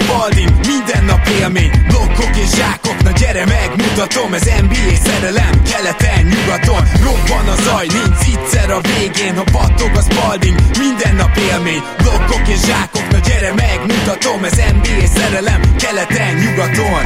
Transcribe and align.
Spalding 0.00 0.50
Minden 0.72 1.04
nap 1.04 1.24
élmény, 1.40 1.70
blokkok 1.88 2.36
és 2.42 2.50
zsákok 2.58 3.02
Na 3.02 3.10
gyere 3.20 3.44
megmutatom, 3.56 4.34
ez 4.38 4.46
NBA 4.64 4.94
szerelem 5.06 5.54
Keleten, 5.70 6.22
nyugaton, 6.32 6.82
robban 7.06 7.46
a 7.54 7.56
zaj 7.66 7.86
Nincs 7.86 8.22
egyszer 8.34 8.70
a 8.70 8.80
végén, 8.80 9.36
ha 9.36 9.44
battog 9.52 9.92
a 10.00 10.02
Spalding 10.08 10.58
Minden 10.78 11.14
nap 11.14 11.36
élmény, 11.50 11.82
blokkok 12.02 12.48
és 12.48 12.60
zsákok 12.68 13.06
Na 13.10 13.18
gyere 13.28 13.52
megmutatom, 13.54 14.44
ez 14.44 14.58
NBA 14.76 15.06
szerelem 15.16 15.60
Keleten, 15.82 16.34
nyugaton. 16.42 17.02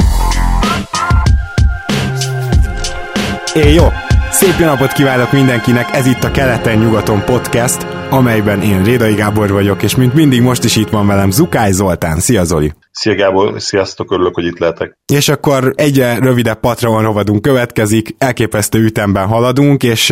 É, 3.54 3.72
jó! 3.72 3.86
Szép 4.30 4.54
jó 4.58 4.66
napot 4.66 4.92
kívánok 4.92 5.32
mindenkinek, 5.32 5.96
ez 5.96 6.06
itt 6.06 6.24
a 6.24 6.30
Keleten-nyugaton 6.30 7.24
podcast, 7.24 7.86
amelyben 8.10 8.62
én 8.62 8.82
Rédai 8.82 9.14
Gábor 9.14 9.52
vagyok, 9.52 9.82
és 9.82 9.96
mint 9.96 10.14
mindig 10.14 10.42
most 10.42 10.64
is 10.64 10.76
itt 10.76 10.88
van 10.88 11.06
velem 11.06 11.30
Zukály 11.30 11.72
Zoltán. 11.72 12.20
Szia 12.20 12.44
Zoli! 12.44 12.72
Szia 12.94 13.14
Gábor, 13.14 13.60
sziasztok, 13.60 14.12
örülök, 14.12 14.34
hogy 14.34 14.44
itt 14.44 14.58
lehetek. 14.58 14.98
És 15.12 15.28
akkor 15.28 15.72
egyre 15.76 16.18
rövidebb 16.18 16.60
Patreon 16.60 17.02
rovadunk 17.02 17.42
következik, 17.42 18.14
elképesztő 18.18 18.84
ütemben 18.84 19.26
haladunk, 19.26 19.82
és 19.82 20.10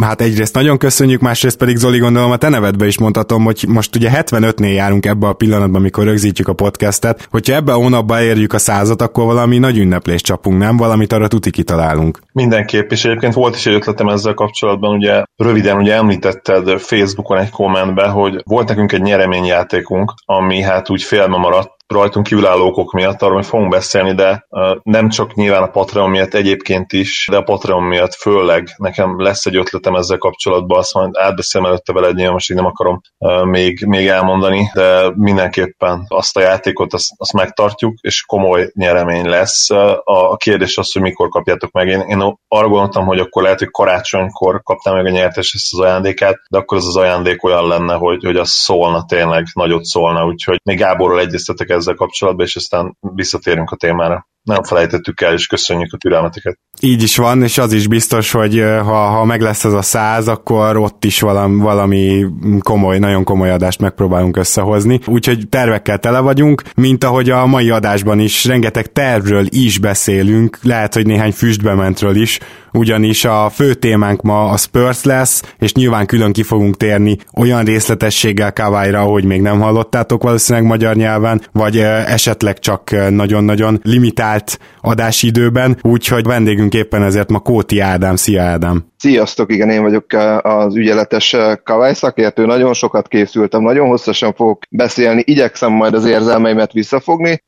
hát 0.00 0.20
egyrészt 0.20 0.54
nagyon 0.54 0.78
köszönjük, 0.78 1.20
másrészt 1.20 1.56
pedig 1.56 1.76
Zoli 1.76 1.98
gondolom 1.98 2.30
a 2.30 2.36
te 2.36 2.48
nevedbe 2.48 2.86
is 2.86 2.98
mondhatom, 2.98 3.44
hogy 3.44 3.64
most 3.68 3.96
ugye 3.96 4.10
75-nél 4.14 4.74
járunk 4.74 5.06
ebbe 5.06 5.26
a 5.26 5.32
pillanatban, 5.32 5.80
amikor 5.80 6.04
rögzítjük 6.04 6.48
a 6.48 6.52
podcastet, 6.52 7.28
hogyha 7.30 7.54
ebbe 7.54 7.72
a 7.72 7.76
hónapban 7.76 8.22
érjük 8.22 8.52
a 8.52 8.58
százat, 8.58 9.02
akkor 9.02 9.24
valami 9.24 9.58
nagy 9.58 9.78
ünneplést 9.78 10.24
csapunk, 10.24 10.58
nem? 10.58 10.76
Valamit 10.76 11.12
arra 11.12 11.28
tuti 11.28 11.50
kitalálunk. 11.50 12.18
Mindenképp, 12.32 12.90
és 12.90 13.04
egyébként 13.04 13.34
volt 13.34 13.56
is 13.56 13.66
egy 13.66 13.74
ötletem 13.74 14.08
ezzel 14.08 14.34
kapcsolatban, 14.34 14.96
ugye 14.96 15.22
röviden 15.36 15.76
ugye 15.76 15.94
említetted 15.94 16.80
Facebookon 16.80 17.38
egy 17.38 17.50
kommentbe, 17.50 18.06
hogy 18.06 18.40
volt 18.44 18.68
nekünk 18.68 18.92
egy 18.92 19.02
nyereményjátékunk, 19.02 20.12
ami 20.24 20.60
hát 20.60 20.90
úgy 20.90 21.02
félme 21.02 21.36
maradt, 21.36 21.78
rajtunk 21.90 22.26
kívülálló 22.26 22.66
okok 22.66 22.92
miatt, 22.92 23.22
arról 23.22 23.42
fogunk 23.42 23.70
beszélni, 23.70 24.14
de 24.14 24.46
nem 24.82 25.08
csak 25.08 25.34
nyilván 25.34 25.62
a 25.62 25.70
Patreon 25.70 26.10
miatt 26.10 26.34
egyébként 26.34 26.92
is, 26.92 27.28
de 27.30 27.36
a 27.36 27.42
Patreon 27.42 27.82
miatt 27.82 28.14
főleg 28.14 28.68
nekem 28.76 29.20
lesz 29.20 29.46
egy 29.46 29.56
ötletem 29.56 29.94
ezzel 29.94 30.18
kapcsolatban, 30.18 30.78
azt 30.78 30.94
majd 30.94 31.10
átbeszélem 31.16 31.66
előtte 31.66 31.92
veled, 31.92 32.14
nyilván 32.14 32.32
most 32.32 32.50
így 32.50 32.56
nem 32.56 32.66
akarom 32.66 33.00
még, 33.44 33.84
még 33.86 34.06
elmondani, 34.06 34.70
de 34.74 35.12
mindenképpen 35.16 36.04
azt 36.08 36.36
a 36.36 36.40
játékot 36.40 36.92
azt, 36.92 37.10
azt 37.16 37.32
megtartjuk, 37.32 37.94
és 38.00 38.22
komoly 38.22 38.70
nyeremény 38.74 39.28
lesz. 39.28 39.70
A 40.04 40.36
kérdés 40.36 40.78
az, 40.78 40.92
hogy 40.92 41.02
mikor 41.02 41.28
kapjátok 41.28 41.70
meg. 41.70 41.88
Én, 41.88 42.00
én 42.00 42.38
arra 42.48 42.68
gondoltam, 42.68 43.06
hogy 43.06 43.18
akkor 43.18 43.42
lehet, 43.42 43.58
hogy 43.58 43.70
karácsonykor 43.70 44.62
kaptam 44.62 44.94
meg 44.94 45.06
a 45.06 45.10
nyertes 45.10 45.52
ezt 45.54 45.72
az 45.72 45.80
ajándékát, 45.80 46.36
de 46.50 46.58
akkor 46.58 46.76
az 46.76 46.86
az 46.86 46.96
ajándék 46.96 47.44
olyan 47.44 47.66
lenne, 47.66 47.94
hogy, 47.94 48.24
hogy 48.24 48.36
az 48.36 48.50
szólna 48.50 49.04
tényleg, 49.04 49.44
nagyot 49.52 49.84
szólna, 49.84 50.26
úgyhogy 50.26 50.60
még 50.64 50.78
Gáborral 50.78 51.20
egyeztetek 51.20 51.70
ezzel 51.80 51.94
kapcsolatban, 51.94 52.46
és 52.46 52.56
aztán 52.56 52.96
visszatérünk 53.14 53.70
a 53.70 53.76
témára. 53.76 54.28
Nem 54.42 54.62
felejtettük 54.62 55.20
el, 55.20 55.32
és 55.32 55.46
köszönjük 55.46 55.92
a 55.92 55.96
türelmeteket. 55.96 56.58
Így 56.80 57.02
is 57.02 57.16
van, 57.16 57.42
és 57.42 57.58
az 57.58 57.72
is 57.72 57.86
biztos, 57.86 58.32
hogy 58.32 58.60
ha, 58.60 59.06
ha 59.06 59.24
meg 59.24 59.40
lesz 59.40 59.64
ez 59.64 59.72
a 59.72 59.82
száz, 59.82 60.28
akkor 60.28 60.76
ott 60.76 61.04
is 61.04 61.20
valami, 61.20 61.60
valami 61.60 62.26
komoly, 62.60 62.98
nagyon 62.98 63.24
komoly 63.24 63.50
adást 63.50 63.80
megpróbálunk 63.80 64.36
összehozni. 64.36 65.00
Úgyhogy 65.06 65.48
tervekkel 65.48 65.98
tele 65.98 66.20
vagyunk, 66.20 66.62
mint 66.76 67.04
ahogy 67.04 67.30
a 67.30 67.46
mai 67.46 67.70
adásban 67.70 68.18
is 68.18 68.44
rengeteg 68.44 68.92
tervről 68.92 69.46
is 69.48 69.78
beszélünk, 69.78 70.58
lehet, 70.62 70.94
hogy 70.94 71.06
néhány 71.06 71.32
füstbementről 71.32 72.16
is, 72.16 72.38
ugyanis 72.72 73.24
a 73.24 73.50
fő 73.54 73.74
témánk 73.74 74.22
ma 74.22 74.44
a 74.44 74.56
Spurs 74.56 75.04
lesz, 75.04 75.54
és 75.58 75.72
nyilván 75.72 76.06
külön 76.06 76.32
ki 76.32 76.42
fogunk 76.42 76.76
térni 76.76 77.16
olyan 77.36 77.64
részletességgel 77.64 78.52
Kavályra, 78.52 79.02
hogy 79.02 79.24
még 79.24 79.40
nem 79.40 79.60
hallottátok 79.60 80.22
valószínűleg 80.22 80.68
magyar 80.68 80.96
nyelven, 80.96 81.40
vagy 81.52 81.78
esetleg 82.06 82.58
csak 82.58 83.10
nagyon-nagyon 83.10 83.80
limitált 83.82 84.58
adásidőben, 84.80 85.78
úgyhogy 85.82 86.24
vendégünk 86.24 86.74
éppen 86.74 87.02
ezért 87.02 87.30
ma 87.30 87.38
Kóti 87.38 87.78
Ádám. 87.80 88.16
Szia 88.16 88.42
Ádám! 88.42 88.89
Sziasztok, 89.00 89.52
igen, 89.52 89.70
én 89.70 89.82
vagyok 89.82 90.04
az 90.42 90.76
ügyeletes 90.76 91.36
kavály 91.64 91.94
szakértő, 91.94 92.46
nagyon 92.46 92.72
sokat 92.72 93.08
készültem, 93.08 93.62
nagyon 93.62 93.88
hosszasan 93.88 94.32
fogok 94.34 94.62
beszélni, 94.70 95.22
igyekszem 95.26 95.72
majd 95.72 95.94
az 95.94 96.04
érzelmeimet 96.04 96.72
visszafogni, 96.72 97.42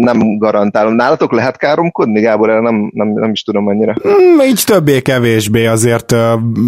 nem 0.00 0.38
garantálom. 0.38 0.94
Nálatok 0.94 1.32
lehet 1.32 1.56
káromkodni, 1.56 2.20
Gábor? 2.20 2.48
Nem, 2.48 2.90
nem, 2.94 3.08
nem 3.08 3.30
is 3.30 3.42
tudom 3.42 3.66
annyira. 3.66 3.94
Mm, 4.08 4.40
így 4.40 4.62
többé-kevésbé 4.66 5.66
azért 5.66 6.14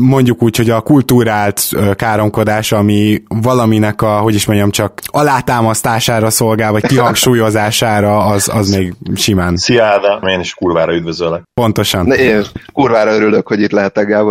mondjuk 0.09 0.43
úgy, 0.43 0.56
hogy 0.56 0.70
a 0.70 0.81
kultúrált 0.81 1.60
káromkodás, 1.97 2.72
ami 2.72 3.22
valaminek 3.28 4.03
a, 4.03 4.19
hogy 4.19 4.34
is 4.34 4.47
mondjam, 4.47 4.70
csak 4.70 5.00
alátámasztására 5.06 6.31
szolgál, 6.31 6.72
vagy 6.72 6.87
kihangsúlyozásása, 6.87 8.19
az, 8.19 8.50
az 8.55 8.76
még 8.76 8.93
simán. 9.15 9.56
Szia 9.56 9.84
Ádám, 9.84 10.22
én 10.22 10.41
is 10.41 10.55
kurvára 10.55 10.94
üdvözöllek. 10.94 11.43
Pontosan. 11.55 12.06
Ne, 12.06 12.15
én 12.15 12.43
kurvára 12.72 13.15
örülök, 13.15 13.49
hogy 13.49 13.60
itt 13.60 13.72
lehetek, 13.72 14.06
Gábor. 14.06 14.28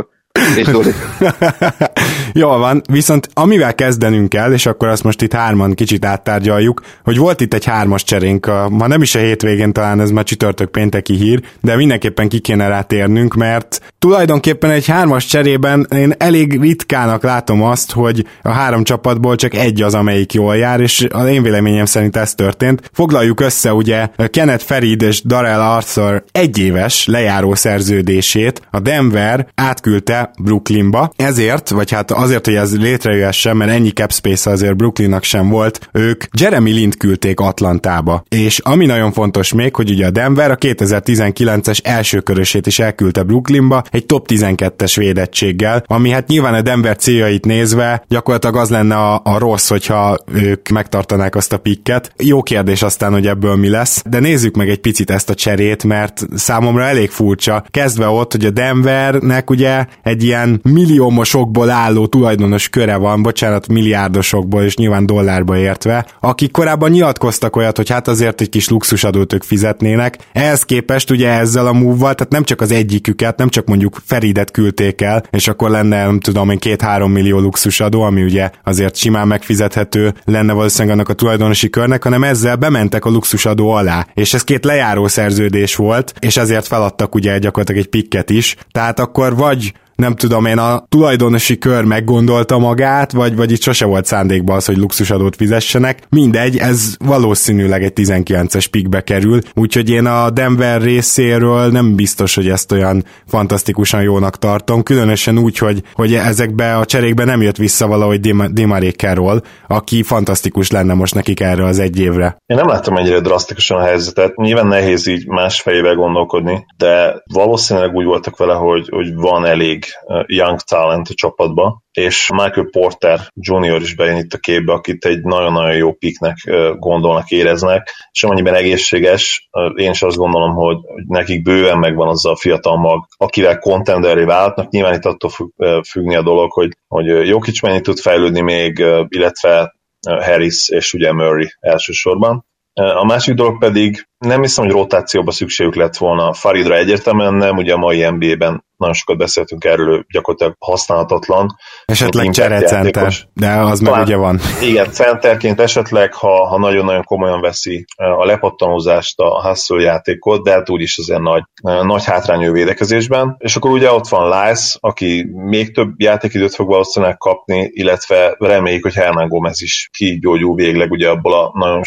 És 0.56 0.68
Jól 2.34 2.58
van, 2.58 2.82
viszont 2.92 3.30
amivel 3.34 3.76
kezdenünk 3.76 4.30
kell, 4.30 4.54
és 4.54 4.66
akkor 4.66 4.88
azt 4.88 5.04
most 5.04 5.22
itt 5.22 5.34
hárman 5.34 5.74
kicsit 5.74 6.06
áttárgyaljuk, 6.06 6.82
hogy 7.04 7.18
volt 7.18 7.42
itt 7.42 7.54
egy 7.54 7.66
hármas 7.66 8.04
cserénk, 8.04 8.52
ma 8.70 8.88
nem 8.88 9.02
is 9.02 9.16
a 9.16 9.20
hétvégén 9.20 9.74
talán 9.74 10.00
ez 10.00 10.12
már 10.12 10.24
csütörtök 10.24 10.70
pénteki 10.70 11.16
hír, 11.16 11.42
de 11.62 11.76
mindenképpen 11.76 12.30
ki 12.30 12.40
kéne 12.40 12.68
rátérnünk, 12.68 13.34
mert 13.34 13.82
tulajdonképpen 14.00 14.70
egy 14.70 14.88
hármas 14.88 15.26
cserében 15.26 15.88
én 15.96 16.14
elég 16.18 16.62
ritkának 16.62 17.24
látom 17.24 17.64
azt, 17.64 17.92
hogy 17.92 18.26
a 18.42 18.50
három 18.50 18.84
csapatból 18.84 19.36
csak 19.36 19.54
egy 19.54 19.82
az, 19.82 19.94
amelyik 19.94 20.34
jól 20.34 20.56
jár, 20.56 20.80
és 20.80 21.08
az 21.10 21.28
én 21.28 21.44
véleményem 21.44 21.86
szerint 21.86 22.16
ez 22.16 22.34
történt. 22.34 22.90
Foglaljuk 22.94 23.40
össze 23.40 23.74
ugye 23.74 24.08
Kenneth 24.30 24.66
Ferid 24.66 25.02
és 25.02 25.22
Darrell 25.24 25.60
Arthur 25.60 26.24
egyéves 26.32 27.06
lejáró 27.06 27.56
szerződését. 27.56 28.62
A 28.72 28.80
Denver 28.80 29.48
átküldte 29.56 30.27
Brooklynba. 30.40 31.12
Ezért, 31.16 31.70
vagy 31.70 31.92
hát 31.92 32.12
azért, 32.12 32.46
hogy 32.46 32.56
ez 32.56 32.78
létrejöhessen, 32.78 33.58
mert 33.58 33.72
ennyi 33.72 33.90
cap 33.90 34.12
space 34.12 34.50
azért 34.50 34.76
Brooklynnak 34.76 35.24
sem 35.24 35.50
volt, 35.50 35.90
ők 35.92 36.24
Jeremy 36.40 36.72
Lint 36.72 36.98
küldték 36.98 37.40
Atlantába. 37.40 38.24
És 38.30 38.60
ami 38.60 38.86
nagyon 38.86 39.12
fontos 39.12 39.54
még, 39.54 39.76
hogy 39.76 39.90
ugye 39.90 40.06
a 40.06 40.10
Denver 40.10 40.52
a 40.52 40.56
2019-es 40.56 41.80
első 41.84 42.20
körösét 42.20 42.68
is 42.68 42.80
elküldte 42.80 43.24
Brooklynba 43.24 43.84
egy 43.92 44.06
top 44.06 44.28
12-es 44.30 44.94
védettséggel, 44.96 45.84
ami 45.88 46.10
hát 46.10 46.28
nyilván 46.28 46.54
a 46.54 46.62
Denver 46.62 46.96
céljait 46.96 47.46
nézve 47.46 48.04
gyakorlatilag 48.08 48.56
az 48.56 48.70
lenne 48.70 48.96
a, 48.96 49.22
a 49.24 49.38
rossz, 49.38 49.70
hogyha 49.70 50.18
ők 50.34 50.70
megtartanák 50.70 51.36
azt 51.36 51.54
a 51.54 51.58
pikket. 51.58 52.12
Jó 52.18 52.44
kérdés 52.44 52.82
aztán, 52.82 53.12
hogy 53.12 53.28
ebből 53.28 53.56
mi 53.56 53.70
lesz, 53.70 54.04
de 54.10 54.20
nézzük 54.20 54.56
meg 54.56 54.70
egy 54.70 54.80
picit 54.80 55.12
ezt 55.12 55.30
a 55.30 55.34
cserét, 55.34 55.84
mert 55.84 56.26
számomra 56.36 56.84
elég 56.84 57.10
furcsa. 57.10 57.64
Kezdve 57.70 58.08
ott, 58.08 58.32
hogy 58.32 58.46
a 58.46 58.50
Denvernek 58.50 59.50
ugye 59.50 59.86
egy 60.04 60.17
egy 60.18 60.24
ilyen 60.24 60.60
milliómosokból 60.64 61.70
álló 61.70 62.08
tulajdonos 62.08 62.70
köre 62.70 62.96
van, 62.96 63.22
bocsánat, 63.22 63.68
milliárdosokból 63.68 64.64
és 64.64 64.76
nyilván 64.76 65.06
dollárba 65.06 65.58
értve, 65.58 66.06
akik 66.20 66.52
korábban 66.52 66.90
nyilatkoztak 66.90 67.56
olyat, 67.56 67.78
hogy 67.78 67.90
hát 67.90 68.08
azért 68.08 68.42
egy 68.42 68.50
kis 68.50 68.70
luxusadót 68.70 69.34
ők 69.34 69.44
fizetnének. 69.44 70.18
Ehhez 70.34 70.64
képest 70.64 71.12
ugye 71.12 71.30
ezzel 71.30 71.68
a 71.68 71.74
múvval, 71.74 72.14
tehát 72.14 72.32
nem 72.32 72.44
csak 72.44 72.62
az 72.62 72.72
egyiküket, 72.72 73.38
nem 73.38 73.50
csak 73.50 73.68
mondjuk 73.68 74.02
Feridet 74.06 74.52
küldték 74.52 75.02
el, 75.02 75.24
és 75.30 75.48
akkor 75.48 75.70
lenne, 75.70 76.06
nem 76.06 76.20
tudom 76.20 76.50
én, 76.50 76.58
két-három 76.58 77.12
millió 77.12 77.40
luxusadó, 77.40 78.02
ami 78.02 78.24
ugye 78.24 78.50
azért 78.64 78.96
simán 78.96 79.28
megfizethető 79.28 80.14
lenne 80.26 80.54
valószínűleg 80.54 80.94
annak 80.94 81.10
a 81.10 81.14
tulajdonosi 81.14 81.70
körnek, 81.70 82.04
hanem 82.04 82.24
ezzel 82.24 82.56
bementek 82.56 83.06
a 83.06 83.10
luxusadó 83.10 83.70
alá. 83.70 84.08
És 84.14 84.34
ez 84.34 84.44
két 84.44 84.66
lejáró 84.66 85.08
szerződés 85.08 85.76
volt, 85.76 86.14
és 86.20 86.38
ezért 86.38 86.68
feladtak 86.68 87.16
ugye 87.16 87.40
gyakorlatilag 87.40 87.82
egy 87.82 87.90
pikket 87.90 88.30
is. 88.30 88.56
Tehát 88.72 89.00
akkor 89.00 89.36
vagy 89.36 89.74
nem 89.98 90.16
tudom 90.16 90.46
én, 90.46 90.58
a 90.58 90.86
tulajdonosi 90.90 91.58
kör 91.58 91.84
meggondolta 91.84 92.58
magát, 92.58 93.12
vagy, 93.12 93.36
vagy 93.36 93.52
itt 93.52 93.62
sose 93.62 93.86
volt 93.86 94.06
szándékban 94.06 94.56
az, 94.56 94.66
hogy 94.66 94.78
luxusadót 94.78 95.36
fizessenek. 95.36 96.00
Mindegy, 96.10 96.58
ez 96.58 96.96
valószínűleg 97.00 97.84
egy 97.84 97.94
19-es 97.96 98.66
pikbe 98.72 99.02
kerül, 99.02 99.40
úgyhogy 99.54 99.90
én 99.90 100.06
a 100.06 100.30
Denver 100.30 100.82
részéről 100.82 101.72
nem 101.72 101.96
biztos, 101.96 102.36
hogy 102.36 102.48
ezt 102.48 102.72
olyan 102.72 103.04
fantasztikusan 103.28 104.02
jónak 104.02 104.38
tartom, 104.38 104.84
különösen 104.84 105.38
úgy, 105.38 105.58
hogy, 105.58 105.82
hogy 105.94 106.14
ezekbe 106.14 106.78
a 106.78 106.86
cserékbe 106.86 107.24
nem 107.24 107.42
jött 107.42 107.58
vissza 107.58 107.88
valahogy 107.88 108.20
Dimaré 108.52 108.90
Carroll, 108.90 109.42
aki 109.68 110.04
fantasztikus 110.04 110.72
lenne 110.72 110.94
most 110.94 111.16
nekik 111.16 111.40
erre 111.40 111.66
az 111.66 111.80
egy 111.80 112.00
évre. 112.00 112.38
Én 112.46 112.58
nem 112.58 112.68
láttam 112.68 112.98
ennyire 112.98 113.20
drasztikusan 113.20 113.78
a 113.78 113.84
helyzetet, 113.84 114.36
nyilván 114.36 114.68
nehéz 114.68 115.08
így 115.08 115.28
más 115.28 115.62
fejével 115.62 115.96
gondolkodni, 115.96 116.66
de 116.78 117.24
valószínűleg 117.34 117.94
úgy 117.94 118.06
voltak 118.06 118.38
vele, 118.38 118.54
hogy, 118.54 118.88
hogy 118.90 119.16
van 119.16 119.46
elég 119.46 119.86
young 120.26 120.60
talent 120.60 121.08
a 121.10 121.14
csapatba, 121.14 121.82
és 121.92 122.30
Michael 122.32 122.68
Porter 122.72 123.20
Jr. 123.34 123.82
is 123.82 123.96
bejön 123.96 124.18
itt 124.18 124.34
a 124.34 124.38
képbe, 124.38 124.74
akit 124.74 125.06
egy 125.06 125.22
nagyon-nagyon 125.22 125.76
jó 125.76 125.94
piknek 125.94 126.36
uh, 126.46 126.78
gondolnak, 126.78 127.30
éreznek, 127.30 127.90
és 128.12 128.24
amennyiben 128.24 128.54
egészséges, 128.54 129.50
uh, 129.52 129.82
én 129.82 129.90
is 129.90 130.02
azt 130.02 130.18
gondolom, 130.18 130.56
hogy 130.56 130.78
nekik 131.08 131.42
bőven 131.42 131.78
megvan 131.78 132.08
az 132.08 132.26
a 132.26 132.36
fiatal 132.36 132.78
mag, 132.78 133.06
akivel 133.18 133.58
contenderé 133.58 134.24
váltnak, 134.24 134.70
nyilván 134.70 134.94
itt 134.94 135.06
attól 135.06 135.30
függ, 135.30 135.50
függni 135.84 136.16
a 136.16 136.22
dolog, 136.22 136.52
hogy, 136.52 136.72
hogy 136.88 137.06
jó 137.06 137.40
mennyit 137.62 137.84
tud 137.84 138.00
fejlődni 138.00 138.42
még, 138.42 138.86
illetve 139.08 139.76
Harris 140.08 140.70
és 140.70 140.94
ugye 140.94 141.14
Murray 141.14 141.48
elsősorban 141.60 142.46
A 142.78 143.06
másik 143.06 143.34
dolog 143.34 143.58
pedig 143.58 144.08
nem 144.18 144.42
hiszem, 144.42 144.66
hogy 144.66 144.74
rotációba 144.74 145.32
szükségük 145.32 145.76
lett 145.76 145.98
volna. 145.98 146.34
Faridra 146.34 146.76
egyértelműen 146.76 147.34
nem, 147.34 147.58
ugye 147.58 147.74
a 147.74 147.78
mai 147.78 148.10
NBA-ben 148.10 148.66
nagyon 148.78 148.94
sokat 148.94 149.18
beszéltünk 149.18 149.64
erről, 149.64 150.06
gyakorlatilag 150.14 150.56
használhatatlan. 150.60 151.56
Esetleg 151.86 152.30
cserecenter, 152.30 153.14
de 153.34 153.50
az 153.52 153.80
már 153.80 154.02
ugye 154.02 154.16
van. 154.16 154.40
Igen, 154.62 154.92
centerként 154.92 155.60
esetleg, 155.60 156.14
ha, 156.14 156.48
ha 156.48 156.58
nagyon-nagyon 156.60 157.04
komolyan 157.04 157.42
veszi 157.42 157.86
a 157.96 158.26
lepattanózást, 158.26 159.20
a 159.20 159.48
hustle 159.48 159.82
játékot, 159.82 160.44
de 160.44 160.52
hát 160.52 160.70
úgyis 160.70 160.98
azért 160.98 161.22
nagy, 161.22 161.44
nagy 161.62 162.06
hátrányú 162.06 162.52
védekezésben. 162.52 163.36
És 163.40 163.56
akkor 163.56 163.72
ugye 163.72 163.92
ott 163.92 164.08
van 164.08 164.26
Lice, 164.30 164.78
aki 164.80 165.30
még 165.34 165.74
több 165.74 165.90
játékidőt 165.98 166.56
fog 166.56 166.68
valószínűleg 166.68 167.18
kapni, 167.18 167.70
illetve 167.74 168.36
reméljük, 168.40 168.84
hogy 168.84 168.94
Hernán 168.94 169.28
Gomez 169.28 169.62
is 169.62 169.90
kigyógyul 169.98 170.56
végleg 170.56 170.92
ugye 170.92 171.10
abból 171.10 171.34
a 171.34 171.52
nagyon 171.54 171.82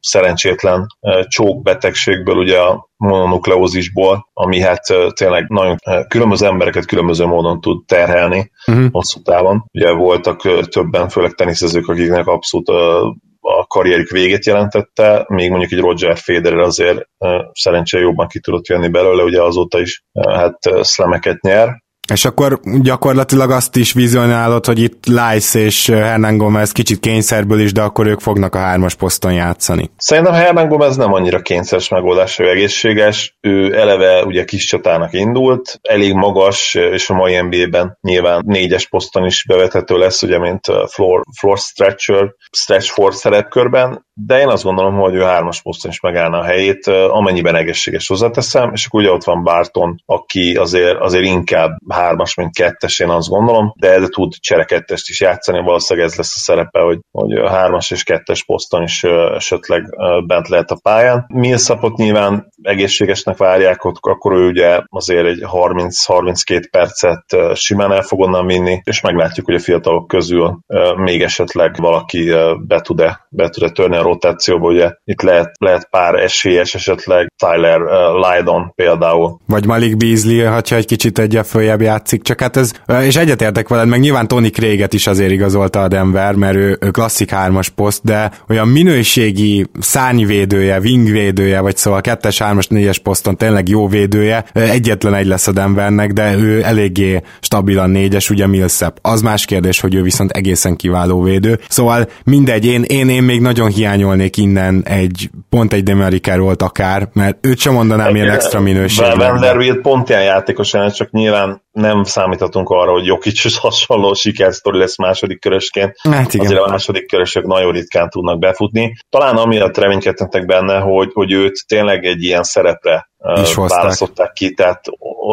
szerencsétlen 0.00 0.86
csókbetegségből, 1.28 2.36
ugye 2.36 2.58
a 2.58 2.90
mononukleózisból, 3.02 4.28
ami 4.32 4.60
hát 4.60 4.82
tényleg 5.14 5.48
nagyon 5.48 5.76
különböző 6.08 6.46
embereket 6.46 6.86
különböző 6.86 7.24
módon 7.24 7.60
tud 7.60 7.86
terhelni 7.86 8.50
uh-huh. 8.66 8.90
hosszú 8.90 9.22
távon. 9.22 9.64
Ugye 9.72 9.92
voltak 9.92 10.68
többen, 10.68 11.08
főleg 11.08 11.32
teniszezők, 11.32 11.88
akiknek 11.88 12.26
abszolút 12.26 12.68
a 12.68 13.66
karrierük 13.66 14.08
végét 14.08 14.46
jelentette, 14.46 15.24
még 15.28 15.50
mondjuk 15.50 15.72
egy 15.72 15.78
Roger 15.78 16.18
Federer 16.18 16.58
azért 16.58 17.08
szerencsére 17.52 18.02
jobban 18.02 18.26
ki 18.26 18.40
tudott 18.40 18.66
jönni 18.66 18.88
belőle, 18.88 19.22
ugye 19.22 19.42
azóta 19.42 19.80
is 19.80 20.04
hát 20.28 20.58
szlemeket 20.80 21.40
nyer, 21.40 21.81
és 22.12 22.24
akkor 22.24 22.60
gyakorlatilag 22.82 23.50
azt 23.50 23.76
is 23.76 23.92
vizionálod, 23.92 24.66
hogy 24.66 24.78
itt 24.78 25.06
Lice 25.06 25.58
és 25.58 25.86
Hernán 25.86 26.36
Gomez 26.36 26.72
kicsit 26.72 27.00
kényszerből 27.00 27.60
is, 27.60 27.72
de 27.72 27.82
akkor 27.82 28.06
ők 28.06 28.20
fognak 28.20 28.54
a 28.54 28.58
hármas 28.58 28.94
poszton 28.94 29.32
játszani. 29.32 29.90
Szerintem 29.96 30.32
Hernán 30.32 30.68
Gomez 30.68 30.96
nem 30.96 31.12
annyira 31.12 31.40
kényszeres 31.40 31.88
megoldás, 31.88 32.38
ő 32.38 32.48
egészséges. 32.48 33.36
Ő 33.40 33.78
eleve 33.78 34.24
ugye 34.24 34.44
kis 34.44 34.64
csatának 34.64 35.12
indult, 35.12 35.78
elég 35.82 36.12
magas, 36.12 36.74
és 36.74 37.10
a 37.10 37.14
mai 37.14 37.40
NBA-ben 37.40 37.98
nyilván 38.00 38.42
négyes 38.46 38.88
poszton 38.88 39.24
is 39.24 39.44
bevethető 39.48 39.96
lesz, 39.96 40.22
ugye, 40.22 40.38
mint 40.38 40.66
floor, 40.86 41.22
floor 41.38 41.58
stretcher, 41.58 42.34
stretch 42.50 42.90
for 42.92 43.14
szerepkörben, 43.14 44.06
de 44.26 44.40
én 44.40 44.48
azt 44.48 44.62
gondolom, 44.62 44.94
hogy 44.94 45.14
ő 45.14 45.20
hármas 45.20 45.62
poszton 45.62 45.90
is 45.90 46.00
megállna 46.00 46.38
a 46.38 46.44
helyét, 46.44 46.86
amennyiben 46.86 47.54
egészséges 47.54 48.08
hozzáteszem, 48.08 48.70
és 48.72 48.86
akkor 48.86 49.00
ugye 49.00 49.10
ott 49.10 49.24
van 49.24 49.42
Barton, 49.42 50.02
aki 50.06 50.56
azért, 50.56 50.98
azért 51.00 51.24
inkább 51.24 51.76
hármas, 51.88 52.34
mint 52.34 52.54
kettes, 52.54 52.98
én 52.98 53.08
azt 53.08 53.28
gondolom, 53.28 53.72
de 53.76 53.90
ez 53.90 54.08
tud 54.08 54.32
cserekettest 54.40 55.08
is 55.08 55.20
játszani, 55.20 55.62
valószínűleg 55.62 56.08
ez 56.08 56.16
lesz 56.16 56.36
a 56.36 56.38
szerepe, 56.38 56.80
hogy, 56.80 56.98
hogy 57.10 57.48
hármas 57.48 57.90
és 57.90 58.02
kettes 58.02 58.44
poszton 58.44 58.82
is 58.82 59.02
esetleg 59.34 59.84
bent 60.26 60.48
lehet 60.48 60.70
a 60.70 60.78
pályán. 60.82 61.24
Millsapot 61.28 61.96
nyilván 61.96 62.48
egészségesnek 62.62 63.36
várják, 63.36 63.84
ott, 63.84 63.96
akkor 64.00 64.32
ő 64.32 64.46
ugye 64.46 64.80
azért 64.88 65.26
egy 65.26 65.44
30-32 65.52 66.68
percet 66.70 67.24
simán 67.54 67.92
el 67.92 68.02
fog 68.02 68.20
onnan 68.20 68.46
vinni, 68.46 68.80
és 68.84 69.00
meglátjuk, 69.00 69.46
hogy 69.46 69.54
a 69.54 69.60
fiatalok 69.60 70.06
közül 70.06 70.58
még 70.96 71.22
esetleg 71.22 71.76
valaki 71.76 72.32
be 72.66 72.80
tud-e, 72.80 73.21
be 73.34 73.48
tud-e 73.48 73.70
törni 73.70 73.96
a 73.96 74.02
rotációba, 74.02 74.68
ugye 74.68 74.90
itt 75.04 75.22
lehet, 75.22 75.50
lehet 75.58 75.88
pár 75.90 76.14
esélyes 76.14 76.74
esetleg 76.74 77.32
Tyler 77.36 77.80
Lydon 78.12 78.72
például. 78.74 79.38
Vagy 79.46 79.66
Malik 79.66 79.96
Beasley, 79.96 80.50
ha 80.50 80.76
egy 80.76 80.86
kicsit 80.86 81.18
egy 81.18 81.40
följebb 81.44 81.80
játszik, 81.80 82.22
csak 82.22 82.40
hát 82.40 82.56
ez, 82.56 82.72
és 83.02 83.16
egyetértek 83.16 83.68
veled, 83.68 83.88
meg 83.88 84.00
nyilván 84.00 84.28
Tony 84.28 84.50
Craig-et 84.50 84.92
is 84.92 85.06
azért 85.06 85.30
igazolta 85.30 85.82
a 85.82 85.88
Denver, 85.88 86.34
mert 86.34 86.56
ő, 86.56 86.78
ő 86.80 86.90
klasszik 86.90 87.30
hármas 87.30 87.68
poszt, 87.68 88.04
de 88.04 88.30
olyan 88.48 88.68
minőségi 88.68 89.66
szárnyvédője, 89.80 90.78
wingvédője, 90.78 91.60
vagy 91.60 91.76
szóval 91.76 92.00
kettes, 92.00 92.38
hármas, 92.38 92.66
négyes 92.66 92.98
poszton 92.98 93.36
tényleg 93.36 93.68
jó 93.68 93.88
védője, 93.88 94.44
egyetlen 94.52 95.14
egy 95.14 95.26
lesz 95.26 95.46
a 95.46 95.52
Denvernek, 95.52 96.12
de 96.12 96.36
ő 96.36 96.62
eléggé 96.62 97.20
stabilan 97.40 97.90
négyes, 97.90 98.30
ugye 98.30 98.46
Millsap. 98.46 98.98
Az 99.02 99.22
más 99.22 99.44
kérdés, 99.44 99.80
hogy 99.80 99.94
ő 99.94 100.02
viszont 100.02 100.30
egészen 100.30 100.76
kiváló 100.76 101.22
védő. 101.22 101.60
Szóval 101.68 102.08
mindegy, 102.24 102.66
én, 102.66 102.82
én, 102.82 103.08
én 103.08 103.21
még 103.24 103.40
nagyon 103.40 103.68
hiányolnék 103.68 104.36
innen 104.36 104.82
egy 104.84 105.30
pont 105.48 105.72
egy 105.72 105.82
Demerikárolt 105.82 106.62
akár, 106.62 107.08
mert 107.12 107.46
őt 107.46 107.58
sem 107.58 107.72
mondanám 107.72 108.14
ilyen 108.14 108.30
extra 108.30 108.60
minőségű. 108.60 109.16
Vanderbilt 109.16 109.80
pont 109.80 110.08
ilyen 110.08 110.22
játékos, 110.22 110.70
csak 110.70 111.10
nyilván 111.10 111.62
nem 111.72 112.04
számíthatunk 112.04 112.68
arra, 112.68 112.92
hogy 112.92 113.06
Jokic 113.06 113.44
is 113.44 113.58
hasonló 113.64 114.14
sikersztori 114.14 114.78
lesz 114.78 114.98
második 114.98 115.40
körösként. 115.40 115.94
Hát 116.02 116.34
igen. 116.34 116.46
Azért 116.46 116.60
a 116.60 116.70
második 116.70 117.06
körösök 117.06 117.46
nagyon 117.46 117.72
ritkán 117.72 118.08
tudnak 118.08 118.38
befutni. 118.38 118.96
Talán 119.10 119.36
amiatt 119.36 119.76
reménykedtetek 119.76 120.46
benne, 120.46 120.78
hogy, 120.78 121.10
hogy 121.12 121.32
őt 121.32 121.64
tényleg 121.66 122.04
egy 122.04 122.22
ilyen 122.22 122.42
szerepre 122.42 123.10
is 123.42 123.54
választották 123.54 124.32
ki, 124.32 124.54
tehát 124.54 124.84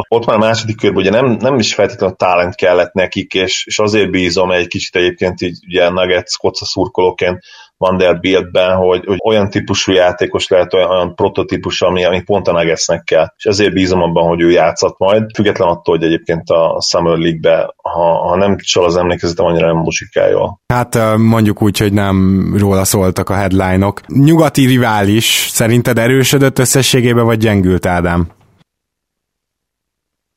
ott 0.10 0.26
már 0.26 0.36
a 0.36 0.40
második 0.40 0.78
körben 0.78 1.02
ugye 1.02 1.10
nem, 1.10 1.26
nem 1.26 1.56
is 1.56 1.74
feltétlenül 1.74 2.16
talent 2.16 2.56
kellett 2.56 2.94
nekik, 2.94 3.34
és, 3.34 3.66
és 3.66 3.80
azért 3.80 4.12
bízom 4.12 4.52
egy 4.52 4.68
kicsit 4.68 4.96
egyébként 4.96 5.42
így 5.42 5.60
ugye 5.68 5.90
Nuggets 5.90 6.38
koca 6.38 6.66
szurkolóként 6.66 7.40
Vanderbiltben, 7.80 8.76
hogy, 8.76 9.06
hogy 9.06 9.18
olyan 9.24 9.50
típusú 9.50 9.92
játékos 9.92 10.48
lehet, 10.48 10.74
olyan, 10.74 10.90
olyan 10.90 11.16
prototípus, 11.16 11.82
ami, 11.82 12.06
ami 12.06 12.22
pont 12.22 12.48
a 12.48 12.52
Nuggetsnek 12.52 13.04
kell. 13.04 13.34
És 13.38 13.46
ezért 13.46 13.74
bízom 13.74 14.02
abban, 14.02 14.28
hogy 14.28 14.42
ő 14.42 14.52
játszott 14.52 14.98
majd, 14.98 15.24
független 15.36 15.68
attól, 15.68 15.98
hogy 15.98 16.06
egyébként 16.06 16.50
a 16.50 16.82
Summer 16.82 17.18
League-be, 17.18 17.74
ha, 17.76 18.28
ha 18.28 18.36
nem 18.36 18.58
csal 18.58 18.86
az 18.86 18.98
emlékezetem, 18.98 19.46
annyira 19.46 19.68
nem 19.68 19.78
musikál 19.78 20.30
jól. 20.30 20.62
Hát 20.74 21.18
mondjuk 21.18 21.62
úgy, 21.62 21.78
hogy 21.78 21.94
nem 21.94 22.48
róla 22.58 22.84
szóltak 22.84 23.30
a 23.30 23.34
headline-ok. 23.34 24.02
Nyugati 24.08 24.66
rivális 24.66 25.48
szerinted 25.50 25.98
erősödött 25.98 26.60
összességében, 26.60 27.26
vagy 27.26 27.38
gyengült 27.38 27.79
Ádám? 27.86 28.28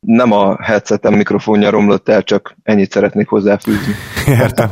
nem 0.06 0.32
a 0.32 0.56
headsetem 0.62 1.14
mikrofonja 1.14 1.70
romlott 1.70 2.08
el, 2.08 2.22
csak 2.22 2.56
ennyit 2.62 2.90
szeretnék 2.90 3.28
hozzáfűzni. 3.28 3.94
Értem. 4.42 4.68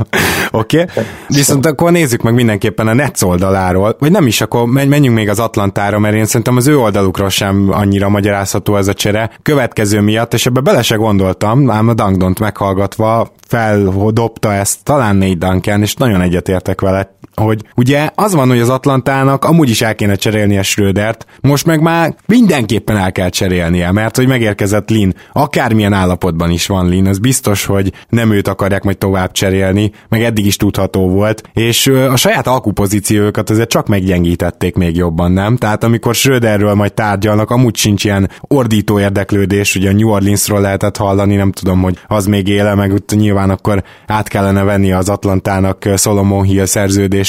Oké. 0.50 0.81
Okay. 0.81 1.05
Viszont 1.28 1.67
akkor 1.67 1.93
nézzük 1.93 2.22
meg 2.22 2.34
mindenképpen 2.34 2.88
a 2.88 2.94
Nets 2.94 3.22
oldaláról, 3.22 3.96
vagy 3.99 4.11
nem 4.11 4.26
is, 4.26 4.40
akkor 4.40 4.67
menjünk 4.67 5.17
még 5.17 5.28
az 5.28 5.38
Atlantára, 5.38 5.99
mert 5.99 6.14
én 6.14 6.25
szerintem 6.25 6.56
az 6.56 6.67
ő 6.67 6.78
oldalukról 6.78 7.28
sem 7.28 7.69
annyira 7.72 8.08
magyarázható 8.08 8.76
ez 8.76 8.88
a 8.88 8.94
csere. 8.94 9.30
Következő 9.42 10.00
miatt, 10.00 10.35
és 10.35 10.47
ebbe 10.47 10.61
bele 10.61 10.83
se 10.83 10.97
gondoltam, 10.97 11.71
ám 11.71 11.88
a 11.88 11.95
Dangdont 11.95 12.38
meghallgatva 12.38 13.33
feldobta 13.49 14.52
ezt 14.52 14.85
talán 14.85 15.16
négy 15.16 15.38
Duncan, 15.38 15.83
és 15.83 15.95
nagyon 15.95 16.21
egyetértek 16.21 16.80
vele, 16.80 17.18
hogy 17.40 17.62
ugye 17.76 18.09
az 18.14 18.35
van, 18.35 18.49
hogy 18.49 18.61
az 18.61 18.68
Atlantának 18.68 19.44
amúgy 19.44 19.70
is 19.70 19.82
el 19.82 19.94
kéne 19.94 20.14
cserélnie 20.14 20.62
Schrödert, 20.62 21.26
most 21.40 21.66
meg 21.66 21.80
már 21.80 22.14
mindenképpen 22.26 22.97
el 22.97 23.12
kell 23.12 23.28
cserélnie, 23.28 23.92
mert 23.92 24.16
hogy 24.16 24.26
megérkezett 24.26 24.90
Lin, 24.90 25.14
akármilyen 25.32 25.92
állapotban 25.92 26.50
is 26.50 26.66
van 26.66 26.88
Lin, 26.88 27.06
az 27.06 27.18
biztos, 27.18 27.64
hogy 27.64 27.92
nem 28.09 28.32
őt 28.32 28.49
akarják 28.49 28.82
majd 28.82 28.99
tovább 28.99 29.32
cserélni, 29.32 29.92
meg 30.09 30.23
eddig 30.23 30.47
is 30.47 30.56
tudható 30.56 31.09
volt, 31.09 31.42
és 31.52 31.87
a 31.87 32.16
saját 32.16 32.47
alkupozíciókat 32.47 33.50
azért 33.50 33.68
csak 33.68 33.88
meggyengítették 33.88 34.75
még 34.75 34.97
jobban, 34.97 35.32
nem? 35.32 35.56
Tehát 35.56 35.85
amikor 35.85 36.14
Schröderről 36.14 36.75
majd 36.75 36.92
tárgyalnak, 36.92 37.50
amúgy 37.50 37.76
sincs 37.76 38.04
ilyen 38.04 38.30
ordító 38.40 39.00
érdeklődés, 39.00 39.75
ugye 39.75 39.88
a 39.88 39.92
New 39.92 40.09
Orleansról 40.09 40.61
lehetett 40.61 40.97
hallani, 40.97 41.35
nem 41.37 41.52
tudom, 41.52 41.82
hogy 41.82 41.99
az 42.06 42.26
még 42.26 42.49
éle, 42.49 42.75
meg 42.75 42.92
ott 42.92 43.14
nyilván 43.14 43.50
akkor 43.50 43.82
át 44.06 44.28
kellene 44.28 44.62
venni 44.62 44.92
az 44.92 45.09
Atlantának 45.09 45.88
Solomon 45.97 46.44
Hill 46.44 46.66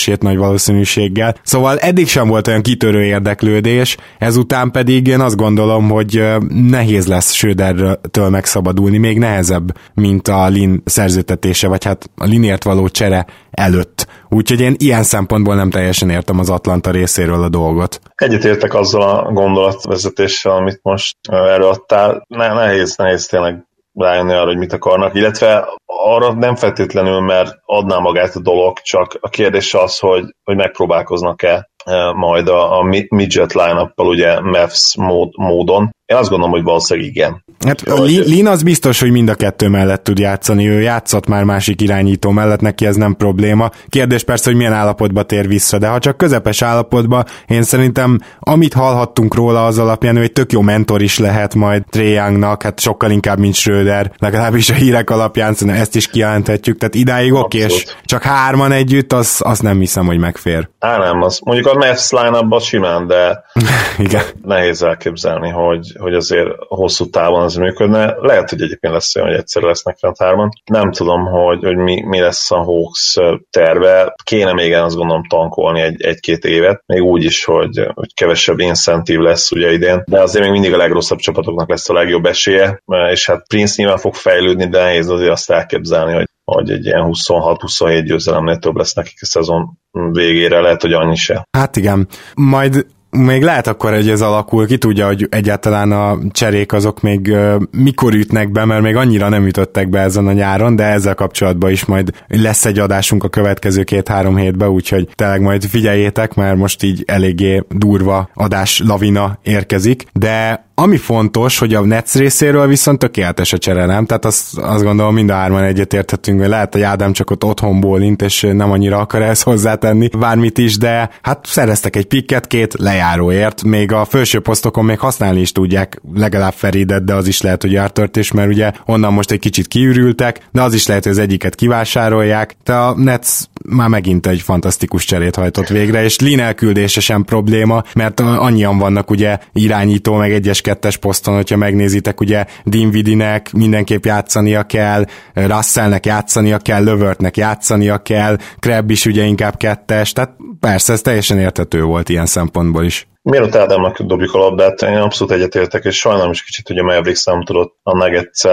szerződését 0.02 0.22
nagy 0.22 0.38
valószínűséggel. 0.38 1.36
Szóval 1.44 1.78
eddig 1.80 2.08
sem 2.08 2.28
volt 2.28 2.48
olyan 2.48 2.62
kitörő 2.62 3.04
érdeklődés, 3.04 3.98
ezután 4.18 4.72
pedig 4.72 5.08
én 5.08 5.20
azt 5.20 5.36
gondolom, 5.36 5.90
hogy 5.90 6.24
nehéz 6.70 7.08
lesz 7.08 7.34
Schrödertől 7.34 8.30
megszabadulni, 8.30 8.98
még 8.98 9.18
nehezebb, 9.18 9.78
mint 9.94 10.28
a 10.28 10.48
Lin 10.48 10.82
szerződtetése, 10.86 11.68
vagy 11.68 11.84
hát 11.84 12.10
a 12.16 12.26
Linért 12.26 12.64
való 12.64 12.88
csere 12.88 13.26
előtt. 13.52 14.08
Úgyhogy 14.30 14.62
én 14.62 14.76
ilyen 14.78 15.04
szempontból 15.04 15.56
nem 15.56 15.70
teljesen 15.70 16.10
értem 16.10 16.40
az 16.40 16.50
Atlanta 16.50 16.92
részéről 16.92 17.44
a 17.44 17.50
dolgot. 17.50 18.00
Egyetértek 18.16 18.74
azzal 18.74 19.02
a 19.02 19.32
gondolatvezetéssel, 19.32 20.52
amit 20.52 20.80
most 20.82 21.18
előadtál. 21.30 22.26
Ne, 22.28 22.54
nehéz, 22.54 22.96
nehéz 22.96 23.26
tényleg 23.26 23.66
rájönni 23.94 24.34
arra, 24.34 24.46
hogy 24.46 24.58
mit 24.58 24.74
akarnak, 24.74 25.16
illetve 25.16 25.68
arra 25.86 26.34
nem 26.34 26.56
feltétlenül, 26.56 27.20
mert 27.20 27.58
adná 27.66 27.98
magát 27.98 28.36
a 28.36 28.42
dolog, 28.42 28.80
csak 28.80 29.18
a 29.20 29.30
kérdés 29.30 29.74
az, 29.74 30.00
hogy, 30.00 30.36
hogy 30.44 30.56
megpróbálkoznak-e 30.56 31.70
majd 32.16 32.48
a, 32.48 32.80
a 32.80 32.84
midget 33.10 33.54
line 33.54 33.94
ugye 33.96 34.40
Mavs 34.40 34.96
mód, 34.98 35.30
módon. 35.38 35.96
Én 36.06 36.18
azt 36.18 36.30
gondolom, 36.30 36.54
hogy 36.54 36.64
valószínűleg 36.64 37.10
igen. 37.10 37.44
Hát 37.66 37.82
Lin 38.06 38.48
az 38.48 38.64
biztos, 38.64 39.00
hogy 39.00 39.12
mind 39.12 39.30
a 39.30 39.36
kettő 39.36 39.68
mellett 39.68 40.04
tud 40.04 40.20
játszani, 40.20 40.68
ő 40.68 40.82
játszott 40.82 41.28
már 41.28 41.44
másik 41.44 41.82
irányító 41.82 42.30
mellett, 42.30 42.62
neki 42.62 42.86
ez 42.86 42.96
nem 42.96 43.16
probléma. 43.16 43.70
Kérdés 43.90 44.24
persze, 44.24 44.50
hogy 44.50 44.58
milyen 44.58 44.74
állapotba 44.74 45.24
tér 45.24 45.48
vissza, 45.48 45.78
de 45.78 45.88
ha 45.88 46.00
csak 46.00 46.18
közepes 46.18 46.62
állapotba, 46.62 47.24
én 47.48 47.64
szerintem 47.64 48.20
amit 48.40 48.74
hallhattunk 48.74 49.36
róla 49.36 49.66
az 49.66 49.78
alapján, 49.78 50.16
ő 50.16 50.22
egy 50.22 50.32
tök 50.32 50.52
jó 50.52 50.62
mentor 50.62 51.02
is 51.02 51.20
lehet 51.20 51.56
majd 51.56 51.84
Trey 51.90 52.12
Youngnak, 52.12 52.64
hát 52.64 52.80
sokkal 52.80 53.12
inkább, 53.12 53.40
mint 53.40 53.56
Schröder, 53.56 54.12
legalábbis 54.18 54.70
a 54.70 54.74
hírek 54.74 55.10
alapján 55.10 55.54
szerintem 55.54 55.82
ezt 55.82 55.96
is 55.96 56.08
kijelenthetjük, 56.08 56.78
tehát 56.78 56.96
idáig 56.96 57.34
oké, 57.34 57.58
és 57.58 57.86
csak 58.04 58.24
hárman 58.24 58.72
együtt, 58.72 59.14
az, 59.14 59.42
az 59.44 59.60
nem 59.60 59.80
hiszem, 59.80 60.06
hogy 60.06 60.18
megfér. 60.18 60.70
Á, 60.80 60.98
nem, 60.98 61.22
az 61.22 61.40
mondjuk 61.44 61.68
a 61.72 61.78
Mavs 61.78 62.12
line 62.12 62.60
simán, 62.60 63.08
de 63.08 63.44
Igen. 63.98 64.24
nehéz 64.42 64.84
elképzelni, 64.84 65.50
hogy, 65.50 65.96
hogy 66.00 66.14
azért 66.14 66.50
hosszú 66.68 67.10
távon 67.10 67.42
az 67.42 67.56
működne. 67.56 68.16
Lehet, 68.20 68.50
hogy 68.50 68.62
egyébként 68.62 68.94
lesz 68.94 69.16
olyan, 69.16 69.28
hogy 69.28 69.38
egyszer 69.38 69.62
lesznek 69.62 69.98
fent 69.98 70.18
hárman. 70.18 70.50
Nem 70.66 70.92
tudom, 70.92 71.26
hogy, 71.26 71.64
hogy 71.64 71.76
mi, 71.76 72.02
mi 72.02 72.20
lesz 72.20 72.52
a 72.52 72.64
Hawks 72.64 73.16
terve. 73.50 74.16
Kéne 74.24 74.54
még 74.54 74.74
azt 74.74 74.96
gondolom 74.96 75.28
tankolni 75.28 75.82
egy, 75.82 76.02
egy-két 76.02 76.46
évet, 76.46 76.84
még 76.86 77.02
úgy 77.02 77.24
is, 77.24 77.46
hogy, 77.46 77.88
hogy 77.94 78.14
kevesebb 78.14 78.60
incentív 78.60 79.20
lesz 79.20 79.52
ugye 79.52 79.72
idén, 79.72 80.04
de 80.06 80.22
azért 80.22 80.44
még 80.44 80.52
mindig 80.52 80.74
a 80.74 80.78
legrosszabb 80.78 81.20
csapatoknak 81.20 81.70
lesz 81.70 81.90
a 81.90 81.94
legjobb 81.94 82.26
esélye, 82.26 82.82
és 83.12 83.26
hát 83.26 83.48
Prince 83.48 83.74
nyilván 83.78 83.98
fog 83.98 84.14
fejlődni, 84.14 84.68
de 84.68 84.84
nehéz 84.84 85.10
azért 85.10 85.32
azt 85.32 85.52
elképzelni, 85.52 86.14
hogy 86.14 86.30
hogy 86.44 86.72
egy 86.72 86.86
ilyen 86.86 87.10
26-27 87.12 88.04
győzelemnél 88.06 88.58
több 88.58 88.76
lesz 88.76 88.94
nekik 88.94 89.18
a 89.22 89.26
szezon 89.26 89.80
végére, 89.92 90.60
lehet, 90.60 90.82
hogy 90.82 90.94
annyi 90.94 91.16
se. 91.16 91.48
Hát 91.58 91.76
igen, 91.76 92.08
majd 92.36 92.86
még 93.12 93.44
lehet 93.44 93.68
akkor, 93.68 93.94
hogy 93.94 94.10
ez 94.10 94.22
alakul, 94.22 94.68
ki 94.68 94.78
tudja, 94.78 95.06
hogy 95.06 95.28
egyáltalán 95.30 95.92
a 95.92 96.18
cserék 96.32 96.74
azok 96.74 97.02
még 97.02 97.28
uh, 97.32 97.62
mikor 97.72 98.14
ütnek 98.14 98.52
be, 98.52 98.66
mert 98.66 98.82
még 98.82 98.96
annyira 98.96 99.30
nem 99.30 99.46
ütöttek 99.46 99.90
be 99.90 100.00
ezen 100.00 100.28
a 100.28 100.32
nyáron, 100.32 100.76
de 100.76 100.84
ezzel 100.84 101.16
kapcsolatban 101.16 101.72
is 101.72 101.86
majd 101.86 102.12
lesz 102.28 102.66
egy 102.66 102.80
adásunk 102.80 103.24
a 103.24 103.30
következő 103.30 103.84
két-három 103.84 104.36
hétben, 104.36 104.70
úgyhogy 104.70 105.08
tényleg 105.16 105.42
majd 105.42 105.64
figyeljétek, 105.64 106.34
mert 106.34 106.58
most 106.58 106.84
így 106.84 107.04
eléggé 107.08 107.64
durva 107.70 108.30
adás 108.34 108.82
lavina 108.86 109.40
érkezik, 109.44 110.04
de 110.14 110.66
ami 110.82 110.98
fontos, 110.98 111.58
hogy 111.58 111.74
a 111.74 111.86
Nets 111.86 112.14
részéről 112.14 112.68
viszont 112.68 113.00
tökéletes 113.00 113.54
a 113.54 113.58
csere, 113.58 113.86
nem? 113.86 114.06
Tehát 114.06 114.26
azt, 114.26 114.58
azt 114.58 114.84
gondolom 114.84 115.14
mind 115.14 115.30
a 115.30 115.34
hárman 115.34 115.64
egyetérthetünk, 115.64 116.40
hogy 116.40 116.50
lehet, 116.50 116.74
hogy 116.74 116.82
Ádám 116.82 117.14
csak 117.14 117.30
ott 117.30 117.44
otthon 117.44 117.80
bólint, 117.80 118.22
és 118.22 118.48
nem 118.54 118.72
annyira 118.72 118.98
akar 118.98 119.22
ezt 119.22 119.44
hozzátenni. 119.44 120.08
Bármit 120.20 120.58
is, 120.58 120.78
de 120.78 121.10
hát 121.22 121.46
szereztek 121.46 121.96
egy 121.96 122.06
pikket 122.06 122.48
két 122.48 122.74
lejáróért, 122.80 123.64
még 123.64 123.92
a 123.92 124.06
felső 124.06 124.40
posztokon 124.40 124.86
még 124.86 125.00
használni 125.00 125.40
is 125.40 125.52
tudják 125.52 126.02
legalább 126.14 126.54
Feridet, 126.54 127.04
de 127.04 127.14
az 127.14 127.28
is 127.28 127.42
lehet, 127.42 127.62
hogy 127.62 127.76
Artört 127.76 128.18
is, 128.18 128.32
mert 128.32 128.50
ugye 128.50 128.72
onnan 128.86 129.14
most 129.14 129.32
egy 129.32 129.40
kicsit 129.40 129.68
kiürültek, 129.68 130.40
de 130.52 130.62
az 130.62 130.74
is 130.74 130.88
lehet, 130.88 131.04
hogy 131.04 131.12
az 131.12 131.18
egyiket 131.18 131.56
kivásárolják, 131.56 132.56
de 132.64 132.74
a 132.74 132.94
Nets 132.98 133.30
már 133.70 133.88
megint 133.88 134.28
egy 134.28 134.42
fantasztikus 134.42 135.06
cserét 135.06 135.36
hajtott 135.36 135.68
végre, 135.68 136.04
és 136.04 136.20
Lin 136.20 136.40
elküldése 136.40 137.00
sem 137.00 137.24
probléma, 137.24 137.84
mert 137.96 138.20
annyian 138.20 138.78
vannak 138.78 139.10
ugye 139.10 139.38
irányító, 139.54 140.16
meg 140.16 140.32
egyes 140.32 140.62
kettes 140.72 140.98
poszton, 140.98 141.36
hogyha 141.36 141.58
megnézitek, 141.58 142.20
ugye 142.20 142.46
Dinvidinek 142.64 143.52
mindenképp 143.52 144.06
játszania 144.06 144.64
kell, 144.64 145.06
Russellnek 145.34 146.06
játszania 146.06 146.58
kell, 146.58 146.84
Lövörtnek 146.84 147.38
játszania 147.38 147.98
kell, 147.98 148.38
Krebb 148.60 148.90
is 148.90 149.06
ugye 149.06 149.24
inkább 149.24 149.58
kettes, 149.58 150.14
tehát 150.14 150.36
persze 150.60 150.94
ez 150.94 151.02
teljesen 151.02 151.40
értető 151.40 151.84
volt 151.84 152.10
ilyen 152.10 152.26
szempontból 152.26 152.84
is. 152.84 153.08
Mielőtt 153.24 153.56
Ádámnak 153.56 154.02
dobjuk 154.02 154.34
a 154.34 154.38
labdát, 154.38 154.82
én 154.82 154.98
abszolút 154.98 155.34
egyetértek, 155.34 155.84
és 155.84 155.98
sajnálom 155.98 156.32
is 156.32 156.44
kicsit, 156.44 156.68
hogy 156.68 156.78
a 156.78 156.84
Mavericks 156.84 157.26
nem 157.26 157.44
tudott 157.44 157.76
a 157.84 157.98
nuggets 157.98 158.44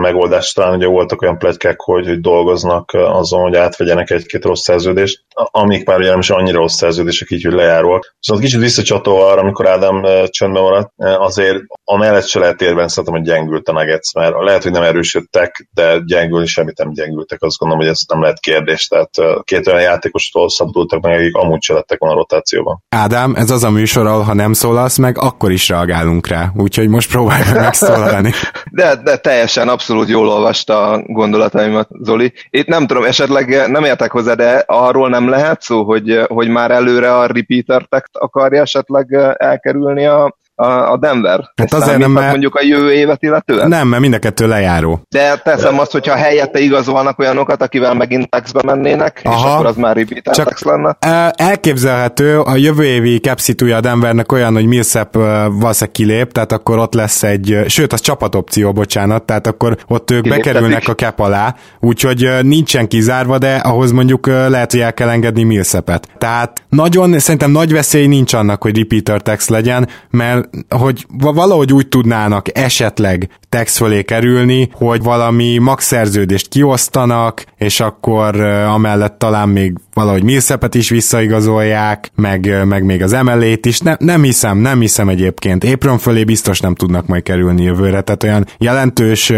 megoldást 0.00 0.54
találni, 0.54 0.76
ugye 0.76 0.86
voltak 0.86 1.22
olyan 1.22 1.38
pletykák, 1.38 1.80
hogy, 1.80 2.06
hogy 2.06 2.20
dolgoznak 2.20 2.90
azon, 2.92 3.40
hogy 3.40 3.56
átvegyenek 3.56 4.10
egy-két 4.10 4.44
rossz 4.44 4.62
szerződést, 4.62 5.24
amik 5.34 5.86
már 5.86 5.98
ugye 5.98 6.10
nem 6.10 6.18
is 6.18 6.30
annyira 6.30 6.58
rossz 6.58 6.74
szerződések, 6.74 7.30
így, 7.30 7.44
hogy 7.44 7.52
lejáróak. 7.52 8.14
Viszont 8.18 8.40
kicsit 8.40 8.60
visszacsatolva 8.60 9.30
arra, 9.30 9.40
amikor 9.40 9.68
Ádám 9.68 10.04
csöndben 10.26 10.62
maradt, 10.62 10.92
azért 10.96 11.58
a 11.84 11.96
mellett 11.96 12.26
se 12.26 12.38
lehet 12.38 12.62
érben 12.62 12.88
szerintem, 12.88 13.14
hogy 13.14 13.28
gyengült 13.28 13.68
a 13.68 13.72
Nuggets, 13.72 14.14
mert 14.14 14.34
lehet, 14.38 14.62
hogy 14.62 14.72
nem 14.72 14.82
erősödtek, 14.82 15.68
de 15.74 15.98
gyengülni 16.06 16.46
semmit 16.46 16.78
nem 16.78 16.92
gyengültek, 16.92 17.42
azt 17.42 17.58
gondolom, 17.58 17.84
hogy 17.84 17.92
ez 17.94 18.00
nem 18.08 18.22
lehet 18.22 18.40
kérdés. 18.40 18.86
Tehát 18.86 19.10
két 19.42 19.66
olyan 19.66 19.80
játékostól 19.80 20.48
szabadultak 20.48 21.00
meg, 21.00 21.18
akik 21.18 21.34
amúgy 21.34 21.62
se 21.62 21.74
lettek 21.74 21.98
volna 21.98 22.14
a 22.14 22.18
rotációban. 22.18 22.82
Ádám, 22.88 23.34
ez 23.34 23.50
az 23.50 23.64
a 23.64 23.70
műsor, 23.70 24.06
ahol 24.12 24.24
ha 24.24 24.34
nem 24.34 24.52
szólalsz 24.52 24.96
meg, 24.96 25.18
akkor 25.18 25.50
is 25.52 25.68
reagálunk 25.68 26.26
rá. 26.26 26.52
Úgyhogy 26.56 26.88
most 26.88 27.10
próbálj 27.10 27.42
megszólalni. 27.54 28.32
De, 28.70 28.96
de 28.96 29.16
teljesen 29.16 29.68
abszolút 29.68 30.08
jól 30.08 30.28
olvasta 30.28 30.90
a 30.90 31.02
gondolataimat, 31.06 31.88
Zoli. 32.02 32.32
Itt 32.50 32.66
nem 32.66 32.86
tudom, 32.86 33.04
esetleg 33.04 33.70
nem 33.70 33.84
értek 33.84 34.10
hozzá, 34.10 34.34
de 34.34 34.64
arról 34.66 35.08
nem 35.08 35.28
lehet 35.28 35.62
szó, 35.62 35.84
hogy, 35.84 36.20
hogy 36.28 36.48
már 36.48 36.70
előre 36.70 37.16
a 37.16 37.26
repeater 37.26 37.88
akarja 38.12 38.60
esetleg 38.60 39.12
elkerülni 39.36 40.06
a, 40.06 40.36
a, 40.62 40.96
Denver. 40.96 41.50
Hát 41.56 41.72
azért 41.72 41.98
nem, 41.98 42.10
mert... 42.10 42.30
mondjuk 42.30 42.54
a 42.54 42.62
jövő 42.62 42.92
évet 42.92 43.22
illetően? 43.22 43.68
Nem, 43.68 43.88
mert 43.88 44.02
mind 44.02 44.14
a 44.14 44.18
kettő 44.18 44.46
lejáró. 44.46 45.00
De 45.08 45.36
teszem 45.44 45.78
azt, 45.78 45.92
hogyha 45.92 46.14
helyette 46.14 46.58
igazolnak 46.58 47.18
olyanokat, 47.18 47.62
akivel 47.62 47.94
megint 47.94 48.30
textbe 48.30 48.60
mennének, 48.64 49.20
Aha. 49.24 49.36
és 49.36 49.52
akkor 49.52 49.66
az 49.66 49.76
már 49.76 49.96
repeat 49.96 50.34
Csak 50.34 50.62
lenne. 50.64 50.96
Elképzelhető, 51.30 52.40
a 52.40 52.56
jövő 52.56 52.84
évi 52.84 53.18
capsitúja 53.18 53.76
a 53.76 53.80
Denvernek 53.80 54.32
olyan, 54.32 54.54
hogy 54.54 54.66
Millsap 54.66 55.14
valószínűleg 55.14 55.90
kilép, 55.92 56.32
tehát 56.32 56.52
akkor 56.52 56.78
ott 56.78 56.94
lesz 56.94 57.22
egy, 57.22 57.58
sőt, 57.66 57.92
az 57.92 58.00
csapatopció, 58.00 58.72
bocsánat, 58.72 59.22
tehát 59.22 59.46
akkor 59.46 59.76
ott 59.88 60.10
ők 60.10 60.22
Kiléptetik. 60.22 60.52
bekerülnek 60.52 60.88
a 60.88 60.94
cap 60.94 61.20
alá, 61.20 61.54
úgyhogy 61.80 62.28
nincsen 62.42 62.88
kizárva, 62.88 63.38
de 63.38 63.54
ahhoz 63.56 63.92
mondjuk 63.92 64.26
lehet, 64.26 64.70
hogy 64.70 64.80
el 64.80 64.94
kell 64.94 65.08
engedni 65.08 65.42
Millsapet. 65.42 66.08
Tehát 66.18 66.62
nagyon, 66.68 67.18
szerintem 67.18 67.50
nagy 67.50 67.72
veszély 67.72 68.06
nincs 68.06 68.32
annak, 68.34 68.62
hogy 68.62 68.78
repeater 68.78 69.20
text 69.20 69.48
legyen, 69.48 69.88
mert 70.10 70.48
hogy 70.68 71.06
valahogy 71.32 71.72
úgy 71.72 71.88
tudnának 71.88 72.58
esetleg 72.58 73.28
text 73.48 73.76
fölé 73.76 74.02
kerülni, 74.02 74.68
hogy 74.72 75.02
valami 75.02 75.58
max 75.58 75.84
szerződést 75.84 76.48
kiosztanak, 76.48 77.44
és 77.56 77.80
akkor 77.80 78.40
amellett 78.40 79.18
talán 79.18 79.48
még 79.48 79.74
valahogy 79.94 80.22
Millsapet 80.22 80.74
is 80.74 80.88
visszaigazolják, 80.88 82.10
meg, 82.14 82.66
meg 82.66 82.84
még 82.84 83.02
az 83.02 83.12
emelét 83.12 83.66
is. 83.66 83.80
Ne, 83.80 83.94
nem 83.98 84.22
hiszem, 84.22 84.58
nem 84.58 84.80
hiszem 84.80 85.08
egyébként. 85.08 85.64
Apron 85.64 85.98
fölé 85.98 86.24
biztos 86.24 86.60
nem 86.60 86.74
tudnak 86.74 87.06
majd 87.06 87.22
kerülni 87.22 87.62
jövőre, 87.62 88.00
tehát 88.00 88.22
olyan 88.22 88.46
jelentős 88.58 89.32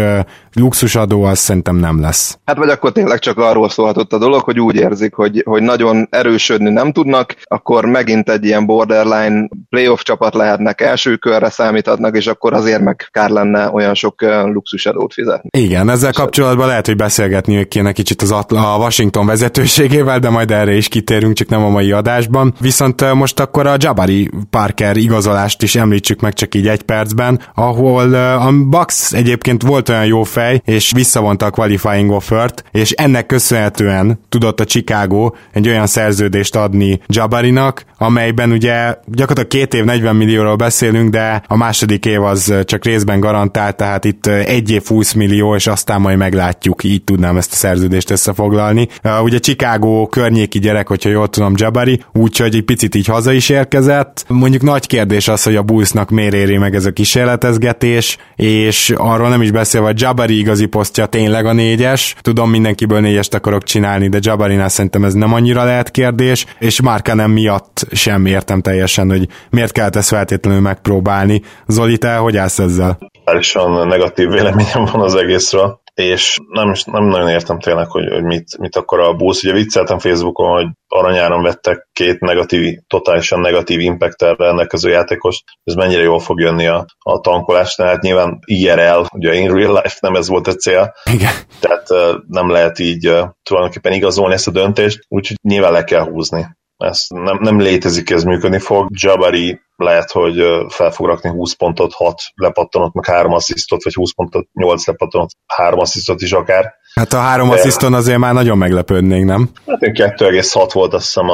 luxusadó 0.53 1.23
az 1.23 1.39
szerintem 1.39 1.75
nem 1.75 2.01
lesz. 2.01 2.37
Hát 2.45 2.57
vagy 2.57 2.69
akkor 2.69 2.91
tényleg 2.91 3.19
csak 3.19 3.37
arról 3.37 3.69
szólhatott 3.69 4.13
a 4.13 4.17
dolog, 4.17 4.41
hogy 4.41 4.59
úgy 4.59 4.75
érzik, 4.75 5.13
hogy, 5.13 5.41
hogy 5.45 5.61
nagyon 5.61 6.07
erősödni 6.09 6.69
nem 6.69 6.91
tudnak, 6.91 7.35
akkor 7.43 7.85
megint 7.85 8.29
egy 8.29 8.45
ilyen 8.45 8.65
borderline 8.65 9.47
playoff 9.69 10.01
csapat 10.01 10.33
lehetnek, 10.33 10.81
első 10.95 11.15
körre 11.15 11.49
számíthatnak, 11.49 12.15
és 12.17 12.27
akkor 12.27 12.53
azért 12.53 12.81
meg 12.81 13.07
kár 13.11 13.29
lenne 13.29 13.69
olyan 13.71 13.93
sok 13.93 14.21
luxusadót 14.45 15.13
fizetni. 15.13 15.49
Igen, 15.57 15.89
ezzel 15.89 16.11
kapcsolatban 16.11 16.67
lehet, 16.67 16.85
hogy 16.85 16.95
beszélgetni 16.95 17.67
kéne 17.67 17.91
kicsit 17.91 18.21
az 18.21 18.31
a 18.31 18.77
Washington 18.77 19.25
vezetőségével, 19.25 20.19
de 20.19 20.29
majd 20.29 20.51
erre 20.51 20.73
is 20.73 20.87
kitérünk, 20.87 21.35
csak 21.35 21.47
nem 21.47 21.63
a 21.63 21.69
mai 21.69 21.91
adásban. 21.91 22.53
Viszont 22.59 23.13
most 23.13 23.39
akkor 23.39 23.67
a 23.67 23.75
Jabari 23.77 24.29
Parker 24.49 24.97
igazolást 24.97 25.63
is 25.63 25.75
említsük 25.75 26.19
meg 26.19 26.33
csak 26.33 26.55
így 26.55 26.67
egy 26.67 26.81
percben, 26.81 27.41
ahol 27.55 28.13
a 28.13 28.51
Bucks 28.69 29.13
egyébként 29.13 29.61
volt 29.61 29.89
olyan 29.89 30.05
jó 30.05 30.23
fej, 30.23 30.61
és 30.65 30.91
visszavonta 30.95 31.45
a 31.45 31.49
qualifying 31.49 32.11
offert, 32.11 32.63
és 32.71 32.91
ennek 32.91 33.25
köszönhetően 33.25 34.19
tudott 34.29 34.59
a 34.59 34.65
Chicago 34.65 35.31
egy 35.51 35.67
olyan 35.67 35.87
szerződést 35.87 36.55
adni 36.55 36.99
Jabarinak, 37.07 37.83
amelyben 37.97 38.51
ugye 38.51 38.95
gyakorlatilag 39.05 39.47
két 39.47 39.73
év 39.73 39.83
40 39.83 40.15
millióról 40.15 40.55
beszélünk, 40.85 41.09
de 41.09 41.41
a 41.47 41.57
második 41.57 42.05
év 42.05 42.23
az 42.23 42.53
csak 42.65 42.85
részben 42.85 43.19
garantált, 43.19 43.75
tehát 43.75 44.05
itt 44.05 44.25
egy 44.27 44.71
év 44.71 44.85
20 44.85 45.13
millió, 45.13 45.55
és 45.55 45.67
aztán 45.67 46.01
majd 46.01 46.17
meglátjuk, 46.17 46.83
így 46.83 47.03
tudnám 47.03 47.37
ezt 47.37 47.51
a 47.51 47.55
szerződést 47.55 48.09
összefoglalni. 48.09 48.87
Ugye 49.23 49.39
Chicago 49.39 50.07
környék 50.07 50.45
környéki 50.45 50.59
gyerek, 50.59 50.87
hogyha 50.87 51.09
jól 51.09 51.27
tudom, 51.27 51.53
Jabari, 51.55 51.99
úgyhogy 52.13 52.55
egy 52.55 52.63
picit 52.63 52.95
így 52.95 53.05
haza 53.05 53.31
is 53.31 53.49
érkezett. 53.49 54.25
Mondjuk 54.27 54.61
nagy 54.61 54.87
kérdés 54.87 55.27
az, 55.27 55.43
hogy 55.43 55.55
a 55.55 55.61
Bullsnak 55.61 56.09
miért 56.09 56.33
éri 56.33 56.57
meg 56.57 56.75
ez 56.75 56.85
a 56.85 56.91
kísérletezgetés, 56.91 58.17
és 58.35 58.93
arról 58.97 59.29
nem 59.29 59.41
is 59.41 59.51
beszélve, 59.51 59.87
hogy 59.87 60.01
Jabari 60.01 60.37
igazi 60.37 60.65
posztja 60.65 61.05
tényleg 61.05 61.45
a 61.45 61.53
négyes. 61.53 62.15
Tudom, 62.21 62.49
mindenkiből 62.49 62.99
négyest 62.99 63.33
akarok 63.33 63.63
csinálni, 63.63 64.09
de 64.09 64.17
Jabarinál 64.21 64.69
szerintem 64.69 65.03
ez 65.03 65.13
nem 65.13 65.33
annyira 65.33 65.63
lehet 65.63 65.91
kérdés, 65.91 66.45
és 66.59 66.81
már 66.81 67.01
nem 67.13 67.31
miatt 67.31 67.87
sem 67.91 68.25
értem 68.25 68.61
teljesen, 68.61 69.09
hogy 69.09 69.27
miért 69.49 69.71
kellett 69.71 69.95
ezt 69.95 70.07
feltétlenül 70.07 70.61
megpróbálni. 70.75 71.41
Zoli, 71.67 71.97
te 71.97 72.15
hogy 72.15 72.37
állsz 72.37 72.59
ezzel? 72.59 72.97
Teljesen 73.23 73.87
negatív 73.87 74.29
véleményem 74.29 74.85
van 74.91 75.01
az 75.01 75.15
egészről 75.15 75.83
és 75.95 76.37
nem, 76.49 76.73
nem 76.85 77.03
nagyon 77.03 77.29
értem 77.29 77.59
tényleg, 77.59 77.89
hogy, 77.89 78.07
hogy 78.11 78.23
mit, 78.23 78.57
mit 78.57 78.75
akar 78.75 78.99
a 78.99 79.13
Bulls. 79.13 79.43
Ugye 79.43 79.53
vicceltem 79.53 79.99
Facebookon, 79.99 80.51
hogy 80.51 80.67
aranyáron 80.87 81.43
vettek 81.43 81.87
két 81.93 82.19
negatív, 82.19 82.77
totálisan 82.87 83.39
negatív 83.39 83.79
impacttel 83.79 84.35
rendelkező 84.35 84.89
játékost, 84.89 85.43
ez 85.63 85.73
mennyire 85.73 86.01
jól 86.01 86.19
fog 86.19 86.39
jönni 86.39 86.67
a, 86.67 86.85
a 86.99 87.19
tankolás, 87.19 87.75
tehát 87.75 88.01
nyilván 88.01 88.39
IRL, 88.45 89.05
ugye 89.13 89.33
in 89.33 89.53
real 89.53 89.73
life 89.73 89.97
nem 89.99 90.15
ez 90.15 90.27
volt 90.27 90.47
a 90.47 90.53
cél, 90.53 90.93
Igen. 91.11 91.33
tehát 91.59 91.87
nem 92.27 92.49
lehet 92.49 92.79
így 92.79 93.13
tulajdonképpen 93.43 93.93
igazolni 93.93 94.33
ezt 94.33 94.47
a 94.47 94.51
döntést, 94.51 95.05
úgyhogy 95.07 95.37
nyilván 95.41 95.71
le 95.71 95.83
kell 95.83 96.03
húzni. 96.03 96.45
Ez 96.77 97.05
nem, 97.07 97.37
nem 97.41 97.59
létezik, 97.59 98.09
ez 98.09 98.23
működni 98.23 98.59
fog. 98.59 98.89
Jabari 98.93 99.59
lehet, 99.75 100.11
hogy 100.11 100.43
fel 100.67 100.91
fog 100.91 101.05
rakni 101.05 101.29
20 101.29 101.53
pontot, 101.53 101.93
6 101.93 102.21
lepattanot, 102.35 102.93
meg 102.93 103.05
3 103.05 103.31
asszisztot, 103.33 103.83
vagy 103.83 103.93
20 103.93 104.13
pontot, 104.13 104.47
8 104.53 104.87
lepattanot, 104.87 105.29
3 105.47 105.79
asszisztot 105.79 106.21
is 106.21 106.31
akár. 106.31 106.73
Hát 106.99 107.13
a 107.13 107.17
három 107.17 107.49
assziszton 107.49 107.93
azért 107.93 108.17
már 108.17 108.33
nagyon 108.33 108.57
meglepődnénk, 108.57 109.25
nem? 109.25 109.49
Hát 109.67 109.81
én 109.81 109.93
2,6 109.93 110.69
volt 110.73 110.93
azt 110.93 111.05
hiszem 111.05 111.29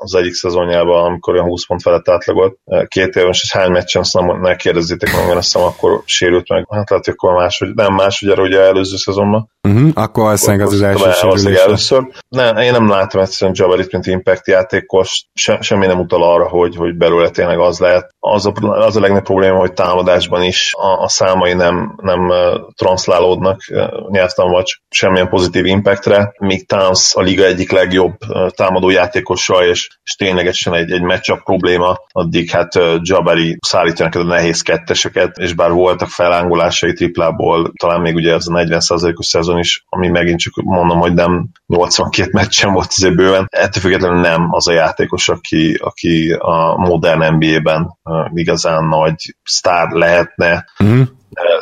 az 0.00 0.14
egyik 0.14 0.34
szezonjában, 0.34 1.04
amikor 1.04 1.34
olyan 1.34 1.46
20 1.46 1.66
pont 1.66 1.82
felett 1.82 2.08
átlagolt. 2.08 2.58
Két 2.88 3.14
éves, 3.16 3.42
és 3.42 3.52
hány 3.52 3.70
meccsen, 3.70 4.02
azt 4.02 4.14
nem, 4.14 4.40
ne 4.40 4.56
kérdezzétek 4.56 5.12
meg, 5.12 5.36
azt 5.36 5.52
hiszem 5.52 5.62
akkor 5.62 6.02
sérült 6.04 6.48
meg. 6.48 6.66
Hát 6.70 6.90
lehet, 6.90 7.04
hogy 7.04 7.14
akkor 7.16 7.34
más, 7.34 7.58
hogy 7.58 7.68
nem 7.74 7.94
más, 7.94 8.22
ugye, 8.22 8.60
előző 8.60 8.96
szezonban. 8.96 9.50
Uh-huh, 9.68 9.90
akkor 9.94 10.24
valószínűleg 10.24 10.66
az 10.66 10.72
az 10.72 10.82
első 10.82 11.10
sérülés. 11.10 11.58
először. 11.58 12.08
Nem, 12.28 12.56
én 12.56 12.72
nem 12.72 12.88
látom 12.88 13.20
egyszerűen 13.20 13.56
Javarit, 13.58 13.92
mint 13.92 14.06
impact 14.06 14.46
játékos, 14.46 15.26
se, 15.34 15.58
semmi 15.60 15.86
nem 15.86 15.98
utal 15.98 16.22
arra, 16.22 16.48
hogy, 16.48 16.76
hogy 16.76 16.96
belőle 16.96 17.30
tényleg 17.30 17.58
az 17.58 17.78
lehet. 17.78 18.14
Az 18.18 18.46
a, 18.46 18.52
az 18.60 18.96
a 18.96 19.00
legnagyobb 19.00 19.24
probléma, 19.24 19.58
hogy 19.58 19.72
támadásban 19.72 20.42
is 20.42 20.74
a, 20.74 21.02
a 21.02 21.08
számai 21.08 21.52
nem, 21.52 21.94
nem 22.02 22.32
transzlálódnak 22.76 23.60
nyelvtan 24.08 24.50
vagy 24.50 24.80
semmilyen 24.98 25.28
pozitív 25.28 25.64
impactre, 25.64 26.32
míg 26.38 26.66
Towns 26.66 27.14
a 27.14 27.20
liga 27.20 27.44
egyik 27.44 27.70
legjobb 27.70 28.16
támadó 28.48 28.90
játékosa, 28.90 29.66
és, 29.66 29.88
és 30.02 30.14
ténylegesen 30.14 30.74
egy, 30.74 30.90
egy 30.90 31.02
matchup 31.02 31.42
probléma, 31.42 31.96
addig 32.12 32.50
hát 32.50 32.72
Jabari 33.00 33.58
szállítja 33.60 34.04
neked 34.04 34.20
a 34.20 34.24
nehéz 34.24 34.62
ketteseket, 34.62 35.36
és 35.36 35.52
bár 35.52 35.70
voltak 35.70 36.08
felángolásai 36.08 36.92
triplából, 36.92 37.72
talán 37.76 38.00
még 38.00 38.14
ugye 38.14 38.32
ez 38.32 38.46
a 38.46 38.52
40%-os 38.52 39.26
szezon 39.26 39.58
is, 39.58 39.84
ami 39.88 40.08
megint 40.08 40.40
csak 40.40 40.54
mondom, 40.54 40.98
hogy 40.98 41.14
nem 41.14 41.48
82 41.66 42.30
meccsen 42.32 42.72
volt 42.72 42.92
azért 42.96 43.14
bőven, 43.14 43.46
ettől 43.50 43.82
függetlenül 43.82 44.20
nem 44.20 44.48
az 44.50 44.68
a 44.68 44.72
játékos, 44.72 45.28
aki, 45.28 45.78
aki 45.82 46.32
a 46.38 46.76
modern 46.76 47.34
NBA-ben 47.34 47.98
igazán 48.34 48.84
nagy 48.84 49.36
sztár 49.44 49.90
lehetne, 49.90 50.64
mm. 50.84 51.02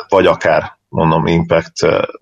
vagy 0.09 0.25
akár 0.25 0.76
mondom, 0.89 1.25
impact 1.25 1.79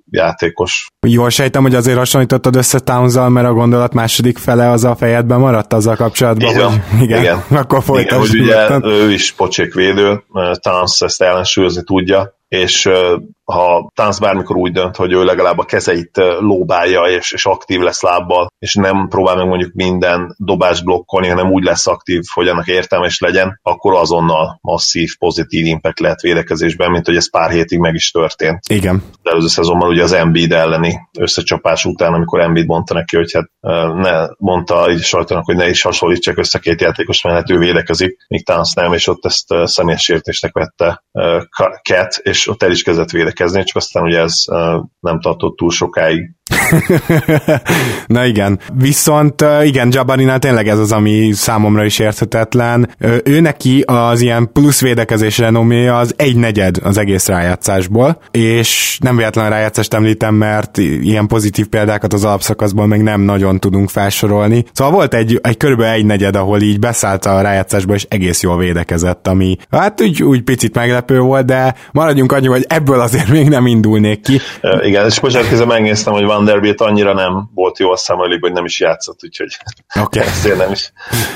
játékos. 0.10 0.88
Jól 1.08 1.30
sejtem, 1.30 1.62
hogy 1.62 1.76
azért 1.76 1.98
hasonlítottad 1.98 2.56
össze 2.56 2.80
towns 2.80 3.14
mert 3.14 3.48
a 3.48 3.54
gondolat 3.54 3.94
második 3.94 4.38
fele 4.38 4.70
az 4.70 4.84
a 4.84 4.96
fejedben 4.96 5.40
maradt 5.40 5.74
azzal 5.74 5.96
kapcsolatban, 5.96 6.50
igen, 6.50 6.70
hogy 6.70 6.82
igen, 7.04 7.22
igen. 7.22 7.44
akkor 7.50 7.84
folytasd. 7.84 8.34
Igen, 8.34 8.72
hogy 8.72 8.84
ugye 8.84 8.88
ő 8.88 9.12
is 9.12 9.32
pocsékvédő, 9.32 10.24
Towns 10.60 11.02
ezt 11.02 11.22
ellensúlyozni 11.22 11.84
tudja, 11.84 12.34
és 12.48 12.90
ha 13.46 13.92
Tánc 13.96 14.20
bármikor 14.20 14.56
úgy 14.56 14.72
dönt, 14.72 14.96
hogy 14.96 15.12
ő 15.12 15.24
legalább 15.24 15.58
a 15.58 15.66
kezeit 15.66 16.22
lóbálja, 16.40 17.02
és, 17.02 17.32
és 17.32 17.46
aktív 17.46 17.80
lesz 17.80 18.02
lábbal, 18.02 18.52
és 18.60 18.74
nem 18.74 19.08
próbál 19.10 19.36
meg 19.36 19.48
mondjuk 19.48 19.74
minden 19.74 20.36
dobás 20.38 20.84
blokkolni, 20.84 21.28
hanem 21.28 21.52
úgy 21.52 21.64
lesz 21.64 21.88
aktív, 21.88 22.22
hogy 22.34 22.48
annak 22.48 22.68
értelmes 22.68 23.20
legyen, 23.20 23.60
akkor 23.64 23.94
azonnal 23.94 24.58
masszív, 24.62 25.10
pozitív 25.20 25.66
impact 25.66 26.00
lehet 26.00 26.22
védekezésben, 26.22 26.92
mint 26.92 27.06
hogy 27.06 27.16
ez 27.16 27.30
pár 27.30 27.52
hétig 27.52 27.80
meg 27.80 27.94
is 27.94 28.12
történt. 28.12 28.60
Igen. 28.70 29.04
De 29.24 29.32
előző 29.32 29.48
szezonban 29.48 29.90
ugye 29.90 30.04
az 30.04 30.14
Embiid 30.14 30.52
elleni 30.52 31.00
összecsapás 31.20 31.86
után, 31.86 32.14
amikor 32.14 32.40
Embiid 32.40 32.68
mondta 32.68 32.94
neki, 32.94 33.16
hogy 33.16 33.32
hát 33.34 33.50
ne, 33.94 34.28
mondta 34.38 34.92
így 34.92 35.02
sajtónak, 35.02 35.46
hogy 35.46 35.56
ne 35.56 35.70
is 35.70 35.82
hasonlítsak 35.82 36.38
össze 36.38 36.60
két 36.60 36.82
játékos, 36.82 37.24
mert 37.24 37.36
hát 37.36 37.50
ő 37.50 37.58
védekezik, 37.58 38.18
míg 38.28 38.46
Tánc 38.46 38.74
nem, 38.74 38.94
és 38.94 39.08
ott 39.08 39.26
ezt 39.26 39.46
személyes 39.64 40.02
sértésnek 40.04 40.54
vette 40.54 41.04
Cat, 41.82 42.18
és 42.22 42.35
ott 42.48 42.64
el 42.64 42.72
is 42.72 42.84
kezdett 42.84 43.10
védekezni, 43.10 43.64
csak 43.64 43.76
aztán 43.76 44.04
ugye 44.04 44.20
ez 44.20 44.44
nem 45.00 45.20
tartott 45.20 45.58
túl 45.58 45.72
sokáig. 45.72 46.32
Na 48.08 48.26
igen. 48.26 48.60
Viszont 48.74 49.46
igen, 49.64 49.90
Jabarinál 49.92 50.40
tényleg 50.40 50.68
ez 50.68 50.80
az, 50.80 50.92
ami 50.92 51.32
számomra 51.34 51.86
is 51.86 52.00
érthetetlen. 52.00 52.90
Ő 53.24 53.40
neki 53.40 53.84
az 53.86 54.22
ilyen 54.22 54.50
plusz 54.54 54.82
védekezés 54.82 55.38
renoméja 55.38 55.98
az 55.98 56.14
egy 56.18 56.36
negyed 56.36 56.78
az 56.84 56.98
egész 56.98 57.28
rájátszásból, 57.28 58.22
és 58.32 58.98
nem 59.02 59.16
véletlen 59.16 59.50
rájátszást 59.50 59.94
említem, 59.94 60.36
mert 60.36 60.78
ilyen 60.78 61.28
pozitív 61.28 61.66
példákat 61.68 62.14
az 62.14 62.24
alapszakaszból 62.26 62.88
még 62.88 63.02
nem 63.02 63.22
nagyon 63.22 63.60
tudunk 63.60 63.90
felsorolni. 63.90 64.66
Szóval 64.74 64.94
volt 64.94 65.14
egy, 65.14 65.40
egy 65.44 65.58
körülbelül 65.58 65.94
egy 65.94 66.06
negyed, 66.06 66.36
ahol 66.36 66.62
így 66.62 66.80
beszállt 66.80 67.26
a 67.26 67.42
rájátszásba, 67.42 67.94
és 67.94 68.06
egész 68.10 68.42
jól 68.42 68.58
védekezett, 68.58 69.28
ami 69.28 69.58
hát 69.72 70.02
úgy, 70.02 70.24
úgy 70.24 70.42
picit 70.42 70.76
meglepő 70.76 71.20
volt, 71.20 71.46
de 71.46 71.76
maradjunk 71.92 72.32
annyi, 72.32 72.48
hogy 72.48 72.66
ebből 72.68 73.00
azért 73.00 73.30
még 73.30 73.50
nem 73.50 73.68
indulnék 73.68 74.22
ki. 74.22 74.40
Igen, 74.82 75.06
és 75.06 75.20
most 75.20 75.50
közben 75.50 75.68
megnéztem, 75.68 76.14
hogy 76.14 76.24
Vanderbilt 76.46 76.82
annyira 76.82 77.14
nem 77.14 77.50
volt 77.54 77.80
jó 77.80 77.92
a 77.92 77.98
számolik, 77.98 78.42
hogy 78.42 78.52
nem 78.54 78.66
is 78.66 78.80
játszott, 78.80 79.20
úgyhogy 79.24 79.58
okay. 80.02 80.24
nem 80.58 80.72
is, 80.72 80.92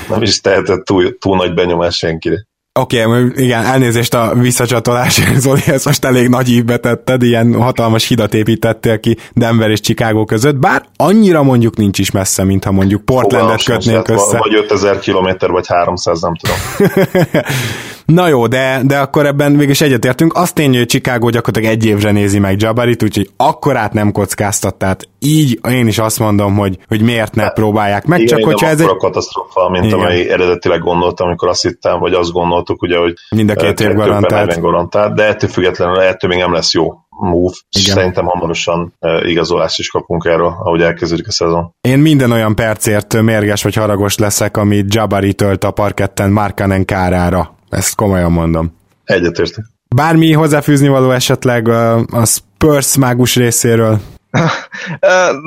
nem 0.08 0.22
is 0.22 0.40
tehetett 0.40 0.84
túl, 0.84 1.18
túl 1.18 1.36
nagy 1.36 1.54
benyomás 1.54 1.96
senkire. 1.96 2.48
Oké, 2.80 3.04
okay, 3.04 3.30
igen, 3.34 3.64
elnézést 3.64 4.14
a 4.14 4.32
visszacsatolásért, 4.34 5.40
Zoli, 5.44 5.60
ezt 5.66 5.84
most 5.84 6.04
elég 6.04 6.28
nagy 6.28 6.48
ívbe 6.48 6.76
tetted, 6.76 7.22
ilyen 7.22 7.54
hatalmas 7.54 8.08
hidat 8.08 8.34
építettél 8.34 9.00
ki 9.00 9.16
Denver 9.32 9.70
és 9.70 9.80
Chicago 9.80 10.24
között, 10.24 10.56
bár 10.56 10.82
annyira 10.96 11.42
mondjuk 11.42 11.76
nincs 11.76 11.98
is 11.98 12.10
messze, 12.10 12.44
mintha 12.44 12.72
mondjuk 12.72 13.04
Portlandet 13.04 13.64
kötnénk 13.64 14.08
össze. 14.08 14.38
Vagy 14.38 14.54
5000 14.54 14.98
km, 14.98 15.52
vagy 15.52 15.66
300, 15.66 16.20
nem 16.20 16.34
tudom. 16.36 16.56
Na 18.12 18.28
jó, 18.28 18.46
de, 18.46 18.80
de 18.84 18.98
akkor 18.98 19.26
ebben 19.26 19.56
végig 19.56 19.76
egyetértünk. 19.82 20.34
Azt 20.34 20.54
tény, 20.54 20.76
hogy 20.76 20.86
Chicago 20.86 21.30
gyakorlatilag 21.30 21.76
egy 21.76 21.86
évre 21.86 22.10
nézi 22.10 22.38
meg 22.38 22.60
Jabarit, 22.60 23.02
úgyhogy 23.02 23.30
akkorát 23.36 23.92
nem 23.92 24.12
kockáztat, 24.12 24.74
tehát 24.74 25.08
így 25.18 25.58
én 25.70 25.86
is 25.86 25.98
azt 25.98 26.18
mondom, 26.18 26.56
hogy, 26.56 26.78
hogy 26.88 27.02
miért 27.02 27.34
ne 27.34 27.42
hát, 27.42 27.54
próbálják 27.54 28.06
meg, 28.06 28.20
igen, 28.20 28.36
csak 28.36 28.46
hogyha 28.46 28.66
ez 28.66 28.80
egy... 28.80 28.86
katasztrofa, 28.86 29.68
mint 29.68 29.84
igen. 29.84 29.98
amely 29.98 30.30
eredetileg 30.30 30.80
gondoltam, 30.80 31.26
amikor 31.26 31.48
azt 31.48 31.62
hittem, 31.62 31.98
vagy 31.98 32.12
azt 32.12 32.32
gondoltuk, 32.32 32.82
ugye, 32.82 32.98
hogy 32.98 33.14
mind 33.30 33.50
a 33.50 33.54
két 33.54 33.80
év 33.80 33.94
garantált. 33.94 34.60
garantált. 34.60 35.14
De 35.14 35.26
ettől 35.26 35.50
függetlenül 35.50 36.00
ettől 36.00 36.30
még 36.30 36.38
nem 36.38 36.52
lesz 36.52 36.72
jó 36.72 36.92
move, 37.08 37.54
Igen. 37.78 37.94
szerintem 37.94 38.24
hamarosan 38.24 38.94
igazolást 39.22 39.78
is 39.78 39.88
kapunk 39.88 40.24
erről, 40.24 40.54
ahogy 40.64 40.82
elkezdődik 40.82 41.26
a 41.28 41.32
szezon. 41.32 41.74
Én 41.80 41.98
minden 41.98 42.32
olyan 42.32 42.54
percért 42.54 43.22
mérges 43.22 43.62
vagy 43.62 43.74
haragos 43.74 44.18
leszek, 44.18 44.56
amit 44.56 44.94
Jabari 44.94 45.34
tölt 45.34 45.64
a 45.64 45.70
parketten 45.70 46.30
Markanen 46.30 46.84
kárára. 46.84 47.58
Ezt 47.70 47.94
komolyan 47.94 48.32
mondom. 48.32 48.76
Egyetértek. 49.04 49.64
Bármi 49.96 50.32
hozzáfűzni 50.32 50.88
való 50.88 51.10
esetleg 51.10 51.68
a 51.68 52.24
Spurs 52.24 52.96
mágus 52.96 53.36
részéről? 53.36 54.00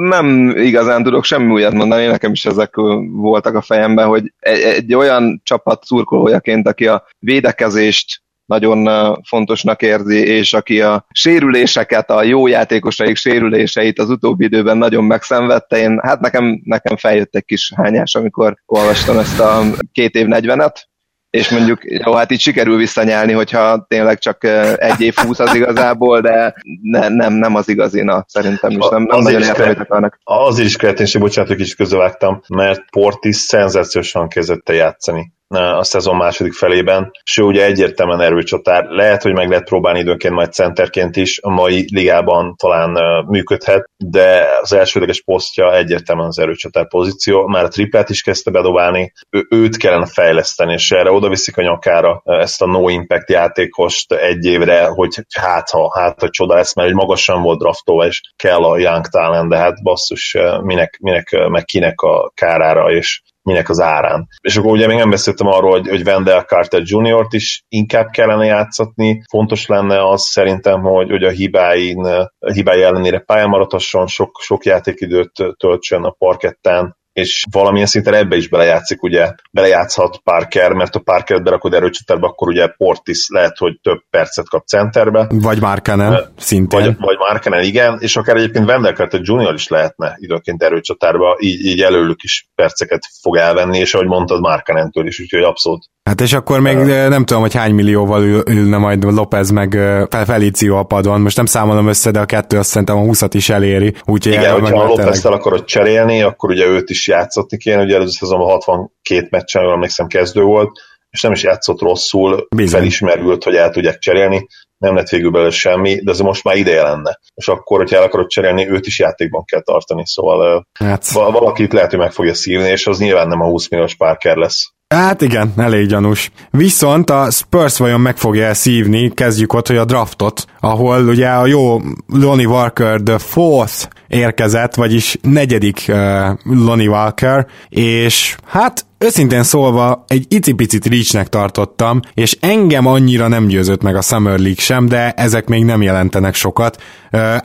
Nem 0.10 0.54
igazán 0.58 1.04
tudok 1.04 1.24
semmi 1.24 1.52
újat 1.52 1.74
mondani, 1.74 2.06
nekem 2.06 2.32
is 2.32 2.46
ezek 2.46 2.76
voltak 3.12 3.56
a 3.56 3.62
fejemben, 3.62 4.08
hogy 4.08 4.34
egy, 4.40 4.60
egy 4.60 4.94
olyan 4.94 5.42
csapat 5.44 5.84
szurkolójaként, 5.84 6.68
aki 6.68 6.88
a 6.88 7.08
védekezést 7.20 8.22
nagyon 8.46 8.90
fontosnak 9.24 9.82
érzi, 9.82 10.18
és 10.18 10.54
aki 10.54 10.82
a 10.82 11.06
sérüléseket, 11.12 12.10
a 12.10 12.24
jó 12.24 12.48
játékosaik 12.48 13.16
sérüléseit 13.16 14.00
az 14.00 14.10
utóbbi 14.10 14.46
időben 14.46 14.78
nagyon 14.78 15.04
megszenvedte, 15.04 15.78
én, 15.78 16.00
hát 16.02 16.20
nekem, 16.20 16.62
nekem 16.64 16.98
feljött 16.98 17.36
egy 17.36 17.46
kis 17.46 17.74
hányás, 17.76 18.16
amikor 18.16 18.56
olvastam 18.66 19.18
ezt 19.18 19.40
a 19.40 19.62
két 19.92 20.16
év 20.16 20.26
negyvenet, 20.26 20.88
és 21.38 21.50
mondjuk, 21.50 21.80
jó, 21.84 22.14
hát 22.14 22.32
így 22.32 22.40
sikerül 22.40 22.78
visszanyálni, 22.78 23.32
hogyha 23.32 23.86
tényleg 23.88 24.18
csak 24.18 24.44
egy 24.78 25.02
év 25.02 25.16
húsz 25.16 25.40
az 25.40 25.56
igazából, 25.56 26.22
de 26.22 26.54
ne, 26.82 27.08
nem, 27.08 27.34
nem 27.34 27.56
az 27.56 27.70
igazi, 27.70 28.02
na, 28.02 28.26
szerintem 28.28 28.72
is. 28.72 28.88
Nem, 28.90 29.04
nem 29.04 29.18
az 29.18 29.24
nagyon 29.24 29.42
értem, 29.42 29.86
hogy 29.88 30.12
Az 30.24 30.60
is 30.60 30.76
kreatínség, 30.76 31.22
bocsánat, 31.22 31.50
hogy 31.50 31.60
kicsit 31.60 31.76
közövágtam, 31.76 32.42
mert 32.48 32.82
Portis 32.92 33.36
szenzációsan 33.36 34.28
kezdette 34.28 34.74
játszani 34.74 35.33
a 35.54 35.84
szezon 35.84 36.16
második 36.16 36.54
felében, 36.54 37.12
és 37.24 37.38
ő 37.38 37.44
ugye 37.44 37.66
egyértelműen 37.66 38.22
erőcsatár. 38.22 38.86
Lehet, 38.86 39.22
hogy 39.22 39.34
meg 39.34 39.50
lehet 39.50 39.66
próbálni 39.66 40.00
időnként 40.00 40.34
majd 40.34 40.54
centerként 40.54 41.16
is, 41.16 41.40
a 41.42 41.50
mai 41.50 41.86
ligában 41.94 42.56
talán 42.56 43.26
működhet, 43.28 43.90
de 43.98 44.46
az 44.62 44.74
elsődleges 44.74 45.22
posztja 45.22 45.76
egyértelműen 45.76 46.28
az 46.28 46.40
erőcsatár 46.40 46.88
pozíció. 46.88 47.48
Már 47.48 47.64
a 47.64 47.68
triplát 47.68 48.10
is 48.10 48.22
kezdte 48.22 48.52
bedobálni, 48.52 49.14
ő, 49.30 49.46
őt 49.50 49.78
kellene 49.78 50.06
fejleszteni, 50.06 50.74
és 50.74 50.92
erre 50.92 51.12
oda 51.12 51.30
viszik 51.30 51.58
a 51.58 51.62
nyakára 51.62 52.22
ezt 52.26 52.62
a 52.62 52.66
no 52.66 52.90
impact 52.90 53.30
játékost 53.30 54.14
egy 54.14 54.46
évre, 54.46 54.86
hogy 54.86 55.16
hát 55.40 55.70
ha, 55.70 56.00
hát 56.00 56.20
ha 56.20 56.30
csoda 56.30 56.56
lesz, 56.56 56.76
mert 56.76 56.90
egy 56.90 56.96
magasan 56.96 57.42
volt 57.42 57.60
draftolva, 57.60 58.06
és 58.06 58.22
kell 58.36 58.64
a 58.64 58.78
young 58.78 59.08
talent, 59.08 59.50
de 59.50 59.58
hát 59.58 59.84
basszus, 59.84 60.38
minek, 60.62 60.98
minek 61.02 61.48
meg 61.48 61.64
kinek 61.66 62.02
a 62.02 62.32
kárára, 62.36 62.92
és 62.92 63.22
minek 63.44 63.70
az 63.70 63.80
árán. 63.80 64.28
És 64.42 64.58
akkor 64.58 64.72
ugye 64.72 64.88
még 64.88 64.98
nem 64.98 65.10
beszéltem 65.10 65.48
arról, 65.48 65.72
hogy, 65.72 65.88
hogy 65.88 66.08
Wendell 66.08 66.44
Carter 66.44 66.82
Jr.-t 66.84 67.34
is 67.34 67.64
inkább 67.68 68.10
kellene 68.10 68.46
játszatni. 68.46 69.22
Fontos 69.30 69.66
lenne 69.66 70.10
az 70.10 70.22
szerintem, 70.22 70.82
hogy, 70.82 71.10
hogy 71.10 71.24
a 71.24 71.30
hibáin, 71.30 72.06
a 72.40 72.52
hibái 72.52 72.82
ellenére 72.82 73.20
pályán 73.20 73.50
maradhasson, 73.50 74.08
sok, 74.08 74.40
sok 74.42 74.66
játékidőt 74.66 75.32
töltsön 75.58 76.04
a 76.04 76.16
parketten, 76.18 77.02
és 77.14 77.46
valamilyen 77.52 77.88
szinten 77.88 78.14
ebbe 78.14 78.36
is 78.36 78.50
belejátszik, 78.50 79.04
ugye 79.04 79.34
belejátszhat 79.52 80.20
Parker, 80.24 80.72
mert 80.72 80.96
a 80.96 81.00
Parker 81.00 81.42
berakod 81.42 81.74
erőcsatárba, 81.74 82.28
akkor 82.28 82.48
ugye 82.48 82.68
Portis 82.68 83.28
lehet, 83.30 83.58
hogy 83.58 83.80
több 83.82 84.00
percet 84.10 84.50
kap 84.50 84.66
centerbe. 84.66 85.28
Vagy 85.30 85.62
Markanen, 85.62 86.34
szintén. 86.38 86.80
Vagy, 86.80 86.96
vagy 87.00 87.18
Markanen, 87.18 87.64
igen, 87.64 87.98
és 88.00 88.16
akár 88.16 88.36
egyébként 88.36 88.70
Wendell 88.70 88.94
Carter 88.94 89.20
Junior 89.24 89.54
is 89.54 89.68
lehetne 89.68 90.16
időként 90.20 90.64
erőcsatárba, 90.64 91.38
így, 91.40 91.66
így 91.66 91.82
előlük 91.82 92.24
is 92.24 92.48
perceket 92.56 93.02
fog 93.22 93.38
elvenni, 93.38 93.78
és 93.78 93.94
ahogy 93.94 94.08
mondtad, 94.08 94.40
Markanentől 94.40 95.08
is, 95.08 95.20
úgyhogy 95.20 95.44
abszolút 95.44 95.84
Hát 96.04 96.22
és 96.22 96.34
akkor 96.34 96.60
még 96.60 96.78
uh, 96.78 96.86
nem 96.86 97.26
tudom, 97.26 97.42
hogy 97.42 97.54
hány 97.54 97.74
millióval 97.74 98.24
ül, 98.24 98.44
ülne 98.50 98.78
majd 98.78 99.04
López 99.04 99.50
meg 99.50 99.74
uh, 99.74 100.24
Felicio 100.26 100.78
a 100.78 100.84
padon. 100.84 101.22
Most 101.22 101.36
nem 101.38 101.46
számolom 101.46 101.88
össze, 101.88 102.12
de 102.12 102.20
a 102.20 102.26
kettő 102.26 102.58
azt 102.58 102.70
szerintem 102.70 102.98
a 102.98 103.02
20 103.02 103.22
is 103.32 103.50
eléri. 103.50 103.94
Úgyhogy 104.06 104.34
Igen, 104.34 104.52
hogyha 104.52 104.82
a 104.82 104.86
López 104.86 105.26
el 105.26 105.34
akarod 105.34 105.64
cserélni, 105.64 106.22
akkor 106.22 106.50
ugye 106.50 106.66
őt 106.66 106.90
is 106.90 107.08
játszotni 107.08 107.58
kéne, 107.58 107.84
ugye 107.84 107.96
előző 107.96 108.12
szezonban 108.12 108.48
62 108.48 109.28
meccsen, 109.30 109.64
emlékszem 109.64 110.08
kezdő 110.08 110.42
volt, 110.42 110.72
és 111.10 111.22
nem 111.22 111.32
is 111.32 111.44
játszott 111.44 111.82
rosszul, 111.82 112.48
Bizony. 112.56 112.80
felismerült, 112.80 113.44
hogy 113.44 113.56
el 113.56 113.70
tudják 113.70 113.98
cserélni, 113.98 114.48
nem 114.84 114.96
lett 114.96 115.10
végül 115.10 115.32
belőle 115.32 115.52
semmi, 115.52 116.02
de 116.04 116.12
ez 116.12 116.20
most 116.20 116.44
már 116.44 116.56
ideje 116.56 116.82
lenne. 116.82 117.20
És 117.36 117.48
akkor, 117.48 117.78
hogyha 117.78 117.98
el 117.98 118.04
akarod 118.04 118.28
cserélni, 118.28 118.70
őt 118.70 118.86
is 118.86 119.00
játékban 119.00 119.44
kell 119.46 119.62
tartani, 119.62 120.04
szóval 120.06 120.68
hát. 120.80 121.12
valakit 121.12 121.74
lehet, 121.74 121.90
hogy 121.90 122.00
meg 122.00 122.12
fogja 122.12 122.34
szívni, 122.34 122.68
és 122.68 122.88
az 122.88 123.00
nyilván 123.00 123.28
nem 123.28 123.42
a 123.42 123.46
20 123.46 123.70
milliós 123.70 123.96
Parker 123.96 124.36
lesz. 124.36 124.74
Hát 124.88 125.22
igen, 125.22 125.54
elég 125.58 125.88
gyanús. 125.88 126.32
Viszont 126.50 127.10
a 127.10 127.32
Spurs 127.32 127.78
vajon 127.78 128.02
meg 128.02 128.18
fogja 128.18 128.54
szívni, 128.54 129.14
kezdjük 129.14 129.54
ott, 129.54 129.68
hogy 129.68 129.78
a 129.78 129.86
draftot, 129.86 130.46
ahol 130.60 131.08
ugye 131.08 131.28
a 131.28 131.46
jó 131.46 131.80
Lonnie 132.08 132.48
Walker 132.48 133.02
the 133.02 133.18
fourth 133.18 133.88
érkezett, 134.14 134.76
vagyis 134.76 135.18
negyedik 135.22 135.86
uh, 135.88 135.96
Lonnie 136.44 136.90
Walker, 136.90 137.48
és 137.70 138.36
hát 138.46 138.86
Őszintén 139.04 139.44
szólva 139.44 140.06
egy 140.08 140.26
icipicit 140.28 140.86
reachnek 140.86 141.28
tartottam, 141.28 142.00
és 142.14 142.38
engem 142.42 142.86
annyira 142.86 143.28
nem 143.28 143.48
győzött 143.48 143.82
meg 143.82 143.96
a 143.96 144.02
Summer 144.02 144.40
League 144.40 144.62
sem, 144.62 144.86
de 144.86 145.12
ezek 145.12 145.48
még 145.48 145.64
nem 145.64 145.82
jelentenek 145.82 146.34
sokat. 146.34 146.82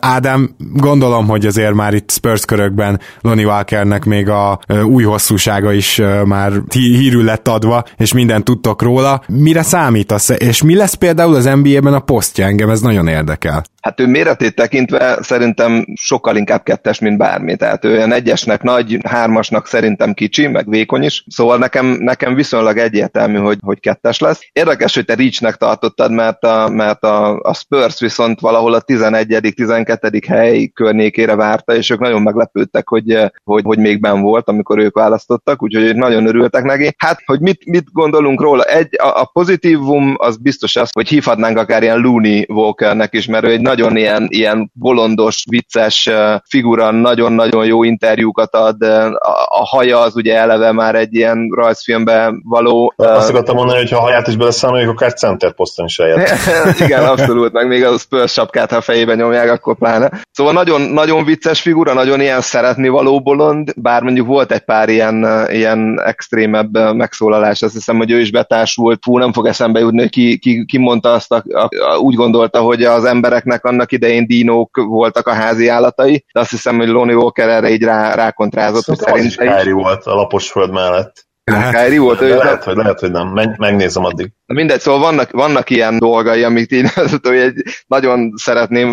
Ádám, 0.00 0.54
gondolom, 0.58 1.26
hogy 1.26 1.46
azért 1.46 1.74
már 1.74 1.94
itt 1.94 2.10
Spurs 2.10 2.44
körökben 2.44 3.00
Lonnie 3.20 3.46
Walkernek 3.46 4.04
még 4.04 4.28
a 4.28 4.58
új 4.84 5.02
hosszúsága 5.02 5.72
is 5.72 6.00
már 6.24 6.52
hírül 6.70 7.24
lett 7.24 7.48
adva, 7.48 7.84
és 7.96 8.12
mindent 8.12 8.44
tudtok 8.44 8.82
róla. 8.82 9.22
Mire 9.26 9.62
számítasz, 9.62 10.28
és 10.28 10.62
mi 10.62 10.74
lesz 10.74 10.94
például 10.94 11.34
az 11.34 11.44
NBA-ben 11.44 11.94
a 11.94 12.00
posztja? 12.00 12.46
Engem 12.46 12.70
ez 12.70 12.80
nagyon 12.80 13.08
érdekel. 13.08 13.64
Hát 13.88 14.00
ő 14.00 14.06
méretét 14.06 14.54
tekintve 14.54 15.18
szerintem 15.22 15.84
sokkal 15.94 16.36
inkább 16.36 16.62
kettes, 16.62 16.98
mint 16.98 17.18
bármi. 17.18 17.56
Tehát 17.56 17.84
ő 17.84 17.90
olyan 17.90 18.12
egyesnek 18.12 18.62
nagy, 18.62 18.98
hármasnak 19.06 19.66
szerintem 19.66 20.14
kicsi, 20.14 20.46
meg 20.46 20.68
vékony 20.68 21.02
is. 21.02 21.24
Szóval 21.26 21.58
nekem, 21.58 21.86
nekem 21.86 22.34
viszonylag 22.34 22.78
egyértelmű, 22.78 23.38
hogy, 23.38 23.58
hogy 23.60 23.80
kettes 23.80 24.18
lesz. 24.18 24.40
Érdekes, 24.52 24.94
hogy 24.94 25.04
te 25.04 25.14
Reachnek 25.14 25.56
tartottad, 25.56 26.12
mert 26.12 26.44
a, 26.44 26.68
mert 26.68 27.04
a, 27.04 27.40
a 27.40 27.54
Spurs 27.54 28.00
viszont 28.00 28.40
valahol 28.40 28.74
a 28.74 28.80
11 28.80 29.52
12. 29.54 30.20
hely 30.26 30.66
környékére 30.66 31.34
várta, 31.34 31.74
és 31.74 31.90
ők 31.90 32.00
nagyon 32.00 32.22
meglepődtek, 32.22 32.88
hogy, 32.88 33.30
hogy, 33.44 33.62
hogy 33.64 33.78
még 33.78 34.00
ben 34.00 34.20
volt, 34.20 34.48
amikor 34.48 34.78
ők 34.78 34.94
választottak, 34.94 35.62
úgyhogy 35.62 35.96
nagyon 35.96 36.26
örültek 36.26 36.64
neki. 36.64 36.94
Hát, 36.96 37.22
hogy 37.24 37.40
mit, 37.40 37.64
mit 37.64 37.92
gondolunk 37.92 38.40
róla? 38.40 38.62
Egy, 38.62 38.96
a, 39.00 39.20
a 39.20 39.30
pozitívum 39.32 40.14
az 40.18 40.36
biztos 40.36 40.76
az, 40.76 40.90
hogy 40.92 41.08
hívhatnánk 41.08 41.58
akár 41.58 41.82
ilyen 41.82 41.98
Looney 41.98 42.46
Walkernek 42.48 43.14
is, 43.14 43.26
mert 43.26 43.44
ő 43.44 43.50
egy 43.50 43.60
nagyon 43.78 43.96
ilyen, 43.96 44.26
ilyen 44.30 44.70
bolondos, 44.74 45.44
vicces 45.50 46.10
figura, 46.48 46.90
nagyon-nagyon 46.90 47.66
jó 47.66 47.82
interjúkat 47.82 48.54
ad, 48.54 48.82
a, 48.82 49.06
a 49.48 49.66
haja 49.66 50.00
az 50.00 50.16
ugye 50.16 50.36
eleve 50.36 50.72
már 50.72 50.94
egy 50.94 51.14
ilyen 51.14 51.48
rajzfilmbe 51.54 52.32
való. 52.42 52.94
Azt 52.96 53.30
akartam 53.30 53.56
mondani, 53.56 53.78
hogy 53.78 53.90
ha 53.90 53.96
a 53.96 54.00
haját 54.00 54.26
is 54.26 54.36
beleszámoljuk, 54.36 54.90
akár 54.90 55.12
center 55.12 55.52
poszton 55.52 55.86
is 55.86 55.98
eljött. 55.98 56.30
Igen, 56.84 57.04
abszolút, 57.04 57.52
meg 57.52 57.68
még 57.68 57.84
a 57.84 57.98
Spurs 57.98 58.32
sapkát, 58.32 58.72
ha 58.72 58.80
fejében 58.80 59.16
nyomják, 59.16 59.50
akkor 59.50 59.76
pláne. 59.76 60.10
Szóval 60.32 60.52
nagyon, 60.52 60.80
nagyon 60.80 61.24
vicces 61.24 61.60
figura, 61.60 61.92
nagyon 61.92 62.20
ilyen 62.20 62.40
szeretni 62.40 62.88
való 62.88 63.20
bolond, 63.20 63.72
bár 63.76 64.02
mondjuk 64.02 64.26
volt 64.26 64.52
egy 64.52 64.64
pár 64.64 64.88
ilyen, 64.88 65.46
ilyen 65.50 66.00
extrémebb 66.04 66.94
megszólalás, 66.94 67.62
azt 67.62 67.74
hiszem, 67.74 67.96
hogy 67.96 68.10
ő 68.10 68.20
is 68.20 68.30
betársult, 68.30 68.98
fú, 69.02 69.18
nem 69.18 69.32
fog 69.32 69.46
eszembe 69.46 69.80
jutni, 69.80 69.98
hogy 69.98 70.10
ki, 70.10 70.38
ki, 70.38 70.64
ki 70.64 70.78
mondta 70.78 71.12
azt, 71.12 71.32
a, 71.32 71.42
a, 71.48 71.96
úgy 71.96 72.14
gondolta, 72.14 72.60
hogy 72.60 72.82
az 72.82 73.04
embereknek 73.04 73.64
annak 73.68 73.92
idején 73.92 74.26
dinók 74.26 74.76
voltak 74.76 75.26
a 75.26 75.32
házi 75.32 75.68
állatai, 75.68 76.24
de 76.32 76.40
azt 76.40 76.50
hiszem, 76.50 76.76
hogy 76.76 76.88
Lonnie 76.88 77.16
Walker 77.16 77.48
erre 77.48 77.70
így 77.70 77.82
rá, 77.82 78.14
rákontrázott. 78.14 78.82
Szóval 78.82 79.10
hogy 79.10 79.30
szerint 79.30 79.64
is 79.64 79.72
volt 79.72 80.04
a 80.04 80.14
lapos 80.14 80.50
föld 80.50 80.70
mellett. 80.70 81.26
Kyrie 81.70 82.00
volt 82.00 82.20
ő. 82.20 82.36
Lehet, 82.36 82.64
hogy, 82.64 82.76
lehet, 82.76 83.00
hogy 83.00 83.10
nem. 83.10 83.28
Menj, 83.28 83.52
megnézem 83.56 84.04
addig. 84.04 84.30
Na 84.46 84.54
mindegy, 84.54 84.80
szóval 84.80 85.00
vannak, 85.00 85.30
vannak 85.30 85.70
ilyen 85.70 85.98
dolgai, 85.98 86.42
amit 86.42 86.70
én 86.70 86.88
hogy 87.22 87.36
egy, 87.36 87.62
nagyon 87.86 88.32
szeretném 88.36 88.88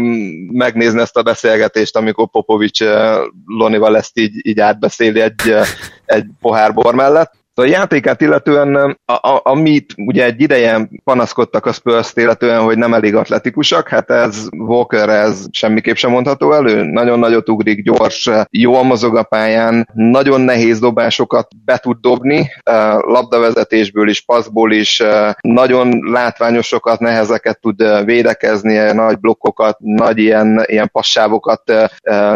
megnézni 0.52 1.02
ezt 1.02 1.18
a 1.18 1.24
beszélgetést, 1.24 1.96
amikor 1.96 2.30
Popovics 2.30 2.84
eh, 2.84 3.18
Lonival 3.46 3.98
ezt 3.98 4.20
így, 4.20 4.48
így 4.48 4.60
átbeszéli 4.60 5.22
egy, 5.22 5.50
eh, 5.50 5.68
egy 6.06 6.26
pohár 6.42 6.74
bor 6.74 6.96
mellett. 6.96 7.32
Szóval 7.56 7.72
a 7.72 7.76
játékát 7.76 8.22
illetően, 8.22 8.76
a, 9.06 9.14
a, 9.14 9.42
amit 9.44 9.94
ugye 9.98 10.26
egy 10.26 10.42
ideje 10.42 10.90
panaszkodtak 11.04 11.66
a 11.66 11.72
spurs 11.72 12.12
illetően, 12.16 12.62
hogy 12.62 12.78
nem 12.78 12.94
elég 12.94 13.16
atletikusak, 13.16 13.88
hát 13.88 14.10
ez 14.10 14.48
Walker, 14.58 15.10
ez 15.10 15.46
semmiképp 15.52 15.96
sem 15.96 16.12
mondható 16.12 16.54
elő. 16.54 16.84
Nagyon 16.84 17.20
nagyot 17.20 17.50
ugrik, 17.50 17.84
gyors, 17.84 18.30
jó 18.50 18.84
mozog 18.84 19.18
a 19.18 19.24
pályán, 19.24 19.90
nagyon 19.94 20.42
nehéz 20.42 20.80
dobásokat 20.80 21.48
be 21.66 21.78
tud 21.78 21.98
dobni, 22.02 22.52
labdavezetésből 23.00 24.10
is, 24.10 24.22
passzból 24.22 24.72
is, 24.72 25.04
nagyon 25.42 26.00
látványosokat, 26.12 27.00
nehezeket 27.00 27.60
tud 27.60 28.06
védekezni, 28.06 28.92
nagy 28.94 29.20
blokkokat, 29.20 29.78
nagy 29.80 30.18
ilyen, 30.18 30.64
ilyen 30.66 30.90
passávokat 30.92 31.62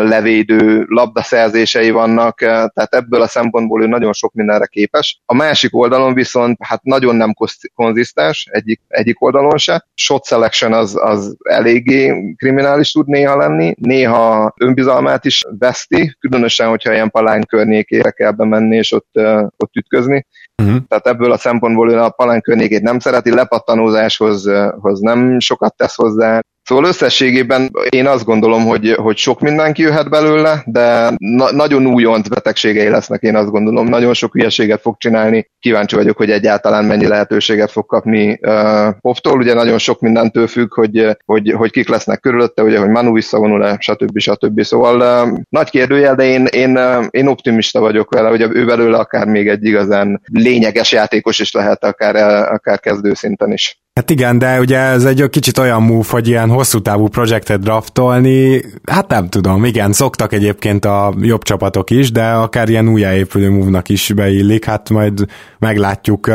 levédő 0.04 0.86
labdaszerzései 0.88 1.92
vannak, 1.92 2.38
tehát 2.38 2.96
ebből 2.96 3.22
a 3.22 3.28
szempontból 3.28 3.84
ő 3.84 3.88
nagyon 3.88 4.14
sok 4.14 4.34
mindenre 4.34 4.66
képes 4.66 5.09
konzisztens. 5.10 5.22
A 5.26 5.34
másik 5.34 5.76
oldalon 5.76 6.14
viszont 6.14 6.58
hát 6.60 6.84
nagyon 6.84 7.16
nem 7.16 7.34
konzisztens, 7.76 8.48
egyik, 8.52 8.82
egyik 8.88 9.22
oldalon 9.22 9.58
se. 9.58 9.86
Shot 9.94 10.26
selection 10.26 10.74
az, 10.74 10.98
az 11.02 11.36
eléggé 11.44 12.34
kriminális 12.38 12.92
tud 12.92 13.08
néha 13.08 13.38
lenni, 13.38 13.74
néha 13.78 14.54
önbizalmát 14.60 15.26
is 15.26 15.44
veszti, 15.60 16.16
különösen, 16.20 16.70
hogyha 16.70 16.94
ilyen 16.94 17.10
palán 17.10 17.46
környékére 17.46 18.12
kell 18.12 18.32
bemenni 18.32 18.76
és 18.76 18.92
ott, 18.92 19.10
ott 19.58 19.76
ütközni. 19.76 20.26
Uh-huh. 20.64 20.78
Tehát 20.88 21.08
ebből 21.08 21.32
a 21.32 21.38
szempontból 21.38 21.92
ő 21.92 21.98
a 21.98 22.10
palán 22.10 22.42
környékét 22.42 22.82
nem 22.82 23.00
szereti, 23.00 23.34
lepattanózáshoz 23.34 24.50
hoz 24.80 25.00
nem 25.00 25.40
sokat 25.40 25.76
tesz 25.76 25.96
hozzá, 25.96 26.42
Szóval 26.70 26.86
összességében 26.86 27.72
én 27.90 28.08
azt 28.08 28.26
gondolom, 28.26 28.66
hogy, 28.66 28.92
hogy 28.92 29.18
sok 29.18 29.40
mindenki 29.40 29.82
jöhet 29.82 30.10
belőle, 30.10 30.64
de 30.66 31.14
na- 31.18 31.52
nagyon 31.52 31.86
újont 31.86 32.30
betegségei 32.30 32.90
lesznek, 32.90 33.22
én 33.22 33.36
azt 33.36 33.50
gondolom. 33.50 33.88
Nagyon 33.88 34.14
sok 34.14 34.34
hülyeséget 34.34 34.82
fog 34.82 34.98
csinálni. 34.98 35.50
Kíváncsi 35.60 35.96
vagyok, 35.96 36.18
hogy 36.18 36.32
egyáltalán 36.32 36.86
mennyi 36.86 37.08
lehetőséget 37.08 37.72
fog 37.72 37.86
kapni 37.86 38.40
uh, 38.42 38.90
Poftól. 39.02 39.38
Ugye 39.38 39.54
nagyon 39.54 39.78
sok 39.78 40.00
mindentől 40.00 40.48
függ, 40.48 40.74
hogy, 40.74 41.18
hogy, 41.26 41.52
hogy 41.52 41.72
kik 41.72 41.90
lesznek 41.90 42.20
körülötte, 42.20 42.64
ugye, 42.64 42.80
hogy 42.80 42.90
Manu 42.90 43.14
visszavonul-e, 43.14 43.78
stb. 43.80 44.20
stb. 44.20 44.62
Szóval 44.62 45.26
uh, 45.28 45.38
nagy 45.50 45.70
kérdőjel, 45.70 46.16
de 46.16 46.24
én, 46.24 46.46
én, 46.46 46.78
uh, 46.78 47.06
én 47.10 47.28
optimista 47.28 47.80
vagyok 47.80 48.14
vele, 48.14 48.30
hogy 48.30 48.42
ő 48.42 48.66
belőle 48.66 48.98
akár 48.98 49.28
még 49.28 49.48
egy 49.48 49.66
igazán 49.66 50.22
lényeges 50.26 50.92
játékos 50.92 51.40
is 51.40 51.52
lehet, 51.52 51.84
akár, 51.84 52.16
akár 52.54 52.80
kezdőszinten 52.80 53.52
is. 53.52 53.80
Hát 53.94 54.10
igen, 54.10 54.38
de 54.38 54.60
ugye 54.60 54.78
ez 54.78 55.06
egy 55.06 55.30
kicsit 55.30 55.58
olyan 55.58 55.84
move, 55.84 56.08
hogy 56.10 56.28
ilyen 56.28 56.50
hosszú 56.50 56.80
távú 56.80 57.08
projektet 57.08 57.60
draftolni, 57.60 58.64
hát 58.92 59.08
nem 59.08 59.30
tudom, 59.30 59.66
igen, 59.66 59.94
szoktak 59.94 60.34
egyébként 60.34 60.86
a 60.86 61.14
jobb 61.22 61.44
csapatok 61.44 61.90
is, 61.90 62.12
de 62.12 62.24
akár 62.24 62.70
ilyen 62.70 62.90
újjáépülő 62.90 63.50
move-nak 63.50 63.90
is 63.90 64.14
beillik, 64.14 64.66
hát 64.66 64.90
majd 64.90 65.26
meglátjuk. 65.60 66.32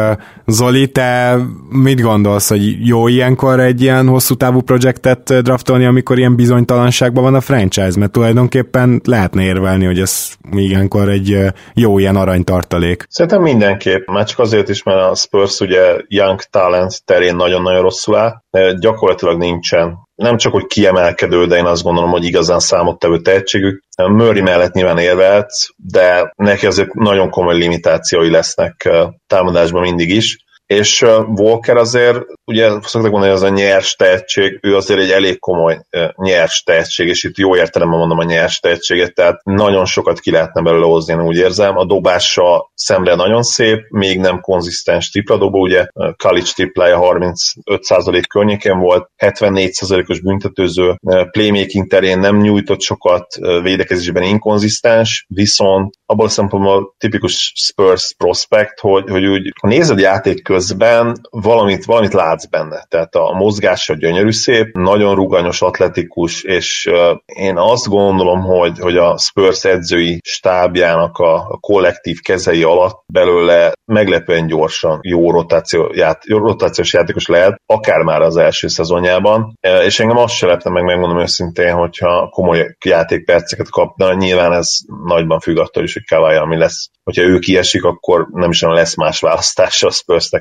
Zoli, 0.47 0.87
te 0.89 1.37
mit 1.71 2.01
gondolsz, 2.01 2.49
hogy 2.49 2.87
jó 2.87 3.09
ilyenkor 3.09 3.61
egy 3.61 3.83
ilyen 3.83 4.09
hosszú 4.09 4.35
távú 4.35 4.61
projektet 4.61 5.43
draftolni, 5.43 5.85
amikor 5.85 6.19
ilyen 6.19 6.37
bizonytalanságban 6.37 7.23
van 7.23 7.35
a 7.35 7.41
franchise, 7.41 7.99
mert 7.99 8.13
tulajdonképpen 8.13 9.01
lehetne 9.05 9.43
érvelni, 9.43 9.85
hogy 9.85 10.01
ez 10.01 10.29
ilyenkor 10.53 11.09
egy 11.09 11.39
jó 11.75 11.99
ilyen 11.99 12.17
aranytartalék. 12.17 13.07
Szerintem 13.09 13.43
mindenképp, 13.43 14.07
már 14.07 14.25
csak 14.25 14.39
azért 14.39 14.69
is, 14.69 14.83
mert 14.83 15.11
a 15.11 15.15
Spurs 15.15 15.61
ugye 15.61 15.97
young 16.09 16.41
talent 16.43 17.05
terén 17.05 17.35
nagyon-nagyon 17.45 17.83
rosszul 17.83 18.17
áll. 18.17 18.41
Gyakorlatilag 18.79 19.39
nincsen 19.39 19.99
nem 20.15 20.37
csak, 20.37 20.53
hogy 20.53 20.67
kiemelkedő, 20.67 21.47
de 21.47 21.57
én 21.57 21.65
azt 21.65 21.83
gondolom, 21.83 22.11
hogy 22.11 22.25
igazán 22.25 22.59
számottevő 22.59 23.21
tehetségük. 23.21 23.83
Murray 23.97 24.41
mellett 24.41 24.73
nyilván 24.73 24.99
érvehetsz, 24.99 25.67
de 25.77 26.33
neki 26.37 26.67
azért 26.67 26.95
nagyon 26.95 27.31
komoly 27.31 27.57
limitációi 27.57 28.31
lesznek 28.31 28.91
támadásban 29.27 29.83
mindig 29.83 30.11
is 30.11 30.45
és 30.67 31.03
Walker 31.27 31.77
azért, 31.77 32.21
ugye 32.45 32.69
szoktak 32.69 33.11
mondani, 33.11 33.33
hogy 33.33 33.43
az 33.43 33.43
a 33.43 33.49
nyers 33.49 33.95
tehetség, 33.95 34.59
ő 34.63 34.77
azért 34.77 35.01
egy 35.01 35.11
elég 35.11 35.39
komoly 35.39 35.81
nyers 36.17 36.63
tehetség, 36.63 37.09
és 37.09 37.25
itt 37.25 37.37
jó 37.37 37.57
értelemben 37.57 37.99
mondom 37.99 38.19
a 38.19 38.25
nyers 38.25 38.61
tehetséget, 38.61 39.15
tehát 39.15 39.45
nagyon 39.45 39.85
sokat 39.85 40.21
ki 40.21 40.31
lehetne 40.31 40.63
belőle 40.63 40.87
hozni, 40.87 41.13
én 41.13 41.21
úgy 41.21 41.37
érzem. 41.37 41.77
A 41.77 41.85
dobása 41.85 42.71
szemle 42.75 43.15
nagyon 43.15 43.43
szép, 43.43 43.87
még 43.89 44.19
nem 44.19 44.41
konzisztens 44.41 45.11
tripladobó, 45.11 45.61
ugye 45.61 45.87
Kalic 46.17 46.53
triplája 46.53 46.99
35% 47.01 48.23
környékén 48.29 48.79
volt, 48.79 49.11
74%-os 49.19 50.21
büntetőző, 50.21 50.97
playmaking 51.31 51.87
terén 51.87 52.19
nem 52.19 52.37
nyújtott 52.37 52.81
sokat, 52.81 53.27
védekezésben 53.63 54.23
inkonzisztens, 54.23 55.27
viszont 55.29 55.95
abból 56.07 56.27
a 56.27 56.29
szempontból 56.29 56.95
tipikus 56.99 57.53
Spurs 57.55 58.15
prospect, 58.17 58.81
hogy, 58.81 59.11
hogy 59.11 59.25
úgy, 59.25 59.53
ha 59.61 59.69
nézed 59.69 59.99
játék 59.99 60.43
közben 60.55 61.17
valamit, 61.31 61.85
valamit 61.85 62.13
látsz 62.13 62.47
benne. 62.47 62.87
Tehát 62.89 63.15
a 63.15 63.33
mozgása 63.33 63.95
gyönyörű 63.95 64.31
szép, 64.31 64.77
nagyon 64.77 65.15
ruganyos, 65.15 65.63
atletikus, 65.63 66.43
és 66.43 66.91
én 67.25 67.57
azt 67.57 67.89
gondolom, 67.89 68.41
hogy, 68.41 68.79
hogy 68.79 68.97
a 68.97 69.19
Spurs 69.19 69.65
edzői 69.65 70.21
stábjának 70.25 71.19
a, 71.19 71.35
a 71.35 71.59
kollektív 71.61 72.21
kezei 72.21 72.63
alatt 72.63 73.03
belőle 73.07 73.73
meglepően 73.85 74.47
gyorsan 74.47 74.99
jó 75.03 75.31
rotáció, 75.31 75.91
ját, 75.95 76.25
jó 76.27 76.39
rotációs 76.39 76.93
játékos 76.93 77.27
lehet, 77.27 77.61
akár 77.67 78.03
már 78.03 78.21
az 78.21 78.37
első 78.37 78.69
szezonjában, 78.69 79.59
és 79.85 80.01
engem 80.01 80.17
azt 80.17 80.35
se 80.35 80.47
lepne 80.47 80.71
meg, 80.71 80.85
megmondom 80.85 81.21
őszintén, 81.21 81.73
hogyha 81.73 82.29
komoly 82.29 82.77
játékperceket 82.85 83.71
kap, 83.71 83.97
de 83.97 84.15
nyilván 84.15 84.53
ez 84.53 84.69
nagyban 85.05 85.41
függ 85.41 85.59
attól 85.59 85.83
is, 85.83 85.93
hogy 85.93 86.07
Kawai, 86.07 86.37
ami 86.37 86.57
lesz. 86.57 86.89
Hogyha 87.03 87.23
ő 87.23 87.39
kiesik, 87.39 87.85
akkor 87.85 88.29
nem 88.33 88.51
is 88.51 88.61
lesz 88.61 88.97
más 88.97 89.21
választása 89.21 89.87
a 89.87 89.91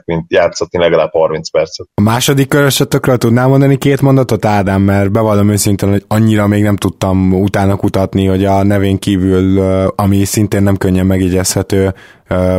Spursnek, 0.03 0.05
mint 0.05 0.31
játszatni 0.31 0.79
legalább 0.79 1.11
30 1.11 1.49
percet. 1.49 1.87
A 1.93 2.01
második 2.01 2.47
körösötökről 2.47 3.17
tudnám 3.17 3.49
mondani 3.49 3.77
két 3.77 4.01
mondatot, 4.01 4.45
Ádám, 4.45 4.81
mert 4.81 5.11
bevallom 5.11 5.49
őszintén, 5.49 5.89
hogy 5.89 6.03
annyira 6.07 6.47
még 6.47 6.63
nem 6.63 6.75
tudtam 6.75 7.33
utána 7.33 7.75
kutatni, 7.75 8.25
hogy 8.25 8.45
a 8.45 8.63
nevén 8.63 8.99
kívül, 8.99 9.59
ami 9.95 10.23
szintén 10.23 10.63
nem 10.63 10.77
könnyen 10.77 11.05
megjegyezhető, 11.05 11.93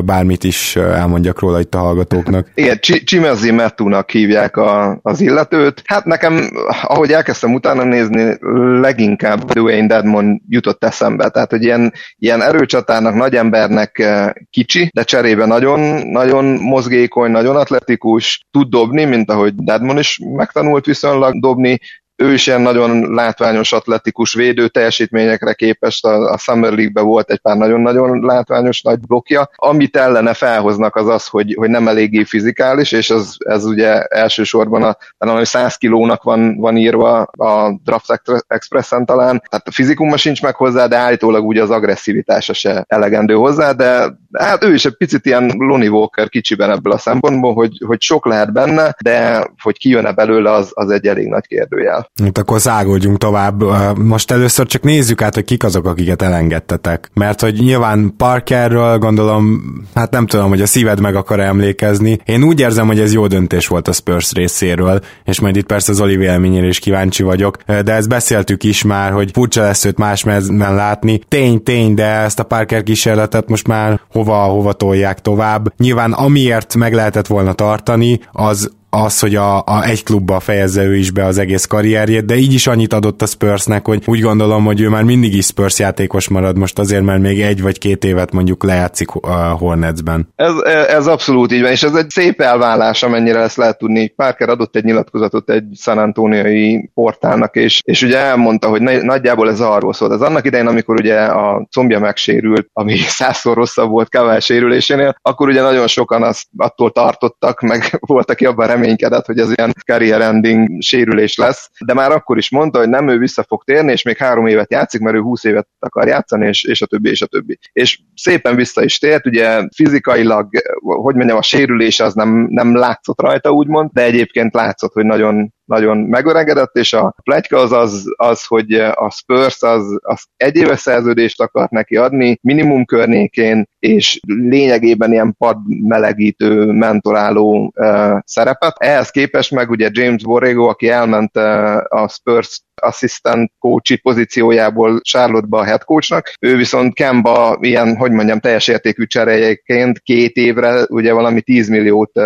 bármit 0.04 0.44
is 0.44 0.76
elmondjak 0.76 1.40
róla 1.40 1.60
itt 1.60 1.74
a 1.74 1.78
hallgatóknak. 1.78 2.50
Igen, 2.54 2.78
Csimezi 3.04 3.50
Metúnak 3.50 4.10
hívják 4.10 4.56
a, 4.56 4.98
az 5.02 5.20
illetőt. 5.20 5.82
Hát 5.84 6.04
nekem, 6.04 6.50
ahogy 6.82 7.10
elkezdtem 7.10 7.54
utána 7.54 7.84
nézni, 7.84 8.36
leginkább 8.80 9.52
Dwayne 9.52 9.86
Dedmon 9.86 10.42
jutott 10.48 10.84
eszembe. 10.84 11.28
Tehát, 11.28 11.50
hogy 11.50 11.62
ilyen, 11.62 11.92
ilyen 12.18 12.42
erőcsatának, 12.42 13.14
nagy 13.14 13.34
embernek 13.34 14.02
kicsi, 14.50 14.90
de 14.94 15.02
cserébe 15.02 15.46
nagyon, 15.46 15.80
nagyon 16.06 16.44
mozgékony, 16.44 17.30
nagyon 17.30 17.56
atletikus, 17.56 18.46
tud 18.50 18.68
dobni, 18.68 19.04
mint 19.04 19.30
ahogy 19.30 19.54
Dedmon 19.54 19.98
is 19.98 20.18
megtanult 20.36 20.84
viszonylag 20.84 21.40
dobni, 21.40 21.78
ő 22.16 22.32
is 22.32 22.46
ilyen 22.46 22.60
nagyon 22.60 23.14
látványos 23.14 23.72
atletikus 23.72 24.34
védő 24.34 24.68
teljesítményekre 24.68 25.52
képes, 25.52 26.02
a, 26.02 26.32
a 26.32 26.38
Summer 26.38 26.72
League-be 26.72 27.00
volt 27.00 27.30
egy 27.30 27.38
pár 27.38 27.56
nagyon-nagyon 27.56 28.24
látványos 28.24 28.82
nagy 28.82 28.98
blokja. 28.98 29.50
Amit 29.54 29.96
ellene 29.96 30.34
felhoznak 30.34 30.96
az 30.96 31.08
az, 31.08 31.26
hogy, 31.26 31.54
hogy 31.58 31.70
nem 31.70 31.88
eléggé 31.88 32.24
fizikális, 32.24 32.92
és 32.92 33.10
ez, 33.10 33.34
ez 33.38 33.64
ugye 33.64 34.02
elsősorban 34.02 34.82
a, 34.82 34.96
talán 35.18 35.44
100 35.44 35.76
kilónak 35.76 36.22
van, 36.22 36.56
van 36.56 36.76
írva 36.76 37.22
a 37.22 37.80
Draft 37.84 38.20
Expressen 38.46 39.04
talán, 39.04 39.42
tehát 39.48 39.68
a 39.68 39.72
fizikuma 39.72 40.16
sincs 40.16 40.42
meg 40.42 40.54
hozzá, 40.54 40.86
de 40.86 40.96
állítólag 40.96 41.46
ugye 41.46 41.62
az 41.62 41.70
agresszivitása 41.70 42.52
se 42.52 42.84
elegendő 42.88 43.34
hozzá, 43.34 43.72
de 43.72 44.16
hát 44.32 44.64
ő 44.64 44.74
is 44.74 44.84
egy 44.84 44.96
picit 44.96 45.26
ilyen 45.26 45.52
Lonnie 45.56 45.90
Walker 45.90 46.28
kicsiben 46.28 46.70
ebből 46.70 46.92
a 46.92 46.98
szempontból, 46.98 47.54
hogy, 47.54 47.82
hogy 47.86 48.00
sok 48.00 48.26
lehet 48.26 48.52
benne, 48.52 48.96
de 49.02 49.46
hogy 49.62 49.78
kijön-e 49.78 50.12
belőle, 50.12 50.50
az, 50.50 50.70
az 50.74 50.90
egy 50.90 51.06
elég 51.06 51.28
nagy 51.28 51.46
kérdőjel. 51.46 52.03
Hát 52.22 52.38
akkor 52.38 52.60
szágoljunk 52.60 53.18
tovább. 53.18 53.62
Most 53.98 54.30
először 54.30 54.66
csak 54.66 54.82
nézzük 54.82 55.22
át, 55.22 55.34
hogy 55.34 55.44
kik 55.44 55.64
azok, 55.64 55.86
akiket 55.86 56.22
elengedtetek. 56.22 57.10
Mert 57.14 57.40
hogy 57.40 57.54
nyilván 57.54 58.14
Parkerről 58.16 58.98
gondolom, 58.98 59.62
hát 59.94 60.10
nem 60.10 60.26
tudom, 60.26 60.48
hogy 60.48 60.60
a 60.60 60.66
szíved 60.66 61.00
meg 61.00 61.14
akar 61.14 61.40
emlékezni. 61.40 62.18
Én 62.24 62.42
úgy 62.42 62.60
érzem, 62.60 62.86
hogy 62.86 63.00
ez 63.00 63.12
jó 63.12 63.26
döntés 63.26 63.66
volt 63.66 63.88
a 63.88 63.92
Spurs 63.92 64.32
részéről, 64.32 65.00
és 65.24 65.40
majd 65.40 65.56
itt 65.56 65.66
persze 65.66 65.92
az 65.92 66.00
Oli 66.00 66.16
véleményére 66.16 66.66
is 66.66 66.78
kíváncsi 66.78 67.22
vagyok, 67.22 67.56
de 67.66 67.92
ezt 67.92 68.08
beszéltük 68.08 68.62
is 68.62 68.82
már, 68.82 69.12
hogy 69.12 69.30
furcsa 69.32 69.62
lesz 69.62 69.84
őt 69.84 69.98
más 69.98 70.24
mezben 70.24 70.74
látni. 70.74 71.20
Tény, 71.28 71.62
tény, 71.62 71.94
de 71.94 72.06
ezt 72.06 72.38
a 72.38 72.44
Parker 72.44 72.82
kísérletet 72.82 73.48
most 73.48 73.66
már 73.66 74.00
hova, 74.12 74.36
hova 74.36 74.72
tolják 74.72 75.20
tovább. 75.20 75.72
Nyilván 75.76 76.12
amiért 76.12 76.74
meg 76.74 76.94
lehetett 76.94 77.26
volna 77.26 77.52
tartani, 77.52 78.20
az 78.32 78.70
az, 78.94 79.20
hogy 79.20 79.34
a, 79.34 79.56
a 79.56 79.82
egy 79.84 80.02
klubba 80.02 80.40
fejezze 80.40 80.82
ő 80.82 80.96
is 80.96 81.10
be 81.10 81.24
az 81.24 81.38
egész 81.38 81.64
karrierjét, 81.64 82.24
de 82.24 82.34
így 82.34 82.52
is 82.52 82.66
annyit 82.66 82.92
adott 82.92 83.22
a 83.22 83.26
Spursnek, 83.26 83.86
hogy 83.86 84.02
úgy 84.06 84.20
gondolom, 84.20 84.64
hogy 84.64 84.80
ő 84.80 84.88
már 84.88 85.02
mindig 85.02 85.34
is 85.34 85.46
Spurs 85.46 85.78
játékos 85.78 86.28
marad 86.28 86.58
most 86.58 86.78
azért, 86.78 87.02
mert 87.02 87.20
még 87.20 87.40
egy 87.40 87.62
vagy 87.62 87.78
két 87.78 88.04
évet 88.04 88.32
mondjuk 88.32 88.64
lejátszik 88.64 89.08
a 89.10 89.48
Hornetsben. 89.50 90.28
Ez, 90.36 90.54
ez 90.88 91.06
abszolút 91.06 91.52
így 91.52 91.60
van, 91.60 91.70
és 91.70 91.82
ez 91.82 91.94
egy 91.94 92.10
szép 92.10 92.40
elvállás, 92.40 93.02
amennyire 93.02 93.38
ezt 93.38 93.56
lehet 93.56 93.78
tudni. 93.78 94.08
Parker 94.08 94.48
adott 94.48 94.76
egy 94.76 94.84
nyilatkozatot 94.84 95.50
egy 95.50 95.64
San 95.76 95.98
Antoniai 95.98 96.90
portálnak, 96.94 97.56
és, 97.56 97.80
és 97.84 98.02
ugye 98.02 98.18
elmondta, 98.18 98.68
hogy 98.68 98.80
nagyjából 98.82 99.50
ez 99.50 99.60
arról 99.60 99.92
szólt. 99.92 100.12
Ez 100.12 100.20
annak 100.20 100.46
idején, 100.46 100.66
amikor 100.66 100.94
ugye 101.00 101.20
a 101.20 101.66
combja 101.70 101.98
megsérült, 101.98 102.68
ami 102.72 102.96
százszor 103.18 103.56
rosszabb 103.56 103.90
volt 103.90 104.10
Kavál 104.10 104.40
sérülésénél, 104.40 105.16
akkor 105.22 105.48
ugye 105.48 105.62
nagyon 105.62 105.86
sokan 105.86 106.22
azt 106.22 106.46
attól 106.56 106.90
tartottak, 106.90 107.60
meg 107.60 107.98
volt, 108.00 108.30
aki 108.30 108.46
abban 108.46 108.66
reménykedett, 108.84 109.26
hogy 109.26 109.38
ez 109.38 109.52
ilyen 109.56 109.72
career 109.86 110.20
ending 110.20 110.82
sérülés 110.82 111.36
lesz, 111.36 111.70
de 111.86 111.94
már 111.94 112.10
akkor 112.10 112.38
is 112.38 112.50
mondta, 112.50 112.78
hogy 112.78 112.88
nem 112.88 113.08
ő 113.08 113.18
vissza 113.18 113.44
fog 113.48 113.64
térni, 113.64 113.92
és 113.92 114.02
még 114.02 114.16
három 114.16 114.46
évet 114.46 114.70
játszik, 114.70 115.00
mert 115.00 115.16
ő 115.16 115.20
20 115.20 115.44
évet 115.44 115.68
akar 115.78 116.06
játszani, 116.06 116.46
és, 116.46 116.64
és 116.64 116.82
a 116.82 116.86
többi, 116.86 117.10
és 117.10 117.22
a 117.22 117.26
többi. 117.26 117.58
És 117.72 118.00
szépen 118.14 118.56
vissza 118.56 118.84
is 118.84 118.98
tért, 118.98 119.26
ugye 119.26 119.66
fizikailag, 119.74 120.48
hogy 120.80 121.14
mondjam, 121.14 121.38
a 121.38 121.42
sérülés 121.42 122.00
az 122.00 122.14
nem, 122.14 122.46
nem 122.50 122.76
látszott 122.76 123.20
rajta, 123.20 123.50
úgymond, 123.50 123.90
de 123.92 124.02
egyébként 124.02 124.54
látszott, 124.54 124.92
hogy 124.92 125.04
nagyon 125.04 125.52
nagyon 125.64 125.98
megöregedett, 125.98 126.74
és 126.74 126.92
a 126.92 127.14
plegyka 127.22 127.58
az, 127.58 127.72
az, 127.72 128.04
az 128.16 128.44
hogy 128.46 128.72
a 128.74 129.10
Spurs 129.10 129.62
az, 129.62 129.98
az 130.02 130.24
egy 130.36 130.56
éves 130.56 130.80
szerződést 130.80 131.40
akart 131.40 131.70
neki 131.70 131.96
adni, 131.96 132.38
minimum 132.42 132.84
környékén, 132.84 133.68
és 133.78 134.20
lényegében 134.26 135.12
ilyen 135.12 135.34
pad 135.38 135.56
melegítő, 135.66 136.64
mentoráló 136.64 137.72
uh, 137.76 138.18
szerepet. 138.24 138.74
Ehhez 138.78 139.10
képest 139.10 139.50
meg 139.50 139.70
ugye 139.70 139.88
James 139.92 140.22
Borrego, 140.22 140.68
aki 140.68 140.88
elment 140.88 141.36
uh, 141.36 141.76
a 141.88 142.08
Spurs 142.08 142.62
assistant 142.82 143.52
coachi 143.58 143.96
pozíciójából 143.96 145.00
Charlotte-ba 145.00 145.58
a 145.58 145.64
head 145.64 145.84
coachnak. 145.84 146.32
Ő 146.40 146.56
viszont 146.56 146.94
Kemba 146.94 147.58
ilyen, 147.60 147.96
hogy 147.96 148.10
mondjam, 148.10 148.40
teljes 148.40 148.68
értékű 148.68 149.04
cseréjeként 149.04 149.98
két 149.98 150.36
évre 150.36 150.84
ugye 150.88 151.12
valami 151.12 151.42
10 151.42 151.68
milliót 151.68 152.18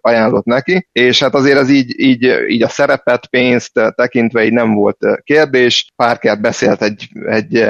ajánlott 0.00 0.44
neki, 0.44 0.88
és 0.92 1.22
hát 1.22 1.34
azért 1.34 1.58
ez 1.58 1.70
így, 1.70 2.00
így, 2.00 2.34
így 2.48 2.62
a 2.62 2.68
szerepet, 2.82 3.26
pénzt 3.26 3.72
tekintve 3.94 4.44
így 4.44 4.52
nem 4.52 4.74
volt 4.74 4.96
kérdés. 5.24 5.86
Parker 5.96 6.40
beszélt 6.40 6.82
egy, 6.82 7.08
egy 7.26 7.64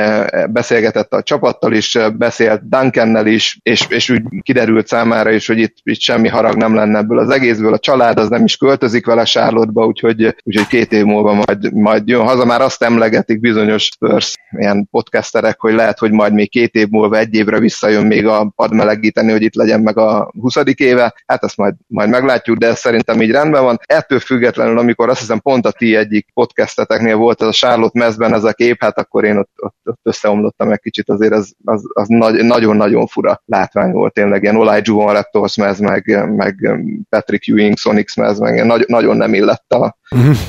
beszélgetett 0.50 1.12
a 1.12 1.22
csapattal 1.22 1.72
is, 1.72 1.98
beszélt 2.18 2.68
Duncannel 2.68 3.26
is, 3.26 3.58
és, 3.62 3.86
és 3.88 4.10
úgy 4.10 4.22
kiderült 4.42 4.86
számára 4.86 5.30
is, 5.30 5.46
hogy 5.46 5.58
itt, 5.58 5.74
itt 5.82 6.00
semmi 6.00 6.28
harag 6.28 6.56
nem 6.56 6.74
lenne 6.74 6.98
ebből 6.98 7.18
az 7.18 7.30
egészből. 7.30 7.72
A 7.72 7.78
család 7.78 8.18
az 8.18 8.28
nem 8.28 8.44
is 8.44 8.56
költözik 8.56 9.06
vele 9.06 9.24
Charlotte-ba, 9.24 9.86
úgyhogy, 9.86 10.36
úgyhogy 10.42 10.66
két 10.66 10.92
év 10.92 11.04
múlva 11.04 11.32
majd, 11.32 11.72
majd 11.72 12.08
jön 12.08 12.26
haza 12.26 12.44
már 12.44 12.60
azt 12.60 12.82
emlegetik 12.82 13.40
bizonyos 13.40 13.84
Spurs 13.84 14.34
ilyen 14.58 14.88
podcasterek, 14.90 15.60
hogy 15.60 15.74
lehet, 15.74 15.98
hogy 15.98 16.12
majd 16.12 16.32
még 16.32 16.50
két 16.50 16.74
év 16.74 16.88
múlva, 16.88 17.18
egy 17.18 17.34
évre 17.34 17.58
visszajön 17.58 18.06
még 18.06 18.26
a 18.26 18.52
pad 18.56 18.74
melegíteni, 18.74 19.30
hogy 19.30 19.42
itt 19.42 19.54
legyen 19.54 19.80
meg 19.80 19.98
a 19.98 20.32
20. 20.40 20.56
éve. 20.74 21.14
Hát 21.26 21.44
ezt 21.44 21.56
majd, 21.56 21.74
majd 21.86 22.08
meglátjuk, 22.08 22.56
de 22.56 22.66
ez 22.66 22.78
szerintem 22.78 23.22
így 23.22 23.30
rendben 23.30 23.62
van. 23.62 23.78
Ettől 23.86 24.20
függetlenül, 24.20 24.78
amikor 24.78 25.01
azt 25.08 25.20
hiszem 25.20 25.40
pont 25.40 25.66
a 25.66 25.72
ti 25.72 25.96
egyik 25.96 26.26
podcasteteknél 26.34 27.16
volt 27.16 27.42
ez 27.42 27.48
a 27.48 27.52
Charlotte 27.52 27.98
mezben 27.98 28.34
ez 28.34 28.44
a 28.44 28.52
kép, 28.52 28.76
hát 28.80 28.98
akkor 28.98 29.24
én 29.24 29.36
ott, 29.36 29.50
ott, 29.56 29.76
ott 29.84 30.00
összeomlottam 30.02 30.70
egy 30.70 30.80
kicsit, 30.80 31.08
azért 31.08 31.32
az, 31.32 31.54
az, 31.64 31.82
az 31.92 32.08
nagy, 32.08 32.44
nagyon-nagyon 32.44 33.06
fura 33.06 33.42
látvány 33.44 33.92
volt 33.92 34.12
tényleg, 34.12 34.42
ilyen 34.42 34.56
Olaj 34.56 34.80
Juvan 34.84 35.12
Raptors 35.12 35.56
mez, 35.56 35.78
meg, 35.78 36.30
meg 36.36 36.78
Patrick 37.08 37.48
Ewing 37.48 37.76
Sonics 37.76 38.16
mez, 38.16 38.38
meg 38.38 38.64
nagy, 38.64 38.84
nagyon 38.86 39.16
nem 39.16 39.34
illett 39.34 39.72
a, 39.72 39.96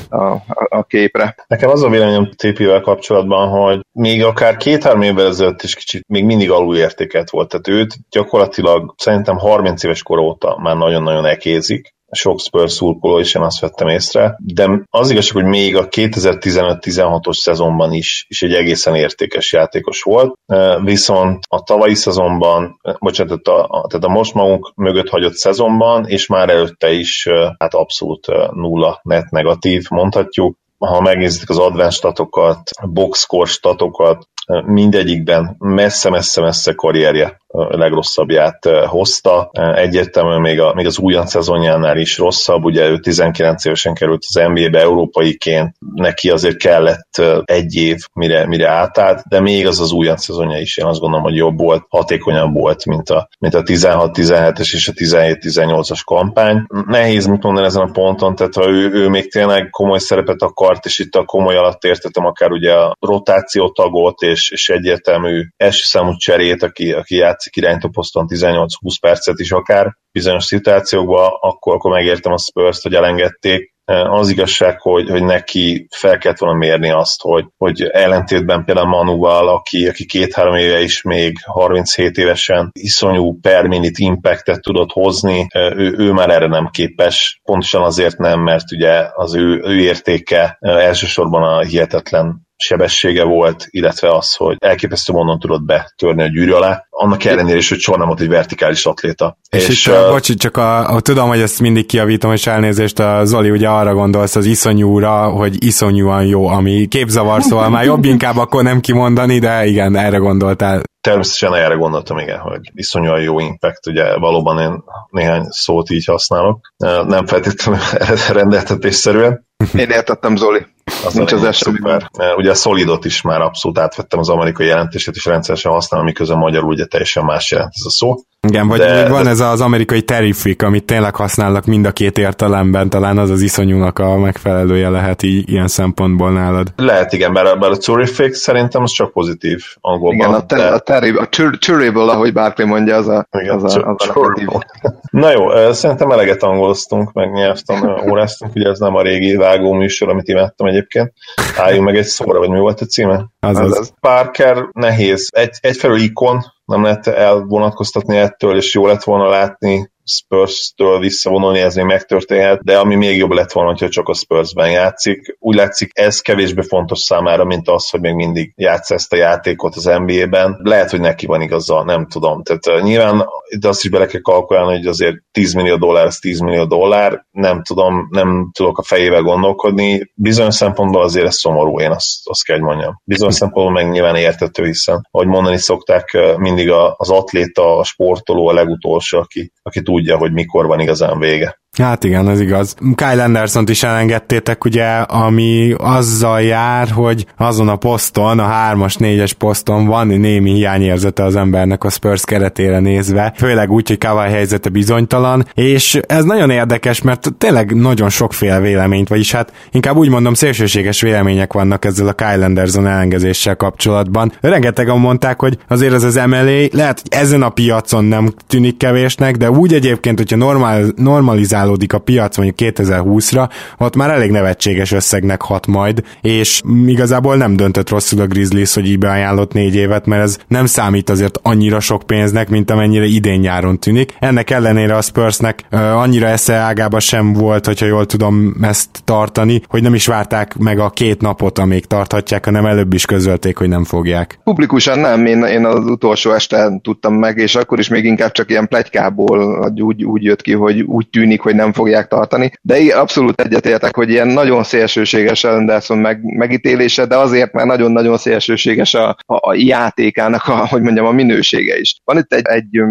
a, 0.08 0.24
a, 0.24 0.66
a 0.68 0.82
képre. 0.82 1.34
Nekem 1.46 1.70
az 1.70 1.82
a 1.82 1.88
véleményem 1.88 2.30
TP-vel 2.30 2.80
kapcsolatban, 2.80 3.48
hogy 3.48 3.80
még 3.92 4.24
akár 4.24 4.56
két-három 4.56 5.02
évvel 5.02 5.26
ezelőtt 5.26 5.62
is 5.62 5.74
kicsit 5.74 6.04
még 6.08 6.24
mindig 6.24 6.50
alulértéket 6.50 7.30
volt. 7.30 7.48
Tehát 7.48 7.68
őt 7.68 7.94
gyakorlatilag 8.10 8.94
szerintem 8.96 9.36
30 9.36 9.84
éves 9.84 10.02
kor 10.02 10.18
óta 10.18 10.58
már 10.62 10.76
nagyon-nagyon 10.76 11.26
ekézik, 11.26 11.94
sok 12.14 12.40
Spurs 12.40 12.72
szurkoló 12.72 13.18
is, 13.18 13.34
én 13.34 13.42
azt 13.42 13.60
vettem 13.60 13.88
észre, 13.88 14.36
de 14.38 14.86
az 14.90 15.10
igazság, 15.10 15.42
hogy 15.42 15.50
még 15.50 15.76
a 15.76 15.88
2015-16-os 15.88 17.36
szezonban 17.36 17.92
is, 17.92 18.26
is 18.28 18.42
egy 18.42 18.54
egészen 18.54 18.94
értékes 18.94 19.52
játékos 19.52 20.02
volt, 20.02 20.34
viszont 20.82 21.44
a 21.48 21.62
tavalyi 21.62 21.94
szezonban, 21.94 22.80
bocsánat, 22.98 23.42
tehát 23.42 23.60
a, 23.60 23.86
tehát 23.88 24.04
a 24.04 24.08
most 24.08 24.34
magunk 24.34 24.72
mögött 24.76 25.08
hagyott 25.08 25.34
szezonban, 25.34 26.06
és 26.06 26.26
már 26.26 26.48
előtte 26.48 26.92
is 26.92 27.28
hát 27.58 27.74
abszolút 27.74 28.26
nulla 28.52 29.00
net 29.02 29.30
negatív, 29.30 29.84
mondhatjuk, 29.88 30.56
ha 30.78 31.00
megnézitek 31.00 31.48
az 31.48 31.58
advanced 31.58 31.92
statokat, 31.92 32.70
boxscore 32.82 33.50
statokat, 33.50 34.28
mindegyikben 34.64 35.56
messze-messze-messze 35.58 36.74
karrierje 36.74 37.38
legrosszabbját 37.54 38.68
hozta. 38.86 39.50
Egyértelműen 39.74 40.40
még, 40.40 40.60
a, 40.60 40.74
még 40.74 40.86
az 40.86 40.98
újon 40.98 41.26
szezonjánál 41.26 41.98
is 41.98 42.18
rosszabb, 42.18 42.64
ugye 42.64 42.88
ő 42.88 42.98
19 42.98 43.64
évesen 43.64 43.94
került 43.94 44.22
az 44.28 44.42
NBA-be 44.52 44.80
európaiként, 44.80 45.74
neki 45.94 46.30
azért 46.30 46.56
kellett 46.56 47.22
egy 47.44 47.74
év, 47.74 47.98
mire, 48.12 48.46
mire 48.46 48.68
átállt, 48.68 49.22
de 49.28 49.40
még 49.40 49.66
az 49.66 49.80
az 49.80 49.92
újon 49.92 50.16
szezonja 50.16 50.58
is 50.58 50.76
én 50.76 50.86
azt 50.86 51.00
gondolom, 51.00 51.24
hogy 51.24 51.36
jobb 51.36 51.58
volt, 51.58 51.86
hatékonyabb 51.88 52.54
volt, 52.54 52.84
mint 52.84 53.10
a, 53.10 53.28
mint 53.38 53.54
a 53.54 53.62
16-17-es 53.62 54.74
és 54.74 54.88
a 54.88 54.92
17-18-as 54.92 56.00
kampány. 56.04 56.66
Nehéz 56.86 57.26
mit 57.26 57.42
mondani 57.42 57.66
ezen 57.66 57.82
a 57.82 57.92
ponton, 57.92 58.34
tehát 58.34 58.54
ha 58.54 58.68
ő, 58.68 58.90
ő 58.92 59.08
még 59.08 59.30
tényleg 59.30 59.70
komoly 59.70 59.98
szerepet 59.98 60.42
akart, 60.42 60.84
és 60.84 60.98
itt 60.98 61.14
a 61.14 61.24
komoly 61.24 61.56
alatt 61.56 61.84
értettem 61.84 62.24
akár 62.24 62.50
ugye 62.50 62.72
a 62.72 62.96
rotáció 63.00 63.70
tagot, 63.70 64.22
és, 64.22 64.50
és 64.50 64.68
egyértelmű 64.68 65.42
első 65.56 65.82
számú 65.82 66.16
cserét, 66.16 66.62
aki, 66.62 66.92
aki 66.92 67.16
játszik 67.16 67.43
irányító 67.52 67.88
poszton 67.88 68.26
18-20 68.28 68.66
percet 69.00 69.38
is 69.38 69.52
akár 69.52 69.96
bizonyos 70.12 70.44
szituációkban, 70.44 71.30
akkor, 71.40 71.74
akkor 71.74 71.90
megértem 71.90 72.32
a 72.32 72.38
spurs 72.38 72.82
hogy 72.82 72.94
elengedték, 72.94 73.74
az 73.86 74.28
igazság, 74.28 74.80
hogy, 74.80 75.10
hogy 75.10 75.24
neki 75.24 75.86
fel 75.90 76.18
kellett 76.18 76.38
volna 76.38 76.58
mérni 76.58 76.90
azt, 76.90 77.22
hogy, 77.22 77.44
hogy 77.56 77.82
ellentétben 77.82 78.64
például 78.64 78.88
Manuval, 78.88 79.48
aki, 79.48 79.88
aki 79.88 80.06
két-három 80.06 80.54
éve 80.54 80.80
is 80.80 81.02
még 81.02 81.36
37 81.44 82.16
évesen 82.16 82.70
iszonyú 82.72 83.38
per 83.40 83.66
minute 83.66 84.04
impactet 84.04 84.60
tudott 84.60 84.90
hozni, 84.90 85.46
ő, 85.54 85.94
ő 85.98 86.12
már 86.12 86.30
erre 86.30 86.46
nem 86.46 86.68
képes, 86.72 87.40
pontosan 87.42 87.82
azért 87.82 88.18
nem, 88.18 88.40
mert 88.40 88.72
ugye 88.72 89.08
az 89.14 89.34
ő, 89.34 89.60
ő 89.64 89.78
értéke 89.78 90.56
elsősorban 90.60 91.42
a 91.42 91.60
hihetetlen 91.60 92.43
sebessége 92.56 93.24
volt, 93.24 93.66
illetve 93.70 94.16
az, 94.16 94.34
hogy 94.34 94.56
elképesztő 94.58 95.12
módon 95.12 95.38
tudott 95.38 95.62
betörni 95.62 96.22
a 96.22 96.26
gyűrű 96.26 96.50
alá, 96.50 96.86
annak 96.90 97.24
ellenére 97.24 97.56
is, 97.56 97.68
hogy 97.68 97.78
soha 97.78 97.98
nem 97.98 98.06
volt 98.06 98.20
egy 98.20 98.28
vertikális 98.28 98.86
atléta. 98.86 99.38
És, 99.50 99.68
és 99.68 99.86
itt, 99.86 99.92
uh, 99.92 100.10
bocs, 100.10 100.34
csak 100.34 100.56
a, 100.56 100.88
a, 100.88 101.00
tudom, 101.00 101.28
hogy 101.28 101.40
ezt 101.40 101.60
mindig 101.60 101.86
kiavítom, 101.86 102.32
és 102.32 102.46
elnézést, 102.46 102.98
a 102.98 103.24
Zoli 103.24 103.50
ugye 103.50 103.68
arra 103.68 103.94
gondolsz 103.94 104.36
az 104.36 104.44
iszonyúra, 104.44 105.28
hogy 105.28 105.64
iszonyúan 105.64 106.24
jó, 106.26 106.46
ami 106.46 106.86
képzavar, 106.86 107.42
szóval 107.42 107.68
már 107.68 107.84
jobb 107.84 108.04
inkább 108.04 108.36
akkor 108.36 108.62
nem 108.62 108.80
kimondani, 108.80 109.38
de 109.38 109.66
igen, 109.66 109.96
erre 109.96 110.16
gondoltál. 110.16 110.82
Természetesen 111.00 111.54
erre 111.54 111.74
gondoltam, 111.74 112.18
igen, 112.18 112.38
hogy 112.38 112.60
iszonyúan 112.72 113.20
jó 113.20 113.40
impact, 113.40 113.86
ugye 113.86 114.18
valóban 114.18 114.58
én 114.58 114.82
néhány 115.10 115.44
szót 115.48 115.90
így 115.90 116.04
használok, 116.04 116.72
nem 117.06 117.26
feltétlenül 117.26 117.80
rendeltetésszerűen. 118.32 119.46
Én 119.74 119.90
értettem, 119.90 120.36
Zoli. 120.36 120.66
Az 121.04 121.14
Nincs 121.14 121.32
az 121.32 121.56
szuper. 121.56 122.10
Ugye 122.36 122.50
a 122.50 122.54
Solidot 122.54 123.04
is 123.04 123.22
már 123.22 123.40
abszolút 123.40 123.78
átvettem 123.78 124.18
az 124.18 124.28
amerikai 124.28 124.66
jelentését, 124.66 125.14
és 125.14 125.24
rendszeresen 125.24 125.72
használom, 125.72 126.06
miközben 126.06 126.38
magyarul 126.38 126.72
ugye 126.72 126.84
teljesen 126.84 127.24
más 127.24 127.50
jelent 127.50 127.72
ez 127.74 127.86
a 127.86 127.90
szó. 127.90 128.14
Igen, 128.48 128.68
vagy 128.68 128.78
De 128.78 129.08
van 129.08 129.26
ez 129.26 129.40
az 129.40 129.60
amerikai 129.60 130.02
terrific, 130.02 130.62
amit 130.62 130.84
tényleg 130.84 131.14
használnak 131.14 131.64
mind 131.64 131.86
a 131.86 131.90
két 131.92 132.18
értelemben, 132.18 132.88
talán 132.88 133.18
az 133.18 133.30
az 133.30 133.40
iszonyúnak 133.40 133.98
a 133.98 134.16
megfelelője 134.16 134.88
lehet 134.88 135.22
így, 135.22 135.50
ilyen 135.50 135.68
szempontból 135.68 136.32
nálad. 136.32 136.72
Lehet, 136.76 137.12
igen, 137.12 137.32
bár, 137.32 137.58
bár 137.58 137.70
a 137.70 137.76
terrific 137.76 138.36
szerintem 138.36 138.82
az 138.82 138.90
csak 138.90 139.12
pozitív 139.12 139.60
angolban. 139.80 140.28
Igen, 140.28 140.34
a, 140.34 140.46
ter- 140.46 140.60
de... 140.60 140.68
a, 140.68 140.78
terrible, 140.78 141.20
a 141.22 141.26
ter- 141.26 141.58
terrible, 141.66 142.12
ahogy 142.12 142.32
bárki 142.32 142.64
mondja, 142.64 142.96
az 142.96 143.08
a, 143.08 143.26
igen, 143.38 143.54
az 143.54 143.76
a, 143.76 143.94
az 143.96 144.08
a 144.14 144.64
Na 145.10 145.30
jó, 145.30 145.72
szerintem 145.72 146.10
eleget 146.10 146.42
angoloztunk, 146.42 147.12
meg 147.12 147.32
nyelvtan 147.32 148.10
óráztunk, 148.10 148.54
ugye 148.54 148.68
ez 148.68 148.78
nem 148.78 148.94
a 148.94 149.02
régi 149.02 149.36
vágó 149.36 149.72
műsor, 149.72 150.08
amit 150.08 150.28
imádtam 150.28 150.66
egyébként. 150.66 151.12
Álljunk 151.56 151.84
meg 151.84 151.96
egy 151.96 152.04
szóra, 152.04 152.38
vagy 152.38 152.50
mi 152.50 152.58
volt 152.58 152.80
a 152.80 152.84
címe? 152.84 153.26
Azaz. 153.40 153.92
Parker 154.00 154.56
nehéz. 154.72 155.28
Egy, 155.32 155.58
egyfelől 155.60 155.98
ikon, 155.98 156.44
nem 156.64 156.82
lehet 156.82 157.06
elvonatkoztatni 157.06 158.16
ettől, 158.16 158.56
és 158.56 158.74
jó 158.74 158.86
lett 158.86 159.02
volna 159.02 159.28
látni 159.28 159.92
Spurs-től 160.04 160.98
visszavonulni, 160.98 161.58
ez 161.58 161.74
még 161.74 161.84
megtörténhet, 161.84 162.62
de 162.62 162.78
ami 162.78 162.94
még 162.94 163.16
jobb 163.16 163.30
lett 163.30 163.52
volna, 163.52 163.70
hogyha 163.70 163.88
csak 163.88 164.08
a 164.08 164.14
Spurs-ben 164.14 164.70
játszik. 164.70 165.36
Úgy 165.38 165.54
látszik, 165.54 165.90
ez 165.92 166.20
kevésbé 166.20 166.62
fontos 166.62 166.98
számára, 166.98 167.44
mint 167.44 167.68
az, 167.68 167.90
hogy 167.90 168.00
még 168.00 168.14
mindig 168.14 168.52
játsz 168.56 168.90
ezt 168.90 169.12
a 169.12 169.16
játékot 169.16 169.76
az 169.76 169.84
NBA-ben. 169.84 170.60
Lehet, 170.62 170.90
hogy 170.90 171.00
neki 171.00 171.26
van 171.26 171.40
igaza, 171.40 171.84
nem 171.84 172.06
tudom. 172.06 172.42
Tehát 172.42 172.66
uh, 172.66 172.88
nyilván 172.88 173.24
de 173.58 173.68
azt 173.68 173.84
is 173.84 173.90
bele 173.90 174.06
kell 174.06 174.20
kalkulálni, 174.20 174.76
hogy 174.76 174.86
azért 174.86 175.16
10 175.32 175.52
millió 175.52 175.76
dollár, 175.76 176.06
az 176.06 176.18
10 176.18 176.40
millió 176.40 176.64
dollár, 176.64 177.26
nem 177.30 177.62
tudom, 177.62 178.08
nem 178.10 178.50
tudok 178.52 178.78
a 178.78 178.82
fejével 178.82 179.22
gondolkodni. 179.22 180.10
Bizonyos 180.14 180.54
szempontból 180.54 181.02
azért 181.02 181.26
ez 181.26 181.36
szomorú, 181.36 181.80
én 181.80 181.90
azt, 181.90 182.28
azt 182.28 182.44
kell, 182.44 182.58
mondjam. 182.58 183.00
Bizonyos 183.04 183.34
szempontból 183.34 183.74
meg 183.74 183.90
nyilván 183.90 184.16
értető, 184.16 184.64
hiszen, 184.64 185.08
ahogy 185.10 185.26
mondani 185.26 185.58
szokták, 185.58 186.18
mindig 186.36 186.70
az 186.96 187.10
atléta, 187.10 187.78
a 187.78 187.84
sportoló 187.84 188.48
a 188.48 188.52
legutolsó, 188.52 189.18
aki, 189.18 189.52
aki 189.62 189.80
tudja, 189.94 190.16
hogy 190.16 190.32
mikor 190.32 190.66
van 190.66 190.80
igazán 190.80 191.18
vége. 191.18 191.58
Hát 191.78 192.04
igen, 192.04 192.28
ez 192.28 192.40
igaz. 192.40 192.74
Kyle 192.94 193.22
Anderson-t 193.24 193.68
is 193.68 193.82
elengedtétek, 193.82 194.64
ugye, 194.64 194.86
ami 194.96 195.74
azzal 195.78 196.42
jár, 196.42 196.88
hogy 196.88 197.26
azon 197.36 197.68
a 197.68 197.76
poszton, 197.76 198.38
a 198.38 198.48
3-as, 198.48 198.94
4-es 198.98 199.32
poszton 199.38 199.86
van 199.86 200.06
némi 200.06 200.52
hiányérzete 200.52 201.24
az 201.24 201.36
embernek 201.36 201.84
a 201.84 201.90
Spurs 201.90 202.24
keretére 202.24 202.78
nézve, 202.78 203.32
főleg 203.36 203.70
úgy, 203.70 203.88
hogy 203.88 203.98
Kawai 203.98 204.30
helyzete 204.30 204.68
bizonytalan, 204.68 205.46
és 205.54 206.00
ez 206.06 206.24
nagyon 206.24 206.50
érdekes, 206.50 207.02
mert 207.02 207.32
tényleg 207.38 207.74
nagyon 207.76 208.08
sokféle 208.08 208.60
véleményt, 208.60 209.08
vagyis 209.08 209.32
hát 209.32 209.52
inkább 209.70 209.96
úgy 209.96 210.08
mondom, 210.08 210.34
szélsőséges 210.34 211.00
vélemények 211.00 211.52
vannak 211.52 211.84
ezzel 211.84 212.08
a 212.08 212.12
Kyle 212.12 212.44
Anderson 212.44 212.86
elengedéssel 212.86 213.56
kapcsolatban. 213.56 214.32
Rengetegen 214.40 214.98
mondták, 214.98 215.40
hogy 215.40 215.58
azért 215.68 215.94
ez 215.94 216.02
az 216.02 216.14
MLA 216.14 216.66
lehet, 216.72 217.00
hogy 217.00 217.20
ezen 217.20 217.42
a 217.42 217.48
piacon 217.48 218.04
nem 218.04 218.34
tűnik 218.46 218.76
kevésnek, 218.76 219.36
de 219.36 219.50
úgy 219.50 219.74
egyébként, 219.74 220.18
hogyha 220.18 220.36
normál, 220.36 220.84
normalizál 220.96 221.63
formálódik 221.64 221.92
a 221.92 221.98
piac 221.98 222.36
mondjuk 222.36 222.74
2020-ra, 222.74 223.48
ott 223.78 223.96
már 223.96 224.10
elég 224.10 224.30
nevetséges 224.30 224.92
összegnek 224.92 225.42
hat 225.42 225.66
majd, 225.66 226.02
és 226.20 226.62
igazából 226.86 227.36
nem 227.36 227.56
döntött 227.56 227.88
rosszul 227.88 228.20
a 228.20 228.26
Grizzlies, 228.26 228.74
hogy 228.74 228.88
így 228.88 228.98
beajánlott 228.98 229.52
négy 229.52 229.74
évet, 229.74 230.06
mert 230.06 230.22
ez 230.22 230.38
nem 230.48 230.66
számít 230.66 231.10
azért 231.10 231.38
annyira 231.42 231.80
sok 231.80 232.02
pénznek, 232.02 232.48
mint 232.48 232.70
amennyire 232.70 233.04
idén 233.04 233.40
nyáron 233.40 233.78
tűnik. 233.78 234.14
Ennek 234.18 234.50
ellenére 234.50 234.96
a 234.96 235.02
Spursnek 235.02 235.60
uh, 235.72 236.00
annyira 236.00 236.26
esze 236.26 236.54
ágába 236.54 237.00
sem 237.00 237.32
volt, 237.32 237.66
hogyha 237.66 237.86
jól 237.86 238.06
tudom 238.06 238.54
ezt 238.62 238.88
tartani, 239.04 239.62
hogy 239.68 239.82
nem 239.82 239.94
is 239.94 240.06
várták 240.06 240.56
meg 240.58 240.78
a 240.78 240.90
két 240.90 241.20
napot, 241.20 241.58
amíg 241.58 241.84
tarthatják, 241.86 242.44
hanem 242.44 242.66
előbb 242.66 242.92
is 242.92 243.06
közölték, 243.06 243.56
hogy 243.56 243.68
nem 243.68 243.84
fogják. 243.84 244.38
Publikusan 244.44 244.98
nem, 244.98 245.26
én, 245.26 245.42
én 245.42 245.64
az 245.64 245.84
utolsó 245.84 246.32
este 246.32 246.80
tudtam 246.82 247.14
meg, 247.14 247.38
és 247.38 247.54
akkor 247.54 247.78
is 247.78 247.88
még 247.88 248.04
inkább 248.04 248.32
csak 248.32 248.50
ilyen 248.50 248.68
plegykából 248.68 249.72
úgy, 249.76 250.04
úgy 250.04 250.22
jött 250.22 250.42
ki, 250.42 250.52
hogy 250.52 250.80
úgy 250.80 251.08
tűnik, 251.08 251.40
hogy 251.40 251.53
nem 251.54 251.72
fogják 251.72 252.06
tartani, 252.06 252.52
de 252.62 252.96
abszolút 252.96 253.40
egyetértek, 253.40 253.96
hogy 253.96 254.10
ilyen 254.10 254.28
nagyon 254.28 254.64
szélsőséges 254.64 255.44
Anderson 255.44 255.98
meg, 255.98 256.20
megítélése, 256.22 257.06
de 257.06 257.16
azért, 257.16 257.52
mert 257.52 257.66
nagyon-nagyon 257.66 258.16
szélsőséges 258.16 258.94
a, 258.94 259.16
a 259.26 259.54
játékának 259.54 260.48
a, 260.48 260.66
hogy 260.66 260.82
mondjam, 260.82 261.06
a 261.06 261.12
minősége 261.12 261.78
is. 261.78 261.96
Van 262.04 262.18
itt 262.18 262.32
egy, 262.32 262.46
egy 262.46 262.82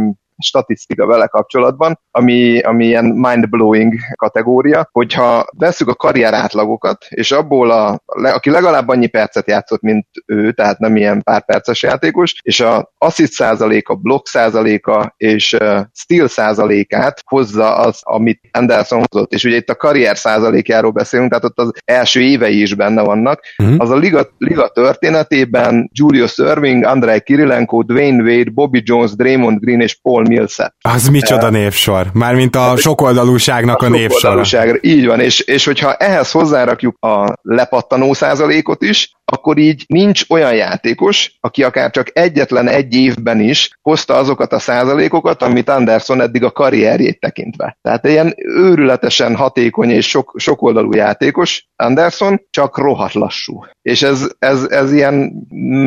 statisztika 0.43 1.05
vele 1.05 1.27
kapcsolatban, 1.27 1.99
ami, 2.11 2.59
ami 2.59 2.85
ilyen 2.85 3.05
mind-blowing 3.05 3.93
kategória, 4.15 4.89
hogyha 4.91 5.45
veszük 5.57 5.87
a 5.87 5.95
karrier 5.95 6.33
átlagokat, 6.33 7.05
és 7.09 7.31
abból, 7.31 7.71
a, 7.71 8.03
aki 8.05 8.49
legalább 8.49 8.87
annyi 8.87 9.07
percet 9.07 9.47
játszott, 9.47 9.81
mint 9.81 10.07
ő, 10.25 10.51
tehát 10.51 10.79
nem 10.79 10.95
ilyen 10.95 11.21
pár 11.23 11.45
perces 11.45 11.83
játékos, 11.83 12.35
és 12.41 12.59
a 12.59 12.93
assist 12.97 13.31
százaléka, 13.31 13.95
block 13.95 14.27
százaléka 14.27 15.13
és 15.17 15.57
steal 15.93 16.27
százalékát 16.27 17.21
hozza 17.25 17.75
az, 17.75 17.99
amit 18.01 18.39
Anderson 18.51 19.03
hozott, 19.09 19.33
és 19.33 19.43
ugye 19.43 19.55
itt 19.55 19.69
a 19.69 19.75
karrier 19.75 20.17
százalékjáról 20.17 20.91
beszélünk, 20.91 21.29
tehát 21.29 21.43
ott 21.43 21.59
az 21.59 21.71
első 21.85 22.21
évei 22.21 22.61
is 22.61 22.75
benne 22.75 23.01
vannak, 23.01 23.39
uh-huh. 23.57 23.75
az 23.79 23.89
a 23.89 23.95
liga, 23.95 24.27
liga 24.37 24.67
történetében 24.67 25.89
Julius 25.93 26.37
Irving, 26.37 26.83
Andrei 26.83 27.21
Kirilenko, 27.21 27.81
Dwayne 27.81 28.23
Wade, 28.23 28.49
Bobby 28.53 28.81
Jones, 28.85 29.15
Draymond 29.15 29.59
Green 29.59 29.81
és 29.81 29.99
Paul 30.01 30.23
Millsap. 30.33 30.73
Az 30.81 31.07
micsoda 31.07 31.49
névsor? 31.49 32.07
Mármint 32.13 32.55
a 32.55 32.77
sokoldalúságnak 32.77 33.81
a, 33.81 33.85
a 33.85 33.89
névsora. 33.89 34.43
Így 34.81 35.05
van, 35.05 35.19
és, 35.19 35.39
és 35.39 35.65
hogyha 35.65 35.93
ehhez 35.93 36.31
hozzárakjuk 36.31 36.95
a 36.99 37.33
lepattanó 37.41 38.13
százalékot 38.13 38.81
is, 38.81 39.11
akkor 39.25 39.57
így 39.57 39.83
nincs 39.87 40.23
olyan 40.29 40.55
játékos, 40.55 41.37
aki 41.39 41.63
akár 41.63 41.91
csak 41.91 42.07
egyetlen 42.13 42.67
egy 42.67 42.95
évben 42.95 43.39
is 43.39 43.69
hozta 43.81 44.15
azokat 44.15 44.53
a 44.53 44.59
százalékokat, 44.59 45.41
amit 45.41 45.69
Anderson 45.69 46.21
eddig 46.21 46.43
a 46.43 46.51
karrierjét 46.51 47.19
tekintve. 47.19 47.77
Tehát 47.81 48.07
ilyen 48.07 48.33
őrületesen 48.37 49.35
hatékony 49.35 49.89
és 49.89 50.09
sok, 50.09 50.35
sokoldalú 50.37 50.93
játékos 50.93 51.67
Anderson, 51.75 52.41
csak 52.49 52.77
rohadt 52.77 53.13
lassú. 53.13 53.59
És 53.81 54.01
ez, 54.01 54.31
ez, 54.39 54.63
ez 54.69 54.91
ilyen 54.91 55.33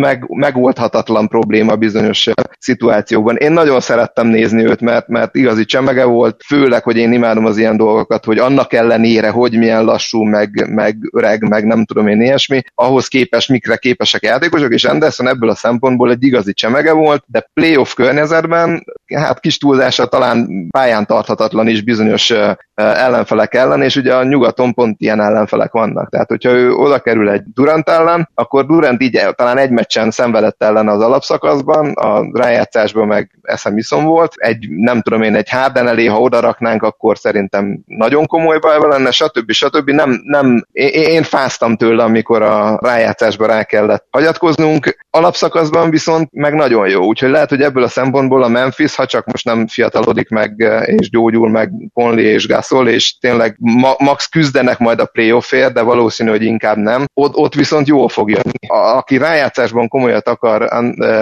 meg, 0.01 0.25
megoldhatatlan 0.29 1.29
probléma 1.29 1.77
bizonyos 1.77 2.29
szituációkban. 2.59 3.37
Én 3.37 3.53
nagyon 3.53 3.81
szerettem 3.81 4.27
nézni 4.27 4.65
őt, 4.65 4.81
mert, 4.81 5.09
mert 5.09 5.35
igazi 5.35 5.65
csemege 5.65 6.05
volt, 6.05 6.43
főleg, 6.47 6.83
hogy 6.83 6.97
én 6.97 7.13
imádom 7.13 7.45
az 7.45 7.59
ilyen 7.59 7.77
dolgokat, 7.77 8.25
hogy 8.25 8.39
annak 8.39 8.73
ellenére, 8.73 9.31
hogy 9.31 9.59
milyen 9.59 9.85
lassú, 9.85 10.23
meg, 10.23 10.75
meg 10.75 10.97
öreg, 11.13 11.49
meg 11.49 11.67
nem 11.67 11.85
tudom 11.85 12.07
én 12.09 12.21
ilyesmi, 12.21 12.63
ahhoz 12.75 13.09
képest 13.09 13.26
képes, 13.27 13.47
mikre 13.47 13.77
képesek 13.77 14.23
játékosok, 14.23 14.73
és 14.73 14.85
Anderson 14.85 15.29
ebből 15.29 15.51
a 15.51 15.55
szempontból 15.55 16.11
egy 16.11 16.23
igazi 16.23 16.53
csemege 16.53 16.93
volt, 16.93 17.25
de 17.27 17.51
playoff 17.55 17.95
környezetben, 17.95 18.85
hát 19.15 19.41
kis 19.41 19.59
túlzása 19.59 20.07
talán 20.07 20.67
pályán 20.71 21.07
tarthatatlan 21.07 21.69
is 21.69 21.83
bizonyos 21.83 22.33
ellenfelek 22.75 23.55
ellen, 23.55 23.83
és 23.83 23.97
ugye 23.97 24.15
a 24.15 24.25
nyugaton 24.25 24.75
pont 24.75 25.01
ilyen 25.01 25.21
ellenfelek 25.21 25.73
vannak. 25.73 26.11
Tehát, 26.11 26.29
hogyha 26.29 26.51
ő 26.51 26.73
oda 26.73 26.99
kerül 26.99 27.31
egy 27.31 27.43
Durant 27.55 27.89
ellen, 27.89 28.31
akkor 28.35 28.67
Durant 28.67 29.03
így 29.03 29.21
talán 29.35 29.59
egy 29.59 29.71
meccsen 29.71 30.11
szenvedett 30.11 30.63
ellen 30.63 30.89
az 30.89 31.01
alapszakaszban, 31.01 31.93
a 31.93 32.29
rájátszásban 32.33 33.07
meg 33.07 33.31
eszem 33.43 33.77
iszom 33.77 34.05
volt. 34.05 34.33
Egy, 34.37 34.67
nem 34.71 35.01
tudom 35.01 35.23
én, 35.23 35.35
egy 35.35 35.51
Harden 35.51 35.89
elé, 35.89 36.07
ha 36.07 36.21
oda 36.21 36.41
raknánk, 36.41 36.83
akkor 36.83 37.19
szerintem 37.19 37.79
nagyon 37.87 38.27
komoly 38.27 38.59
baj 38.59 38.79
lenne, 38.89 39.11
stb. 39.11 39.51
stb. 39.51 39.91
Nem, 39.91 40.21
nem, 40.25 40.67
én, 40.73 40.89
én 40.89 41.23
fáztam 41.23 41.77
tőle, 41.77 42.03
amikor 42.03 42.43
a 42.43 42.79
rájátszásba 43.19 43.47
rá 43.47 43.63
kellett 43.63 44.07
hagyatkoznunk. 44.11 44.97
Alapszakaszban 45.11 45.91
viszont 45.91 46.29
meg 46.33 46.55
nagyon 46.55 46.89
jó, 46.89 47.05
úgyhogy 47.05 47.31
lehet, 47.31 47.49
hogy 47.49 47.61
ebből 47.61 47.83
a 47.83 47.89
szempontból 47.89 48.43
a 48.43 48.49
Memphis, 48.49 48.95
ha 48.95 49.07
csak 49.07 49.27
most 49.27 49.45
nem 49.45 49.67
fiatalodik 49.67 50.29
meg 50.29 50.55
és 50.85 51.11
gyógyul 51.11 51.51
meg 51.51 51.71
Conley 51.93 52.25
és 52.25 52.47
Gasol, 52.47 52.89
és 52.89 53.19
tényleg 53.19 53.57
ma- 53.59 53.97
max 53.99 54.27
küzdenek 54.27 54.79
majd 54.79 55.01
a 55.01 55.07
playoffért, 55.07 55.73
de 55.73 55.83
valószínű, 55.83 56.31
hogy 56.31 56.43
inkább 56.43 56.77
nem. 56.77 57.05
Ott, 57.15 57.37
ott 57.37 57.55
viszont 57.55 57.87
jól 57.87 58.09
fog 58.09 58.31
jönni. 58.31 58.69
A, 58.69 58.97
aki 58.97 59.17
rájátszásban 59.17 59.89
komolyat 59.89 60.29
akar 60.29 60.69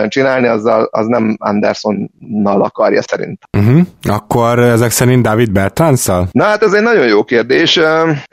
csinálni, 0.09 0.47
azzal, 0.47 0.88
az 0.90 1.07
nem 1.07 1.36
Andersonnal 1.38 2.62
akarja 2.62 3.03
szerint. 3.03 3.42
Uh-huh. 3.59 3.80
Akkor 4.03 4.59
ezek 4.59 4.90
szerint 4.90 5.22
David 5.22 5.53
Bertanszal? 5.53 6.28
Na 6.32 6.45
hát 6.45 6.62
ez 6.62 6.72
egy 6.72 6.82
nagyon 6.82 7.07
jó 7.07 7.24
kérdés. 7.24 7.80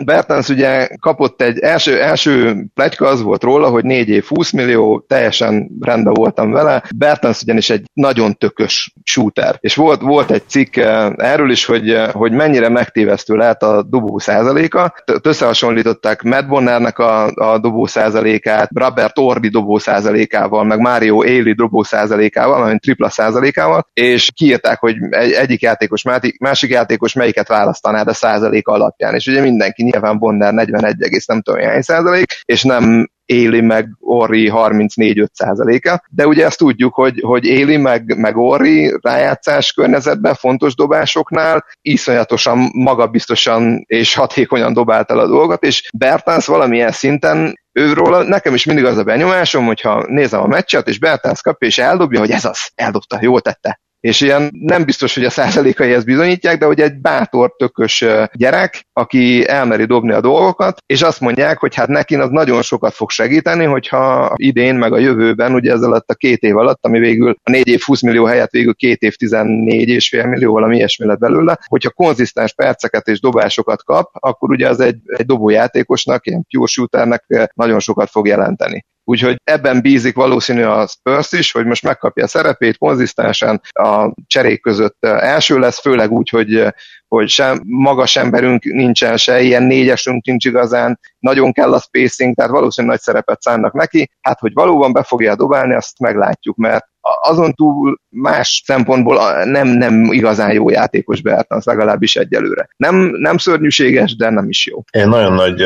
Bertans 0.05 0.49
ugye 0.49 0.88
kapott 0.99 1.41
egy 1.41 1.59
első, 1.59 1.99
első 2.01 2.66
plegyka 2.74 3.07
az 3.07 3.22
volt 3.22 3.43
róla, 3.52 3.70
hogy 3.70 3.84
4 3.84 4.10
év 4.10 4.26
20 4.26 4.52
millió, 4.52 5.06
teljesen 5.08 5.70
rendben 5.80 6.14
voltam 6.14 6.52
vele. 6.52 6.84
Bertans 6.95 7.41
ugyanis 7.41 7.70
egy 7.70 7.86
nagyon 7.93 8.38
tökös 8.38 8.93
shooter. 9.04 9.56
És 9.60 9.76
volt, 9.76 10.02
volt 10.02 10.32
egy 10.32 10.43
cikk 10.47 10.78
erről 11.16 11.52
is, 11.52 11.66
hogy, 11.66 11.97
hogy 12.12 12.32
mennyire 12.32 12.70
megtévesztő 12.70 13.36
lehet 13.36 13.64
a 13.64 13.84
dobó 13.84 14.20
százaléka. 14.20 14.93
Összehasonlították 15.22 16.22
Matt 16.22 16.47
Bonnernek 16.47 16.99
a, 16.99 17.28
a 17.28 17.60
dobó 17.60 17.86
százalékát, 17.86 18.70
Robert 18.74 19.20
Orbi 19.20 19.49
dobó 19.49 19.78
százalékával, 19.78 20.64
meg 20.64 20.80
Mario 20.80 21.24
Éli 21.24 21.54
dobó 21.54 21.84
százalékával, 21.84 22.62
vagy 22.62 22.80
tripla 22.80 23.10
százalékával, 23.10 23.88
és 23.93 24.30
kiírták, 24.36 24.80
hogy 24.80 24.95
egy, 25.10 25.32
egyik 25.32 25.62
játékos, 25.62 26.04
másik 26.39 26.70
játékos 26.70 27.14
melyiket 27.14 27.47
választanád 27.47 28.08
a 28.08 28.14
százalék 28.14 28.68
alapján. 28.68 29.16
És 29.16 29.28
ugye 29.28 29.41
mindenki 29.41 29.84
nyilván 29.84 30.18
Bonner 30.18 30.54
41, 30.54 30.95
nem 31.26 31.41
tudom 31.41 31.62
hány 31.62 31.82
százalék, 31.82 32.26
és 32.45 32.64
nem 32.64 33.10
Éli 33.32 33.62
meg 33.62 33.88
Orri 34.00 34.52
34-5 34.54 35.28
százaléka, 35.34 36.04
de 36.10 36.28
ugye 36.28 36.46
ezt 36.46 36.58
tudjuk, 36.58 36.94
hogy, 36.94 37.20
hogy 37.22 37.46
Éli 37.46 37.78
meg, 37.78 38.18
meg 38.18 38.38
Orri 38.38 38.98
rájátszás 39.02 39.72
környezetben 39.72 40.34
fontos 40.34 40.76
dobásoknál 40.76 41.66
iszonyatosan 41.82 42.70
magabiztosan 42.74 43.84
és 43.88 44.14
hatékonyan 44.14 44.74
dobált 44.74 45.12
el 45.12 45.20
a 45.20 45.28
dolgot, 45.28 45.64
és 45.64 45.90
Bertans 45.98 46.46
valamilyen 46.46 46.92
szinten 46.92 47.60
őről 47.72 48.24
nekem 48.24 48.54
is 48.54 48.66
mindig 48.66 48.86
az 48.86 48.98
a 48.98 49.04
benyomásom, 49.04 49.66
hogyha 49.66 50.06
nézem 50.08 50.42
a 50.42 50.48
meccset, 50.48 50.88
és 50.88 51.00
Bertans 51.00 51.42
kapja, 51.42 51.68
és 51.68 51.78
eldobja, 51.78 52.20
hogy 52.20 52.32
ez 52.32 52.46
az, 52.46 52.72
eldobta, 52.76 53.18
jól 53.22 53.42
tette 53.42 53.81
és 54.02 54.22
ilyen 54.22 54.49
nem 54.54 54.86
biztos, 54.86 55.14
hogy 55.16 55.26
a 55.26 55.30
százalékai 55.30 55.93
ezt 55.93 56.06
bizonyítják, 56.06 56.58
de 56.58 56.66
hogy 56.66 56.80
egy 56.80 57.02
bátor, 57.02 57.56
tökös 57.56 58.06
gyerek, 58.34 58.86
aki 58.93 59.47
elmeri 59.47 59.86
dobni 59.86 60.12
a 60.12 60.22
dolgokat, 60.22 60.78
és 60.86 61.02
azt 61.02 61.20
mondják, 61.20 61.58
hogy 61.58 61.76
hát 61.76 61.88
neki 61.88 62.16
az 62.16 62.30
nagyon 62.30 62.62
sokat 62.62 62.93
fog 62.93 63.10
segíteni, 63.10 63.66
hogyha 63.66 64.34
idén, 64.36 64.76
meg 64.76 64.93
a 64.93 64.97
jövőben, 64.97 65.54
ugye 65.54 65.72
ez 65.72 65.82
alatt 65.82 66.10
a 66.10 66.16
két 66.16 66.41
év 66.41 66.58
alatt, 66.58 66.86
ami 66.86 66.99
végül 66.99 67.36
a 67.43 67.52
négy 67.52 67.68
év 67.68 67.82
20 67.82 68.02
millió 68.02 68.26
helyett 68.26 68.52
végül 68.52 68.74
két 68.74 69.02
év 69.02 69.16
14 69.16 69.88
és 69.88 70.10
fél 70.10 70.26
millió, 70.26 70.54
valami 70.54 70.76
ilyesmi 70.76 71.06
lett 71.06 71.20
belőle, 71.20 71.58
hogyha 71.68 71.89
konzisztens 71.89 72.54
perceket 72.54 73.08
és 73.08 73.20
dobásokat 73.20 73.84
kap, 73.84 74.10
akkor 74.14 74.49
ugye 74.49 74.70
az 74.70 74.80
egy, 74.80 74.97
egy 75.06 75.26
dobójátékosnak, 75.26 76.28
ilyen 76.28 76.45
pure 76.49 76.68
shooternek 76.68 77.49
nagyon 77.54 77.80
sokat 77.80 78.10
fog 78.10 78.28
jelenteni. 78.28 78.86
Úgyhogy 79.12 79.36
ebben 79.43 79.82
bízik 79.82 80.16
valószínű 80.16 80.64
a 80.64 80.88
Spurs 80.88 81.32
is, 81.32 81.51
hogy 81.51 81.66
most 81.66 81.84
megkapja 81.84 82.24
a 82.24 82.28
szerepét, 82.28 82.78
konzisztensen 82.78 83.62
a 83.72 84.12
cserék 84.28 84.62
között 84.62 85.05
első 85.05 85.59
lesz, 85.59 85.82
főleg 85.82 86.12
úgy, 86.12 86.30
hogy, 86.30 86.68
hogy 87.07 87.30
sem 87.30 87.62
magas 87.66 88.16
emberünk 88.16 88.64
nincsen 88.64 89.18
se, 89.18 89.41
ilyen 89.41 89.64
négyesünk 89.64 90.26
nincs 90.26 90.45
igazán, 90.45 90.99
nagyon 91.20 91.51
kell 91.51 91.74
a 91.74 91.80
spacing, 91.80 92.36
tehát 92.36 92.51
valószínűleg 92.51 92.95
nagy 92.95 93.05
szerepet 93.05 93.41
szánnak 93.41 93.74
neki. 93.74 94.12
Hát, 94.22 94.39
hogy 94.39 94.53
valóban 94.53 94.93
be 94.93 95.03
fogja 95.03 95.36
dobálni, 95.36 95.74
azt 95.74 95.99
meglátjuk, 95.99 96.55
mert 96.55 96.86
azon 97.22 97.53
túl 97.53 97.97
más 98.09 98.64
szempontból 98.66 99.43
nem, 99.43 99.68
nem 99.68 100.03
igazán 100.12 100.53
jó 100.53 100.70
játékos 100.70 101.22
Bertans, 101.22 101.66
legalábbis 101.66 102.16
egyelőre. 102.16 102.70
Nem, 102.78 102.95
nem 102.95 103.38
szörnyűséges, 103.38 104.16
de 104.16 104.30
nem 104.30 104.49
is 104.49 104.68
jó. 104.68 104.84
Én 104.91 105.07
nagyon 105.07 105.34
nagy 105.34 105.64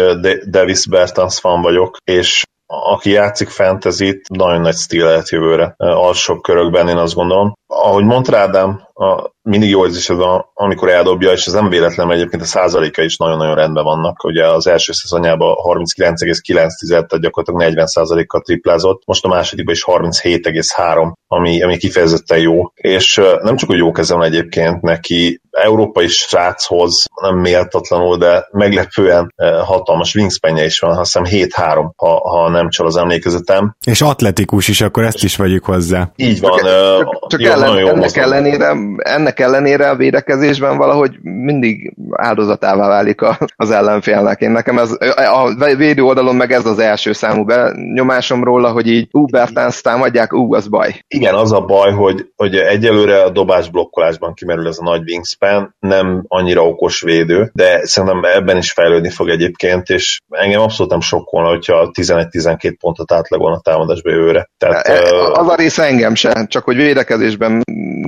Davis 0.50 0.88
Bertans 0.88 1.40
fan 1.40 1.62
vagyok, 1.62 1.98
és 2.04 2.44
aki 2.68 3.10
játszik 3.10 3.50
fantasy 3.50 4.22
nagyon 4.30 4.62
nagy 4.62 4.76
stíl 4.76 5.06
lehet 5.06 5.30
jövőre 5.30 5.74
alsóbb 5.78 6.42
körökben, 6.42 6.88
én 6.88 6.98
azt 6.98 7.14
gondolom. 7.14 7.54
Ahogy 7.78 8.04
mondta 8.04 8.38
Ádám, 8.38 8.82
a, 8.94 9.34
mindig 9.42 9.70
jó 9.70 9.86
ez 9.86 9.98
is, 9.98 10.10
ez 10.10 10.18
a, 10.18 10.52
amikor 10.54 10.90
eldobja, 10.90 11.32
és 11.32 11.46
ez 11.46 11.54
nem 11.54 11.70
véletlen, 11.70 12.08
mert 12.08 12.20
egyébként 12.20 12.42
a 12.42 12.46
százaléka 12.46 13.02
is 13.02 13.18
nagyon-nagyon 13.18 13.56
rendben 13.56 13.84
vannak. 13.84 14.24
Ugye 14.24 14.48
az 14.48 14.68
első 14.68 14.92
szezonjában 14.94 15.56
39,9, 15.64 16.90
tehát 16.90 17.20
gyakorlatilag 17.20 17.62
40 17.62 17.86
százalékkal 17.86 18.42
triplázott, 18.42 19.02
most 19.06 19.26
a 19.26 19.28
másodikban 19.28 19.74
is 19.74 19.84
37,3, 19.88 21.14
ami, 21.28 21.64
ami 21.64 21.78
kifejezetten 21.78 22.38
jó. 22.38 22.72
És 22.74 23.22
nem 23.42 23.56
csak, 23.56 23.70
hogy 23.70 23.78
jó 23.78 23.92
kezem 23.92 24.22
egyébként 24.22 24.82
neki, 24.82 25.42
európai 25.52 26.08
sráchoz 26.08 27.06
nem 27.22 27.38
méltatlanul, 27.38 28.18
de 28.18 28.48
meglepően 28.52 29.34
hatalmas 29.64 30.16
wingspanje 30.16 30.66
is 30.66 30.80
van, 30.80 30.98
azt 30.98 31.20
hiszem 31.24 31.50
7-3, 31.50 31.90
ha, 31.96 32.30
ha 32.30 32.50
nem 32.50 32.70
csal 32.70 32.88
az 32.88 32.98
emlékezetem. 32.98 33.76
És 33.86 34.02
atletikus 34.02 34.68
is, 34.68 34.82
akkor 34.82 35.04
ezt 35.04 35.24
is 35.24 35.36
vegyük 35.36 35.66
hozzá. 35.66 36.12
Így 36.16 36.40
van. 36.40 36.58
Csak, 36.58 37.28
csak 37.28 37.42
jó, 37.42 37.52
ellen, 37.66 37.88
ennek, 37.88 38.18
ellenére, 38.18 38.76
ennek 38.98 39.40
ellenére 39.40 39.90
a 39.90 39.96
védekezésben 39.96 40.78
valahogy 40.78 41.20
mindig 41.22 41.94
áldozatává 42.12 42.88
válik 42.88 43.22
a, 43.22 43.38
az 43.56 43.72
ellenfélnek. 43.72 44.42
Én 44.42 44.52
nekem 44.52 44.78
ez, 44.78 44.92
a 45.16 45.54
védő 45.78 46.04
oldalon 46.04 46.36
meg 46.36 46.52
ez 46.52 46.66
az 46.66 46.80
első 46.80 47.14
számú 47.14 47.44
benyomásom 47.44 48.44
róla, 48.44 48.72
hogy 48.72 48.88
így 48.88 49.08
ú, 49.12 49.26
Bertans 49.26 49.82
támadják, 49.82 50.34
ú, 50.34 50.54
az 50.54 50.68
baj. 50.68 51.04
Igen, 51.08 51.34
az 51.34 51.52
a 51.52 51.62
baj, 51.62 51.92
hogy, 51.92 52.26
hogy 52.36 52.56
egyelőre 52.56 53.24
a 53.24 53.30
dobás 53.30 53.70
blokkolásban 53.70 54.34
kimerül 54.34 54.68
ez 54.68 54.78
a 54.80 54.84
nagy 54.84 55.02
wingspan, 55.02 55.76
nem 55.80 56.24
annyira 56.28 56.68
okos 56.68 57.02
védő, 57.02 57.52
de 57.54 57.86
szerintem 57.86 58.24
ebben 58.24 58.58
is 58.58 58.72
fejlődni 58.72 59.10
fog 59.10 59.30
egyébként, 59.30 59.90
és 59.90 60.22
engem 60.30 60.62
abszolút 60.62 60.92
nem 60.92 61.02
sokkolna, 61.02 61.50
hogyha 61.50 61.92
11-12 61.94 62.76
pontot 62.80 63.12
átlagol 63.12 63.54
a 63.54 63.60
támadásba 63.64 64.10
jövőre. 64.10 64.50
Tehát, 64.58 64.88
az 65.34 65.48
a 65.48 65.56
része 65.56 65.84
engem 65.84 66.16
se, 66.16 66.46
csak 66.48 66.64
hogy 66.64 66.76
védekezésben 66.76 67.45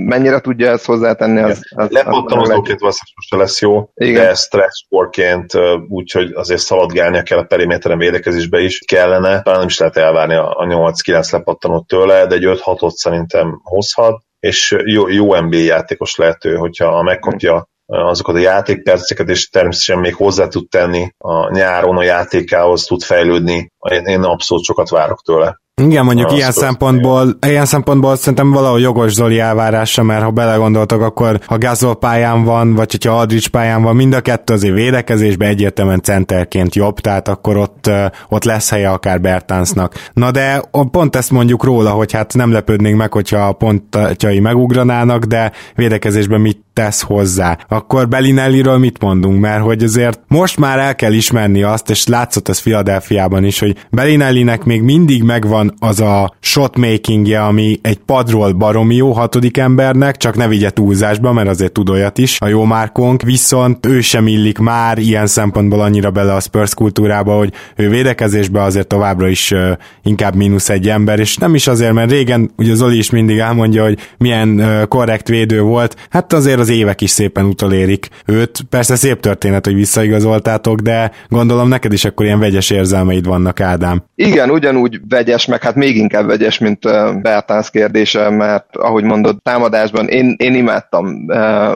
mennyire 0.06 0.40
tudja 0.40 0.72
ezt 0.72 0.86
hozzátenni, 0.86 1.42
az, 1.42 1.60
az, 1.76 1.90
Lepattanozóként 1.90 2.82
az 2.82 2.98
most 3.16 3.42
lesz 3.42 3.62
jó, 3.62 3.90
Igen. 3.94 4.24
de 4.26 4.34
stretchborként 4.34 5.52
úgyhogy 5.88 6.32
azért 6.34 6.62
szaladgálnia 6.62 7.24
kell 7.24 7.38
a 7.38 7.44
periméteren 7.44 7.98
védekezésbe 7.98 8.60
is 8.60 8.80
kellene, 8.80 9.42
talán 9.42 9.60
nem 9.60 9.68
is 9.68 9.78
lehet 9.78 9.98
elvárni 9.98 10.36
a 10.36 10.66
8-9 10.70 11.32
lepattanót 11.32 11.88
tőle, 11.88 12.26
de 12.26 12.36
egy 12.36 12.46
5-6-ot 12.46 12.90
szerintem 12.90 13.60
hozhat, 13.64 14.22
és 14.40 14.76
jó, 14.86 15.08
jó 15.08 15.36
NBA 15.36 15.58
játékos 15.58 16.16
lehető, 16.16 16.56
hogyha 16.56 17.02
megkapja 17.04 17.68
azokat 17.86 18.36
a 18.36 18.40
játékperceket, 18.40 19.30
és 19.30 19.50
természetesen 19.50 20.00
még 20.00 20.16
hozzá 20.16 20.48
tud 20.48 20.70
tenni 20.70 21.14
a 21.18 21.52
nyáron 21.52 21.98
a 21.98 22.04
játékához, 22.04 22.84
tud 22.84 23.02
fejlődni. 23.02 23.72
Én, 23.92 24.06
én 24.06 24.24
abszolút 24.24 24.64
sokat 24.64 24.90
várok 24.90 25.22
tőle. 25.22 25.60
Igen, 25.82 26.06
mondjuk 26.06 26.32
ilyen 26.32 26.52
szempontból, 26.52 27.38
ilyen 27.48 27.66
szempontból 27.66 28.16
szerintem 28.16 28.52
valahogy 28.52 28.82
jogos 28.82 29.14
Zoli 29.14 29.40
elvárása, 29.40 30.04
mert 30.04 30.24
ha 30.24 30.32
belegondoltak, 30.32 31.02
akkor 31.02 31.40
ha 31.46 31.58
Gazol 31.58 31.96
pályán 31.96 32.44
van, 32.44 32.74
vagy 32.74 32.92
hogyha 32.92 33.20
Adrics 33.20 33.50
pályán 33.50 33.82
van, 33.84 33.96
mind 33.96 34.14
a 34.14 34.22
kettő 34.22 34.54
azért 34.54 34.74
védekezésben 34.74 35.50
egyértelműen 35.50 36.02
centerként 36.02 36.76
jobb, 36.76 37.00
tehát 37.00 37.28
akkor 37.28 37.58
ott, 37.58 37.90
ott 38.30 38.44
lesz 38.44 38.70
helye 38.70 38.90
akár 38.90 39.22
Bertansnak. 39.22 40.10
Na 40.14 40.32
de 40.32 40.62
pont 40.92 41.16
ezt 41.16 41.32
mondjuk 41.32 41.64
róla, 41.64 41.90
hogy 41.90 42.12
hát 42.12 42.34
nem 42.34 42.52
lepődnénk 42.52 42.98
meg, 42.98 43.14
hogyha 43.14 43.48
a 43.48 43.54
pontjai 43.54 44.40
megugranának, 44.40 45.24
de 45.24 45.52
védekezésben 45.76 46.42
mit 46.42 46.66
tesz 46.78 47.02
hozzá. 47.02 47.58
Akkor 47.68 48.08
Bellinelliről 48.08 48.78
mit 48.78 49.02
mondunk? 49.02 49.40
Mert 49.40 49.64
hogy 49.64 49.84
azért 49.84 50.20
most 50.28 50.58
már 50.58 50.80
el 50.80 50.96
kell 50.96 51.14
ismerni 51.14 51.64
azt, 51.64 51.90
és 51.90 52.08
látszott 52.08 52.50
ez 52.50 52.62
Philadelphiában 52.62 53.44
is, 53.44 53.60
hogy 53.60 53.76
Bellinellinek 53.90 54.64
még 54.64 54.82
mindig 54.82 55.24
megvan 55.24 55.74
az 55.80 56.00
a 56.00 56.34
shotmakingje, 56.40 57.44
ami 57.44 57.80
egy 57.82 57.98
padról 57.98 58.52
baromi 58.52 58.96
jó 58.96 59.12
hatodik 59.12 59.58
embernek, 59.58 60.18
csak 60.18 60.36
ne 60.36 60.48
vigye 60.48 60.70
túlzásba, 60.70 61.34
mert 61.34 61.50
azért 61.50 61.72
tud 61.72 61.90
olyat 61.90 62.18
is, 62.18 62.38
a 62.40 62.48
jó 62.48 62.64
márkónk, 62.64 63.22
viszont 63.22 63.86
ő 63.86 64.02
sem 64.02 64.28
illik 64.28 64.58
már 64.58 64.98
ilyen 64.98 65.28
szempontból 65.28 65.82
annyira 65.82 66.12
bele 66.12 66.34
a 66.34 66.40
Spurs 66.40 66.74
kultúrába, 66.74 67.38
hogy 67.38 67.54
ő 67.76 67.90
védekezésbe 67.90 68.62
azért 68.62 68.88
továbbra 68.88 69.28
is 69.28 69.52
uh, 69.52 69.72
inkább 70.04 70.36
mínusz 70.36 70.70
egy 70.70 70.90
ember, 70.90 71.20
és 71.20 71.38
nem 71.38 71.56
is 71.56 71.68
azért, 71.68 71.94
mert 71.94 72.12
régen, 72.12 72.52
ugye 72.58 72.74
Zoli 72.74 72.98
is 72.98 73.10
mindig 73.10 73.38
elmondja, 73.38 73.84
hogy 73.84 73.98
milyen 74.18 74.50
uh, 74.60 74.88
korrekt 74.88 75.28
védő 75.28 75.62
volt, 75.62 75.96
hát 76.10 76.34
azért 76.34 76.60
az 76.60 76.67
évek 76.70 77.02
is 77.02 77.10
szépen 77.10 77.46
utolérik 77.46 78.08
őt. 78.26 78.60
Persze 78.70 78.96
szép 78.96 79.20
történet, 79.20 79.66
hogy 79.66 79.76
visszaigazoltátok, 79.76 80.80
de 80.80 81.12
gondolom 81.30 81.68
neked 81.68 81.94
is 81.94 82.06
akkor 82.06 82.26
ilyen 82.26 82.40
vegyes 82.40 82.70
érzelmeid 82.70 83.26
vannak, 83.26 83.60
Ádám. 83.60 84.04
Igen, 84.16 84.50
ugyanúgy 84.50 85.00
vegyes, 85.10 85.46
meg 85.46 85.64
hát 85.64 85.76
még 85.76 85.96
inkább 85.98 86.28
vegyes, 86.28 86.58
mint 86.58 86.80
Bertánsz 87.22 87.70
kérdése, 87.70 88.30
mert 88.30 88.76
ahogy 88.76 89.04
mondod, 89.04 89.42
támadásban 89.42 90.08
én, 90.08 90.36
én 90.38 90.56
imádtam 90.56 91.08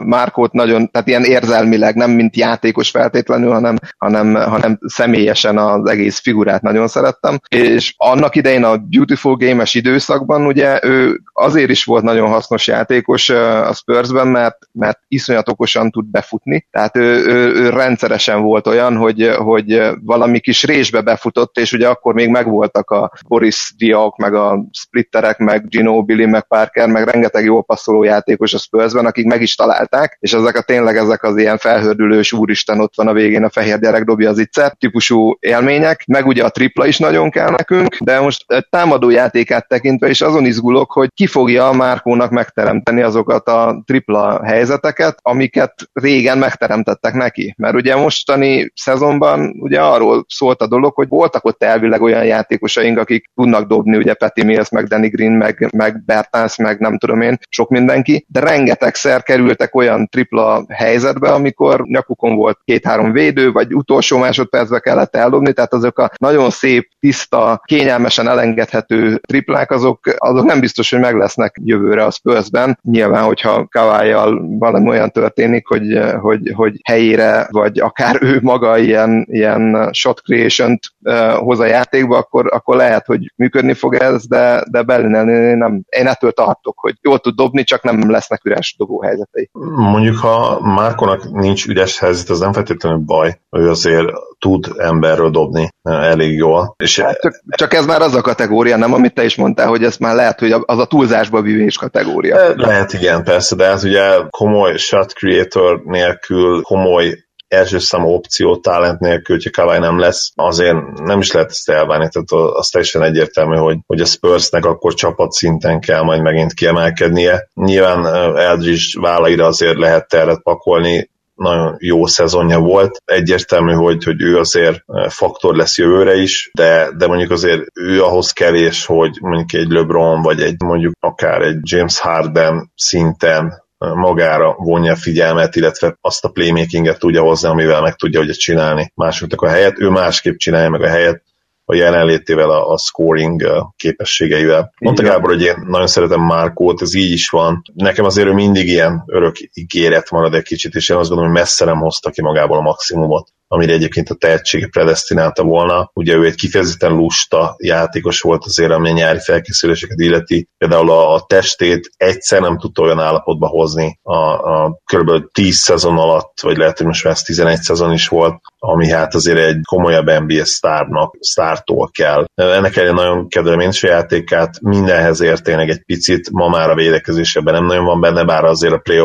Márkót 0.04 0.52
nagyon, 0.52 0.90
tehát 0.90 1.08
ilyen 1.08 1.24
érzelmileg, 1.24 1.94
nem 1.94 2.10
mint 2.10 2.36
játékos 2.36 2.90
feltétlenül, 2.90 3.52
hanem, 3.52 3.76
hanem, 3.98 4.34
hanem 4.34 4.78
személyesen 4.80 5.58
az 5.58 5.90
egész 5.90 6.18
figurát 6.18 6.62
nagyon 6.62 6.88
szerettem, 6.88 7.38
és 7.48 7.94
annak 7.96 8.36
idején 8.36 8.64
a 8.64 8.76
Beautiful 8.76 9.36
Game-es 9.36 9.74
időszakban 9.74 10.46
ugye 10.46 10.78
ő 10.82 11.20
azért 11.32 11.70
is 11.70 11.84
volt 11.84 12.02
nagyon 12.02 12.28
hasznos 12.28 12.66
játékos 12.66 13.28
a 13.28 13.72
Spursben, 13.74 14.26
mert, 14.26 14.58
mert 14.82 14.98
iszonyat 15.08 15.48
okosan 15.48 15.90
tud 15.90 16.04
befutni, 16.04 16.66
tehát 16.70 16.96
ő, 16.96 17.26
ő, 17.26 17.54
ő 17.54 17.68
rendszeresen 17.68 18.42
volt 18.42 18.66
olyan, 18.66 18.96
hogy, 18.96 19.30
hogy 19.36 19.82
valami 20.00 20.40
kis 20.40 20.62
résbe 20.62 21.00
befutott, 21.00 21.58
és 21.58 21.72
ugye 21.72 21.88
akkor 21.88 22.14
még 22.14 22.28
megvoltak 22.28 22.90
a 22.90 23.12
Boris 23.28 23.74
Diak, 23.76 24.16
meg 24.16 24.34
a 24.34 24.64
Splitterek, 24.72 25.38
meg 25.38 25.68
Gino, 25.68 26.02
Billy, 26.02 26.26
meg 26.26 26.46
Parker, 26.46 26.88
meg 26.88 27.08
rengeteg 27.08 27.44
jól 27.44 27.64
passzoló 27.64 28.02
játékos 28.02 28.54
a 28.54 28.58
Spursben, 28.58 29.06
akik 29.06 29.26
meg 29.26 29.42
is 29.42 29.54
találták, 29.54 30.16
és 30.20 30.32
ezek 30.32 30.56
a 30.56 30.62
tényleg 30.62 30.96
ezek 30.96 31.22
az 31.22 31.36
ilyen 31.36 31.58
felhördülős 31.58 32.32
úristen 32.32 32.80
ott 32.80 32.96
van 32.96 33.08
a 33.08 33.12
végén 33.12 33.44
a 33.44 33.50
fehér 33.50 33.78
gyerek 33.78 34.04
dobja 34.04 34.30
az 34.30 34.38
iccet 34.38 34.78
típusú 34.78 35.36
élmények, 35.40 36.04
meg 36.06 36.26
ugye 36.26 36.44
a 36.44 36.50
tripla 36.50 36.86
is 36.86 36.98
nagyon 36.98 37.30
kell 37.30 37.50
nekünk, 37.50 37.96
de 38.00 38.20
most 38.20 38.44
támadó 38.70 39.10
játékát 39.10 39.68
tekintve 39.68 40.08
is 40.08 40.20
azon 40.20 40.44
izgulok, 40.44 40.92
hogy 40.92 41.10
ki 41.14 41.26
fogja 41.26 41.68
a 41.68 41.72
Márkónak 41.72 42.30
megteremteni 42.30 43.02
azokat 43.02 43.48
a 43.48 43.82
tripla 43.86 44.40
helyzeteket, 44.72 45.18
amiket 45.22 45.74
régen 45.92 46.38
megteremtettek 46.38 47.14
neki. 47.14 47.54
Mert 47.56 47.74
ugye 47.74 47.96
mostani 47.96 48.72
szezonban 48.74 49.54
ugye 49.58 49.80
arról 49.80 50.24
szólt 50.28 50.60
a 50.60 50.66
dolog, 50.66 50.94
hogy 50.94 51.08
voltak 51.08 51.44
ott 51.44 51.62
elvileg 51.62 52.02
olyan 52.02 52.24
játékosaink, 52.24 52.98
akik 52.98 53.30
tudnak 53.34 53.68
dobni, 53.68 53.96
ugye 53.96 54.14
Petty 54.14 54.44
Mills, 54.44 54.68
meg 54.68 54.86
Danny 54.86 55.08
Green, 55.08 55.32
meg, 55.32 55.68
meg 55.72 56.04
Bertans, 56.04 56.56
meg 56.56 56.78
nem 56.78 56.98
tudom 56.98 57.20
én, 57.20 57.38
sok 57.48 57.68
mindenki, 57.68 58.24
de 58.28 58.40
rengetegszer 58.40 59.22
kerültek 59.22 59.74
olyan 59.74 60.08
tripla 60.08 60.64
helyzetbe, 60.68 61.28
amikor 61.28 61.82
nyakukon 61.82 62.34
volt 62.34 62.58
két-három 62.64 63.12
védő, 63.12 63.52
vagy 63.52 63.74
utolsó 63.74 64.18
másodpercbe 64.18 64.78
kellett 64.78 65.16
eldobni, 65.16 65.52
tehát 65.52 65.72
azok 65.72 65.98
a 65.98 66.10
nagyon 66.16 66.50
szép, 66.50 66.88
tiszta, 67.00 67.60
kényelmesen 67.64 68.28
elengedhető 68.28 69.20
triplák, 69.26 69.70
azok, 69.70 70.00
azok 70.16 70.44
nem 70.44 70.60
biztos, 70.60 70.90
hogy 70.90 71.00
meg 71.00 71.16
lesznek 71.16 71.56
jövőre 71.64 72.04
a 72.04 72.10
Spursben. 72.10 72.78
Nyilván, 72.82 73.24
hogyha 73.24 73.66
Kavályjal 73.68 74.40
valami 74.62 74.88
olyan 74.88 75.10
történik, 75.10 75.66
hogy, 75.66 75.98
hogy, 76.20 76.52
hogy 76.54 76.80
helyére, 76.84 77.46
vagy 77.50 77.80
akár 77.80 78.22
ő 78.22 78.38
maga 78.42 78.78
ilyen, 78.78 79.26
ilyen 79.30 79.88
shot 79.92 80.20
creation-t 80.20 80.80
uh, 80.84 80.91
hoz 81.38 81.60
a 81.60 81.66
játékba, 81.66 82.16
akkor, 82.16 82.46
akkor 82.52 82.76
lehet, 82.76 83.06
hogy 83.06 83.32
működni 83.36 83.74
fog 83.74 83.94
ez, 83.94 84.26
de, 84.26 84.64
de 84.70 84.82
Bellinelli 84.82 85.54
nem, 85.54 85.82
én 85.88 86.06
ettől 86.06 86.32
tartok, 86.32 86.78
hogy 86.78 86.94
jól 87.00 87.18
tud 87.18 87.34
dobni, 87.34 87.64
csak 87.64 87.82
nem 87.82 88.10
lesznek 88.10 88.44
üres 88.44 88.76
helyzetei. 89.02 89.50
Mondjuk, 89.76 90.16
ha 90.16 90.60
Márkonak 90.60 91.32
nincs 91.32 91.66
üres 91.66 91.98
helyzet, 91.98 92.28
az 92.28 92.40
nem 92.40 92.52
feltétlenül 92.52 92.98
baj, 92.98 93.40
hogy 93.50 93.66
azért 93.66 94.06
tud 94.38 94.66
emberről 94.76 95.30
dobni 95.30 95.68
elég 95.82 96.36
jól. 96.36 96.74
És 96.78 97.00
hát 97.00 97.18
csak, 97.20 97.42
csak 97.48 97.74
ez 97.74 97.86
már 97.86 98.00
az 98.00 98.14
a 98.14 98.20
kategória, 98.20 98.76
nem, 98.76 98.92
amit 98.92 99.14
te 99.14 99.24
is 99.24 99.36
mondtál, 99.36 99.68
hogy 99.68 99.84
ez 99.84 99.96
már 99.96 100.14
lehet, 100.14 100.40
hogy 100.40 100.52
az 100.52 100.78
a 100.78 100.86
túlzásba 100.86 101.40
vívés 101.40 101.76
kategória. 101.76 102.54
Lehet, 102.56 102.92
igen, 102.92 103.24
persze, 103.24 103.56
de 103.56 103.64
ez 103.64 103.84
ugye 103.84 104.18
komoly 104.30 104.76
shot 104.76 105.12
creator 105.12 105.82
nélkül, 105.84 106.62
komoly 106.62 107.21
első 107.52 107.78
számú 107.78 108.08
opció 108.08 108.56
talent 108.56 109.00
nélkül, 109.00 109.36
hogyha 109.36 109.62
Kawai 109.62 109.78
nem 109.78 109.98
lesz, 109.98 110.32
azért 110.34 110.76
nem 111.04 111.18
is 111.20 111.32
lehet 111.32 111.50
ezt 111.50 111.70
elvárni, 111.70 112.08
tehát 112.08 112.54
az 112.56 112.68
teljesen 112.68 113.02
egyértelmű, 113.02 113.56
hogy, 113.56 113.78
hogy 113.86 114.00
a 114.00 114.04
Spursnek 114.04 114.64
akkor 114.64 114.94
csapat 114.94 115.32
szinten 115.32 115.80
kell 115.80 116.02
majd 116.02 116.22
megint 116.22 116.52
kiemelkednie. 116.52 117.48
Nyilván 117.54 118.06
Eldridge 118.36 119.00
vállaira 119.00 119.46
azért 119.46 119.76
lehet 119.76 120.08
terret 120.08 120.42
pakolni, 120.42 121.10
nagyon 121.34 121.76
jó 121.78 122.06
szezonja 122.06 122.58
volt. 122.58 123.02
Egyértelmű, 123.04 123.72
hogy, 123.72 124.04
hogy 124.04 124.22
ő 124.22 124.38
azért 124.38 124.84
faktor 125.08 125.56
lesz 125.56 125.78
jövőre 125.78 126.14
is, 126.14 126.50
de, 126.52 126.90
de 126.96 127.06
mondjuk 127.06 127.30
azért 127.30 127.62
ő 127.74 128.02
ahhoz 128.02 128.32
kevés, 128.32 128.86
hogy 128.86 129.18
mondjuk 129.20 129.62
egy 129.62 129.70
LeBron, 129.70 130.22
vagy 130.22 130.40
egy 130.40 130.62
mondjuk 130.62 130.94
akár 131.00 131.42
egy 131.42 131.58
James 131.62 132.00
Harden 132.00 132.70
szinten 132.74 133.61
magára 133.94 134.54
vonja 134.58 134.92
a 134.92 134.96
figyelmet, 134.96 135.56
illetve 135.56 135.96
azt 136.00 136.24
a 136.24 136.28
playmakinget 136.28 136.98
tudja 136.98 137.22
hozni, 137.22 137.48
amivel 137.48 137.80
meg 137.80 137.94
tudja 137.94 138.20
ugye 138.20 138.32
csinálni 138.32 138.92
másoknak 138.94 139.42
a 139.42 139.48
helyet. 139.48 139.80
Ő 139.80 139.88
másképp 139.88 140.36
csinálja 140.36 140.70
meg 140.70 140.82
a 140.82 140.88
helyet, 140.88 141.22
a 141.64 141.74
jelenlétével, 141.74 142.50
a, 142.50 142.70
a 142.70 142.78
scoring 142.78 143.66
képességeivel. 143.76 144.72
Mondta 144.78 145.02
Gábor, 145.02 145.30
hogy 145.30 145.42
én 145.42 145.64
nagyon 145.66 145.86
szeretem 145.86 146.20
Márkót, 146.20 146.82
ez 146.82 146.94
így 146.94 147.12
is 147.12 147.28
van. 147.28 147.62
Nekem 147.74 148.04
azért 148.04 148.28
ő 148.28 148.32
mindig 148.32 148.68
ilyen 148.68 149.02
örök 149.06 149.36
ígéret 149.52 150.10
marad 150.10 150.34
egy 150.34 150.42
kicsit, 150.42 150.74
és 150.74 150.88
én 150.88 150.96
azt 150.96 151.08
gondolom, 151.08 151.32
hogy 151.32 151.40
messze 151.40 151.64
nem 151.64 151.78
hozta 151.78 152.10
ki 152.10 152.22
magából 152.22 152.56
a 152.58 152.60
maximumot 152.60 153.28
amire 153.52 153.72
egyébként 153.72 154.08
a 154.08 154.14
tehetsége 154.14 154.68
predestinálta 154.70 155.42
volna. 155.42 155.90
Ugye 155.94 156.14
ő 156.14 156.24
egy 156.24 156.34
kifejezetten 156.34 156.92
lusta 156.92 157.54
játékos 157.58 158.20
volt 158.20 158.44
azért, 158.44 158.70
ami 158.70 158.90
a 158.90 158.92
nyári 158.92 159.18
felkészüléseket 159.18 160.00
illeti. 160.00 160.48
Például 160.58 160.90
a, 160.90 161.14
a 161.14 161.24
testét 161.26 161.90
egyszer 161.96 162.40
nem 162.40 162.58
tudta 162.58 162.82
olyan 162.82 162.98
állapotba 162.98 163.46
hozni 163.46 163.98
a, 164.02 164.16
a 164.16 164.78
kb. 164.94 165.10
10 165.32 165.56
szezon 165.56 165.98
alatt, 165.98 166.40
vagy 166.42 166.56
lehet, 166.56 166.78
hogy 166.78 166.86
most 166.86 167.04
már 167.04 167.12
ez 167.12 167.22
11 167.22 167.60
szezon 167.60 167.92
is 167.92 168.08
volt, 168.08 168.40
ami 168.58 168.90
hát 168.90 169.14
azért 169.14 169.38
egy 169.38 169.60
komolyabb 169.68 170.10
NBA 170.10 170.44
sztárnak, 170.44 171.16
sztártól 171.20 171.90
kell. 171.90 172.24
Ennek 172.34 172.76
ellenére 172.76 173.02
nagyon 173.02 173.28
kedvelem 173.28 173.60
én 173.60 173.68
is 173.68 173.82
a 173.82 173.88
játékát, 173.88 174.60
mindenhez 174.60 175.20
ért 175.20 175.42
tényleg 175.42 175.68
egy 175.68 175.84
picit, 175.84 176.30
ma 176.30 176.48
már 176.48 176.70
a 176.70 176.74
védekezésében 176.74 177.54
nem 177.54 177.66
nagyon 177.66 177.84
van 177.84 178.00
benne, 178.00 178.24
bár 178.24 178.44
azért 178.44 178.74
a 178.74 178.78
play 178.78 179.00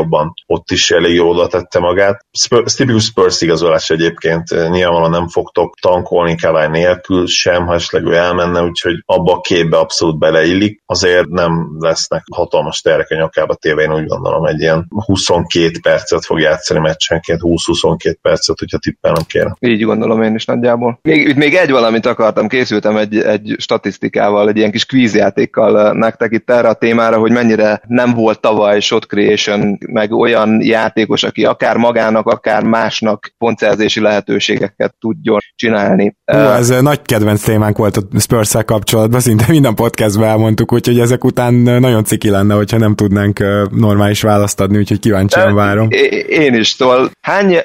ott 0.45 0.71
is 0.71 0.91
elég 0.91 1.15
jól 1.15 1.47
tette 1.47 1.79
magát. 1.79 2.25
Spurs, 2.39 2.73
tipikus 2.73 3.03
Spurs 3.03 3.41
igazolás 3.41 3.89
egyébként 3.89 4.36
egyébként 4.37 4.71
nyilvánvalóan 4.71 5.11
nem 5.11 5.27
fogtok 5.27 5.75
tankolni 5.81 6.35
Kawai 6.35 6.67
nélkül 6.67 7.27
sem, 7.27 7.65
ha 7.65 7.73
esetleg 7.73 8.05
ő 8.05 8.15
elmenne, 8.15 8.61
úgyhogy 8.61 9.03
abba 9.05 9.33
a 9.33 9.39
képbe 9.41 9.77
abszolút 9.77 10.17
beleillik. 10.17 10.81
Azért 10.85 11.27
nem 11.27 11.69
lesznek 11.79 12.23
hatalmas 12.31 12.81
terek 12.81 13.09
a 13.09 13.15
nyakába 13.15 13.55
téve, 13.55 13.81
én 13.81 13.93
úgy 13.93 14.05
gondolom, 14.05 14.45
egy 14.45 14.59
ilyen 14.59 14.87
22 15.05 15.71
percet 15.81 16.25
fog 16.25 16.39
játszani 16.39 16.79
meccsenként, 16.79 17.39
20-22 17.43 18.15
percet, 18.21 18.59
hogyha 18.59 18.77
tippelnem 18.77 19.23
kéne. 19.27 19.55
Így 19.59 19.83
gondolom 19.83 20.21
én 20.21 20.35
is 20.35 20.45
nagyjából. 20.45 20.99
Még, 21.01 21.35
még 21.35 21.55
egy 21.55 21.71
valamit 21.71 22.05
akartam, 22.05 22.47
készültem 22.47 22.97
egy, 22.97 23.17
egy 23.17 23.55
statisztikával, 23.57 24.49
egy 24.49 24.57
ilyen 24.57 24.71
kis 24.71 24.85
kvízjátékkal 24.85 25.93
nektek 25.93 26.31
itt 26.31 26.49
erre 26.49 26.67
a 26.67 26.73
témára, 26.73 27.17
hogy 27.17 27.31
mennyire 27.31 27.81
nem 27.87 28.13
volt 28.13 28.39
tavaly 28.39 28.79
shot 28.79 29.05
creation, 29.05 29.77
meg 29.87 30.11
olyan 30.11 30.61
játékos, 30.61 31.23
aki 31.23 31.45
akár 31.45 31.77
magának, 31.77 32.27
akár 32.27 32.63
másnak 32.63 33.33
pontszerzési 33.37 33.99
lehet 33.99 34.16
lehetőségeket 34.17 34.95
tudjon 34.99 35.39
csinálni. 35.55 36.15
Hú, 36.25 36.37
ez 36.37 36.69
nagy 36.69 37.01
kedvenc 37.01 37.43
témánk 37.43 37.77
volt 37.77 37.97
a 37.97 38.19
spurs 38.19 38.55
kapcsolatban, 38.65 39.19
szinte 39.19 39.45
minden 39.49 39.75
podcastben 39.75 40.29
elmondtuk, 40.29 40.73
úgyhogy 40.73 40.99
ezek 40.99 41.23
után 41.23 41.53
nagyon 41.53 42.03
ciki 42.03 42.29
lenne, 42.29 42.53
hogyha 42.53 42.77
nem 42.77 42.95
tudnánk 42.95 43.39
normális 43.71 44.21
választ 44.21 44.59
adni, 44.59 44.77
úgyhogy 44.77 44.99
kíváncsian 44.99 45.55
várom. 45.55 45.87
Én 46.29 46.53
is, 46.53 46.67
szóval 46.67 47.09
hány 47.21 47.57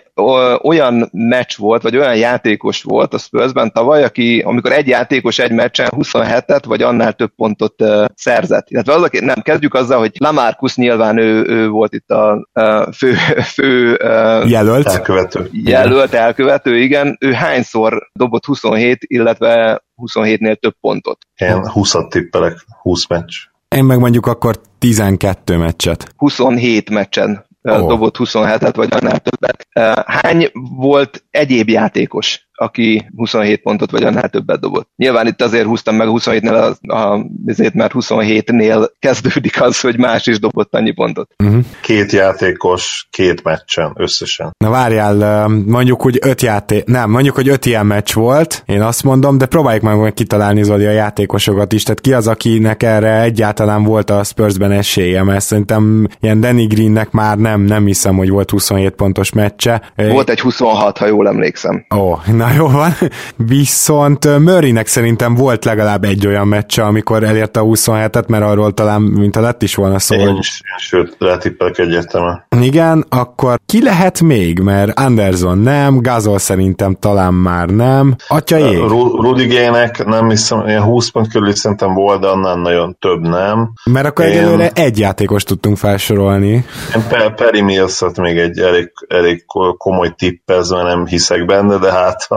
olyan 0.63 1.09
meccs 1.13 1.57
volt, 1.57 1.83
vagy 1.83 1.97
olyan 1.97 2.17
játékos 2.17 2.83
volt 2.83 3.15
a 3.15 3.19
Spursben 3.19 3.73
tavaly, 3.73 4.05
aki, 4.05 4.43
amikor 4.47 4.73
egy 4.73 4.89
játékos 4.89 5.39
egy 5.39 5.53
meccsen 5.53 5.89
27-et, 5.97 6.63
vagy 6.67 6.83
annál 6.83 7.13
több 7.13 7.31
pontot 7.37 7.75
szerzett. 8.15 8.71
Illetve 8.71 8.93
az, 8.93 9.09
nem, 9.21 9.41
kezdjük 9.43 9.75
azzal, 9.75 9.99
hogy 9.99 10.13
Lamarcus 10.19 10.77
nyilván 10.77 11.19
ő, 11.19 11.45
ő 11.47 11.69
volt 11.69 11.95
itt 11.95 12.11
a, 12.11 12.49
a 12.53 12.93
fő, 12.93 13.15
fő 13.55 13.99
jelölt. 14.47 14.87
Elkövető. 14.87 15.49
Jelölt, 15.53 16.15
elkövető 16.15 16.42
követő, 16.43 16.79
igen, 16.79 17.17
ő 17.21 17.33
hányszor 17.33 18.11
dobott 18.13 18.45
27, 18.45 18.99
illetve 19.01 19.83
27-nél 19.97 20.57
több 20.57 20.75
pontot? 20.81 21.19
Én 21.35 21.61
20-at 21.63 22.09
tippelek, 22.09 22.57
20 22.81 23.07
meccs. 23.07 23.35
Én 23.69 23.85
meg 23.85 23.99
mondjuk 23.99 24.27
akkor 24.27 24.61
12 24.79 25.57
meccset. 25.57 26.13
27 26.17 26.91
meccsen 26.91 27.45
oh. 27.63 27.87
dobott 27.89 28.17
27-et, 28.19 28.73
vagy 28.77 28.89
annál 28.93 29.19
többet. 29.19 29.67
Hány 30.07 30.51
volt 30.77 31.25
egyéb 31.31 31.69
játékos, 31.69 32.49
aki 32.55 33.11
27 33.17 33.63
pontot 33.63 33.91
vagy 33.91 34.05
annál 34.05 34.29
többet 34.29 34.61
dobott. 34.61 34.89
Nyilván 34.97 35.27
itt 35.27 35.43
azért 35.43 35.67
húztam 35.67 35.97
meg 35.97 36.09
a 36.09 36.11
27-nél, 36.11 36.77
a, 36.87 36.95
a, 36.95 37.27
azért, 37.47 37.75
mert 37.75 37.93
27-nél 37.95 38.91
kezdődik 38.99 39.63
az, 39.63 39.81
hogy 39.81 39.99
más 39.99 40.27
is 40.27 40.39
dobott 40.39 40.75
annyi 40.75 40.93
pontot. 40.93 41.31
Uh-huh. 41.45 41.65
Két 41.81 42.13
játékos, 42.13 43.07
két 43.11 43.43
meccsen 43.43 43.93
összesen. 43.97 44.51
Na 44.59 44.71
várjál, 44.71 45.49
mondjuk, 45.49 46.03
hogy 46.03 46.19
öt 46.21 46.43
játék, 46.43 46.85
nem, 46.85 47.11
mondjuk, 47.11 47.35
hogy 47.35 47.49
öt 47.49 47.67
ilyen 47.67 47.87
meccs 47.87 48.13
volt, 48.13 48.63
én 48.67 48.83
azt 48.83 49.03
mondom, 49.03 49.39
de 49.39 49.47
próbáljuk 49.47 49.83
meg 49.83 50.13
kitalálni 50.13 50.63
Zoli 50.63 50.87
a 50.87 50.91
játékosokat 50.91 51.73
is, 51.73 51.83
tehát 51.83 52.01
ki 52.01 52.13
az, 52.13 52.27
akinek 52.27 52.83
erre 52.83 53.23
egyáltalán 53.23 53.83
volt 53.83 54.11
a 54.11 54.25
Spursben 54.25 54.73
esélye, 54.73 55.23
mert 55.23 55.45
szerintem 55.45 56.09
ilyen 56.21 56.41
Danny 56.41 56.67
Greennek 56.67 57.11
már 57.11 57.39
nem, 57.39 57.61
nem 57.61 57.87
hiszem, 57.87 58.17
hogy 58.17 58.31
volt 58.31 58.51
27 58.51 58.95
pontos 58.95 59.33
meccse. 59.33 59.93
Volt 59.97 60.31
egy 60.31 60.41
26, 60.41 60.99
ha 60.99 61.07
jól 61.07 61.29
emlékszem. 61.29 61.87
Ó, 61.95 61.99
oh, 61.99 62.27
jó 62.57 62.69
van. 62.69 62.93
Viszont 63.37 64.39
Murraynek 64.39 64.87
szerintem 64.87 65.35
volt 65.35 65.65
legalább 65.65 66.05
egy 66.05 66.27
olyan 66.27 66.49
meccse, 66.49 66.83
amikor 66.83 67.25
elérte 67.25 67.61
a 67.61 67.65
27-et, 67.65 68.27
mert 68.27 68.45
arról 68.45 68.75
talán, 68.75 69.03
mint 69.03 69.37
a 69.37 69.41
lett 69.41 69.63
is 69.63 69.75
volna 69.75 69.99
szó. 69.99 70.15
Én 70.15 70.37
is, 70.37 70.61
sőt, 70.77 71.17
letippelek 71.19 71.79
egyértelműen. 71.79 72.47
Igen, 72.61 73.05
akkor 73.09 73.59
ki 73.67 73.83
lehet 73.83 74.21
még? 74.21 74.59
Mert 74.59 74.99
Anderson 74.99 75.59
nem, 75.59 76.01
Gazol 76.01 76.39
szerintem 76.39 76.95
talán 76.95 77.35
már 77.35 77.69
nem. 77.69 78.17
Atya 78.29 78.59
ég. 78.59 78.79
Rudigének 79.21 80.05
nem 80.05 80.29
hiszem, 80.29 80.67
ilyen 80.67 80.83
20 80.83 81.11
pont 81.11 81.33
körül 81.33 81.55
szerintem 81.55 81.95
volt, 81.95 82.21
de 82.21 82.27
annál 82.27 82.57
nagyon 82.57 82.97
több 82.99 83.21
nem. 83.21 83.73
Mert 83.85 84.07
akkor 84.07 84.25
Én... 84.25 84.31
egyelőre 84.31 84.71
egy 84.75 84.99
játékos 84.99 85.45
tudtunk 85.45 85.77
felsorolni. 85.77 86.65
Én 86.95 87.35
Perry 87.37 87.61
mills 87.61 88.03
még 88.17 88.39
egy 88.39 88.59
elég, 88.59 88.93
elég 89.09 89.45
komoly 89.77 90.15
tippez, 90.17 90.71
mert 90.71 90.87
nem 90.87 91.07
hiszek 91.07 91.45
benne, 91.45 91.79
de 91.79 91.93
hát 91.93 92.29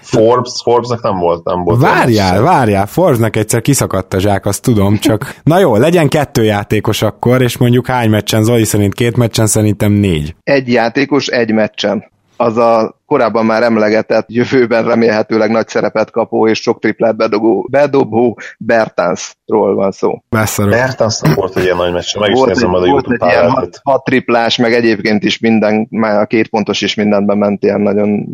Forbes, 0.00 0.52
Forbesnak 0.62 1.02
nem 1.02 1.18
volt, 1.18 1.44
nem 1.44 1.64
volt. 1.64 1.80
Várjál, 1.80 2.42
várjál, 2.42 2.86
Forbesnak 2.86 3.36
egyszer 3.36 3.60
kiszakadt 3.60 4.14
a 4.14 4.18
zsák, 4.18 4.46
azt 4.46 4.62
tudom, 4.62 4.98
csak 4.98 5.34
na 5.42 5.58
jó, 5.58 5.76
legyen 5.76 6.08
kettő 6.08 6.44
játékos 6.44 7.02
akkor, 7.02 7.42
és 7.42 7.56
mondjuk 7.56 7.86
hány 7.86 8.10
meccsen, 8.10 8.44
Zoli 8.44 8.64
szerint 8.64 8.94
két 8.94 9.16
meccsen, 9.16 9.46
szerintem 9.46 9.92
négy. 9.92 10.34
Egy 10.42 10.68
játékos, 10.68 11.26
egy 11.26 11.52
meccsen. 11.52 12.10
Az 12.36 12.56
a 12.56 12.94
korábban 13.12 13.46
már 13.46 13.62
emlegetett, 13.62 14.24
jövőben 14.28 14.84
remélhetőleg 14.84 15.50
nagy 15.50 15.68
szerepet 15.68 16.10
kapó 16.10 16.48
és 16.48 16.60
sok 16.60 16.80
triplát 16.80 17.16
bedobó, 17.16 17.66
bedobó 17.70 18.38
Bertansról 18.58 19.74
van 19.74 19.90
szó. 19.90 20.22
Bertansnak 20.56 21.34
volt 21.34 21.56
egy 21.56 21.64
ilyen 21.64 21.76
nagy 21.76 21.92
meccs, 21.92 22.16
meg 22.18 22.32
volt 22.32 22.50
is 22.50 22.54
nézem 22.54 22.74
a 22.74 22.86
Volt 22.86 23.10
egy 23.10 23.30
ilyen 23.30 23.50
hat, 23.50 23.80
hat, 23.82 24.04
triplás, 24.04 24.56
meg 24.56 24.72
egyébként 24.72 25.24
is 25.24 25.38
minden, 25.38 25.86
már 25.90 26.20
a 26.20 26.26
két 26.26 26.48
pontos 26.48 26.80
is 26.80 26.94
mindenben 26.94 27.38
ment 27.38 27.62
ilyen 27.62 27.80
nagyon 27.80 28.24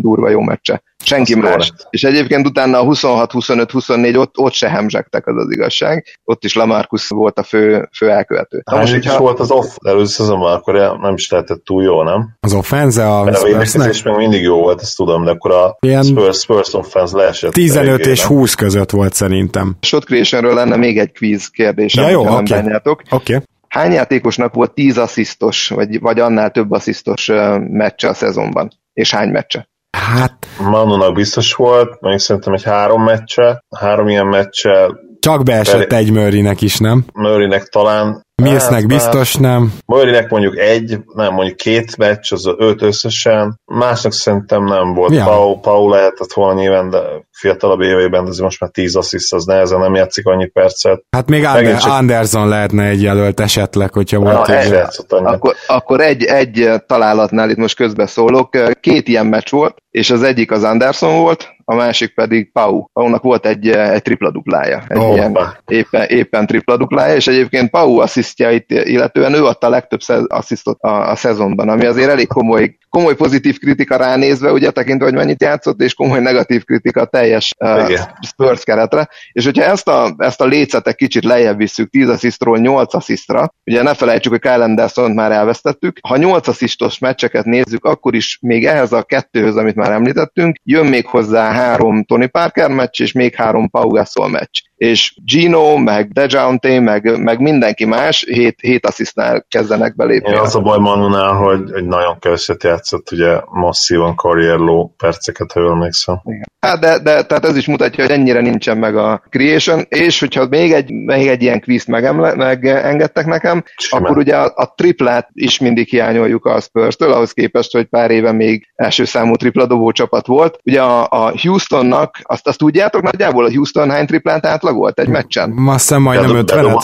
durva 0.00 0.28
jó 0.28 0.40
meccse. 0.40 0.82
Senki 1.04 1.32
Azt 1.32 1.42
más. 1.42 1.54
Volt. 1.54 1.86
És 1.90 2.02
egyébként 2.02 2.46
utána 2.46 2.80
a 2.80 2.84
26-25-24 2.84 4.18
ott, 4.18 4.38
ott 4.38 4.52
se 4.52 4.68
hemzsegtek, 4.68 5.26
az 5.26 5.36
az 5.36 5.52
igazság. 5.52 6.04
Ott 6.24 6.44
is 6.44 6.54
Lamarcus 6.54 7.08
volt 7.08 7.38
a 7.38 7.42
fő, 7.42 7.88
fő 7.96 8.10
elkövető. 8.10 8.62
Hány 8.70 8.80
most, 8.80 8.92
hogyha... 8.92 9.18
volt 9.18 9.40
az 9.40 9.50
off 9.50 9.76
előző 9.84 10.04
szezonban, 10.04 10.52
akkor 10.52 10.98
nem 11.00 11.14
is 11.14 11.30
lehetett 11.30 11.64
túl 11.64 11.82
jó, 11.82 12.02
nem? 12.02 12.36
Az 12.40 12.54
offense 12.54 13.08
a, 13.08 13.20
a 13.20 14.16
még 14.16 14.25
mindig 14.28 14.46
jó 14.46 14.60
volt, 14.60 14.80
ezt 14.80 14.96
tudom, 14.96 15.24
de 15.24 15.30
akkor 15.30 15.50
a 15.50 15.76
Ilyen 15.80 16.02
Spurs, 16.02 16.38
Spurs 16.38 16.74
offense 16.74 17.16
leesett. 17.16 17.52
15 17.52 18.06
és 18.06 18.22
20 18.22 18.54
között 18.54 18.90
volt 18.90 19.12
szerintem. 19.12 19.76
Shot 19.80 20.04
creationről 20.04 20.54
lenne 20.54 20.76
még 20.76 20.98
egy 20.98 21.12
quiz 21.18 21.46
kérdésem, 21.46 22.04
ja, 22.04 22.10
jó, 22.10 22.20
oké. 22.20 22.54
Okay. 22.54 22.78
Okay. 23.10 23.40
Hány 23.68 23.92
játékosnak 23.92 24.54
volt 24.54 24.74
10 24.74 24.98
asszisztos, 24.98 25.68
vagy, 25.68 26.00
vagy 26.00 26.20
annál 26.20 26.50
több 26.50 26.70
asszisztos 26.70 27.30
meccse 27.58 28.08
a 28.08 28.14
szezonban? 28.14 28.70
És 28.92 29.14
hány 29.14 29.28
meccse? 29.28 29.68
Hát... 29.90 30.46
Manunak 30.58 31.14
biztos 31.14 31.54
volt, 31.54 32.00
mondjuk 32.00 32.22
szerintem 32.22 32.52
egy 32.52 32.64
három 32.64 33.02
meccse, 33.02 33.64
három 33.76 34.08
ilyen 34.08 34.26
meccse. 34.26 34.90
Csak 35.20 35.42
beesett 35.42 35.92
egy 35.92 36.10
Murraynek 36.12 36.60
is, 36.60 36.78
nem? 36.78 37.04
Murraynek 37.12 37.62
talán 37.62 38.25
Millsnek 38.42 38.86
biztos 38.86 39.34
nem. 39.34 39.72
Murraynek 39.86 40.30
mondjuk 40.30 40.58
egy, 40.58 40.98
nem, 41.14 41.32
mondjuk 41.32 41.56
két 41.56 41.96
meccs, 41.96 42.32
az 42.32 42.54
öt 42.58 42.82
összesen. 42.82 43.60
Másnak 43.64 44.12
szerintem 44.12 44.64
nem 44.64 44.94
volt. 44.94 45.14
Ja. 45.14 45.24
Pau, 45.24 45.60
Pau 45.60 45.88
lehetett 45.88 46.32
volna 46.32 46.60
nyilván, 46.60 46.90
de 46.90 46.98
fiatalabb 47.30 47.80
éveiben, 47.80 48.24
de 48.24 48.42
most 48.42 48.60
már 48.60 48.70
tíz 48.70 48.96
assziszt, 48.96 49.34
az 49.34 49.44
nehezen 49.44 49.78
nem 49.78 49.94
játszik 49.94 50.26
annyi 50.26 50.46
percet. 50.46 51.02
Hát 51.10 51.28
még 51.28 51.44
Ander, 51.44 51.78
csak... 51.78 51.92
Anderson 51.92 52.48
lehetne 52.48 52.84
egy 52.84 53.02
jelölt 53.02 53.40
esetleg, 53.40 53.92
hogyha 53.92 54.18
volt 54.18 54.48
egy... 54.48 54.74
Akkor, 55.08 55.54
akkor 55.66 56.00
egy, 56.00 56.24
egy 56.24 56.70
találatnál 56.86 57.50
itt 57.50 57.56
most 57.56 57.76
közbeszólok. 57.76 58.48
Két 58.80 59.08
ilyen 59.08 59.26
meccs 59.26 59.50
volt, 59.50 59.76
és 59.90 60.10
az 60.10 60.22
egyik 60.22 60.50
az 60.50 60.62
Anderson 60.62 61.20
volt, 61.20 61.54
a 61.64 61.74
másik 61.74 62.14
pedig 62.14 62.52
Pau. 62.52 62.84
Paunak 62.92 63.22
volt 63.22 63.46
egy, 63.46 63.68
egy 63.68 64.02
tripla 64.02 64.30
duplája. 64.30 64.84
Egy 64.88 64.98
oh, 64.98 65.14
ilyen 65.14 65.38
éppen, 65.66 66.06
éppen 66.08 66.46
tripla 66.46 66.76
duplája, 66.76 67.14
és 67.14 67.26
egyébként 67.26 67.70
Pau 67.70 68.00
asszisztjait 68.26 68.70
illetően 68.70 69.34
ő 69.34 69.44
adta 69.44 69.66
a 69.66 69.70
legtöbb 69.70 70.00
asszisztot 70.26 70.80
a, 70.80 71.10
a 71.10 71.16
szezonban, 71.16 71.68
ami 71.68 71.86
azért 71.86 72.10
elég 72.10 72.26
komoly, 72.26 72.76
komoly 72.96 73.14
pozitív 73.14 73.58
kritika 73.58 73.96
ránézve, 73.96 74.52
ugye 74.52 74.70
tekintve, 74.70 75.04
hogy 75.04 75.14
mennyit 75.14 75.42
játszott, 75.42 75.80
és 75.80 75.94
komoly 75.94 76.20
negatív 76.20 76.64
kritika 76.64 77.04
teljes 77.04 77.54
uh, 77.58 77.98
Spurs 78.26 78.64
keretre. 78.64 79.08
És 79.32 79.44
hogyha 79.44 79.64
ezt 79.64 79.88
a, 79.88 80.14
ezt 80.18 80.40
a 80.40 80.44
lécet 80.44 80.86
egy 80.86 80.94
kicsit 80.94 81.24
lejjebb 81.24 81.56
visszük 81.56 81.90
10 81.90 82.08
asszisztról 82.08 82.58
8 82.58 82.94
asszisztra, 82.94 83.54
ugye 83.64 83.82
ne 83.82 83.94
felejtsük, 83.94 84.32
hogy 84.32 84.40
Kyle 84.40 84.64
anderson 84.64 85.10
már 85.10 85.32
elvesztettük, 85.32 85.98
ha 86.08 86.16
8 86.16 86.48
asszisztos 86.48 86.98
meccseket 86.98 87.44
nézzük, 87.44 87.84
akkor 87.84 88.14
is 88.14 88.38
még 88.40 88.66
ehhez 88.66 88.92
a 88.92 89.02
kettőhöz, 89.02 89.56
amit 89.56 89.74
már 89.74 89.92
említettünk, 89.92 90.56
jön 90.62 90.86
még 90.86 91.06
hozzá 91.06 91.52
három 91.52 92.04
Tony 92.04 92.30
Parker 92.30 92.70
meccs, 92.70 93.00
és 93.00 93.12
még 93.12 93.34
három 93.34 93.70
Pau 93.70 93.88
Gasol 93.88 94.28
meccs 94.28 94.60
és 94.76 95.16
Gino, 95.24 95.76
meg 95.76 96.12
Dejounte, 96.12 96.80
meg, 96.80 97.22
meg 97.22 97.40
mindenki 97.40 97.84
más 97.84 98.24
hét, 98.28 98.60
hét 98.60 98.86
asszisztnál 98.86 99.46
kezdenek 99.48 99.96
belépni. 99.96 100.32
Ja, 100.32 100.40
az 100.40 100.54
a 100.54 100.60
baj 100.60 100.78
Manunál, 100.78 101.32
hogy 101.32 101.72
egy 101.72 101.84
nagyon 101.84 102.18
keveset 102.18 102.64
játszott, 102.90 103.10
ugye 103.12 103.40
masszívan 103.50 104.14
karrier 104.14 104.58
low 104.58 104.88
perceket, 104.96 105.52
ha 105.52 105.60
jól 105.60 105.70
emlékszem. 105.70 106.20
Hát 106.60 106.80
de, 106.80 106.98
de, 106.98 107.22
tehát 107.22 107.44
ez 107.44 107.56
is 107.56 107.66
mutatja, 107.66 108.04
hogy 108.04 108.12
ennyire 108.12 108.40
nincsen 108.40 108.78
meg 108.78 108.96
a 108.96 109.22
creation, 109.30 109.84
és 109.88 110.20
hogyha 110.20 110.46
még 110.46 110.72
egy, 110.72 110.90
még 110.90 111.26
egy 111.26 111.42
ilyen 111.42 111.60
quiz 111.60 111.84
megengedtek 111.84 113.26
nekem, 113.26 113.64
Simán. 113.76 114.04
akkor 114.04 114.16
ugye 114.16 114.36
a, 114.36 114.52
a 114.54 114.74
triplát 114.76 115.28
is 115.32 115.58
mindig 115.58 115.88
hiányoljuk 115.88 116.44
a 116.44 116.60
Spurs-től, 116.60 117.12
ahhoz 117.12 117.32
képest, 117.32 117.72
hogy 117.72 117.84
pár 117.84 118.10
éve 118.10 118.32
még 118.32 118.68
első 118.74 119.04
számú 119.04 119.36
tripla 119.36 119.66
dobó 119.66 119.90
csapat 119.92 120.26
volt. 120.26 120.58
Ugye 120.64 120.82
a, 120.82 121.06
a 121.10 121.32
Houstonnak, 121.42 122.18
azt, 122.22 122.46
azt 122.46 122.58
tudjátok 122.58 123.02
nagyjából, 123.02 123.44
a 123.44 123.50
Houston 123.50 123.90
hány 123.90 124.06
triplát 124.06 124.46
átlagolt 124.46 125.00
egy 125.00 125.08
meccsen? 125.08 125.50
Ma 125.50 125.72
azt 125.72 125.88
hiszem 125.88 126.02
majdnem 126.02 126.36
50 126.36 126.76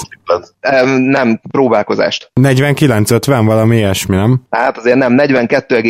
Nem, 0.96 1.40
próbálkozást. 1.50 2.30
49-50, 2.40 3.42
valami 3.44 3.76
ilyesmi, 3.76 4.16
nem? 4.16 4.42
Hát 4.50 4.78
azért 4.78 4.96
nem, 4.96 5.12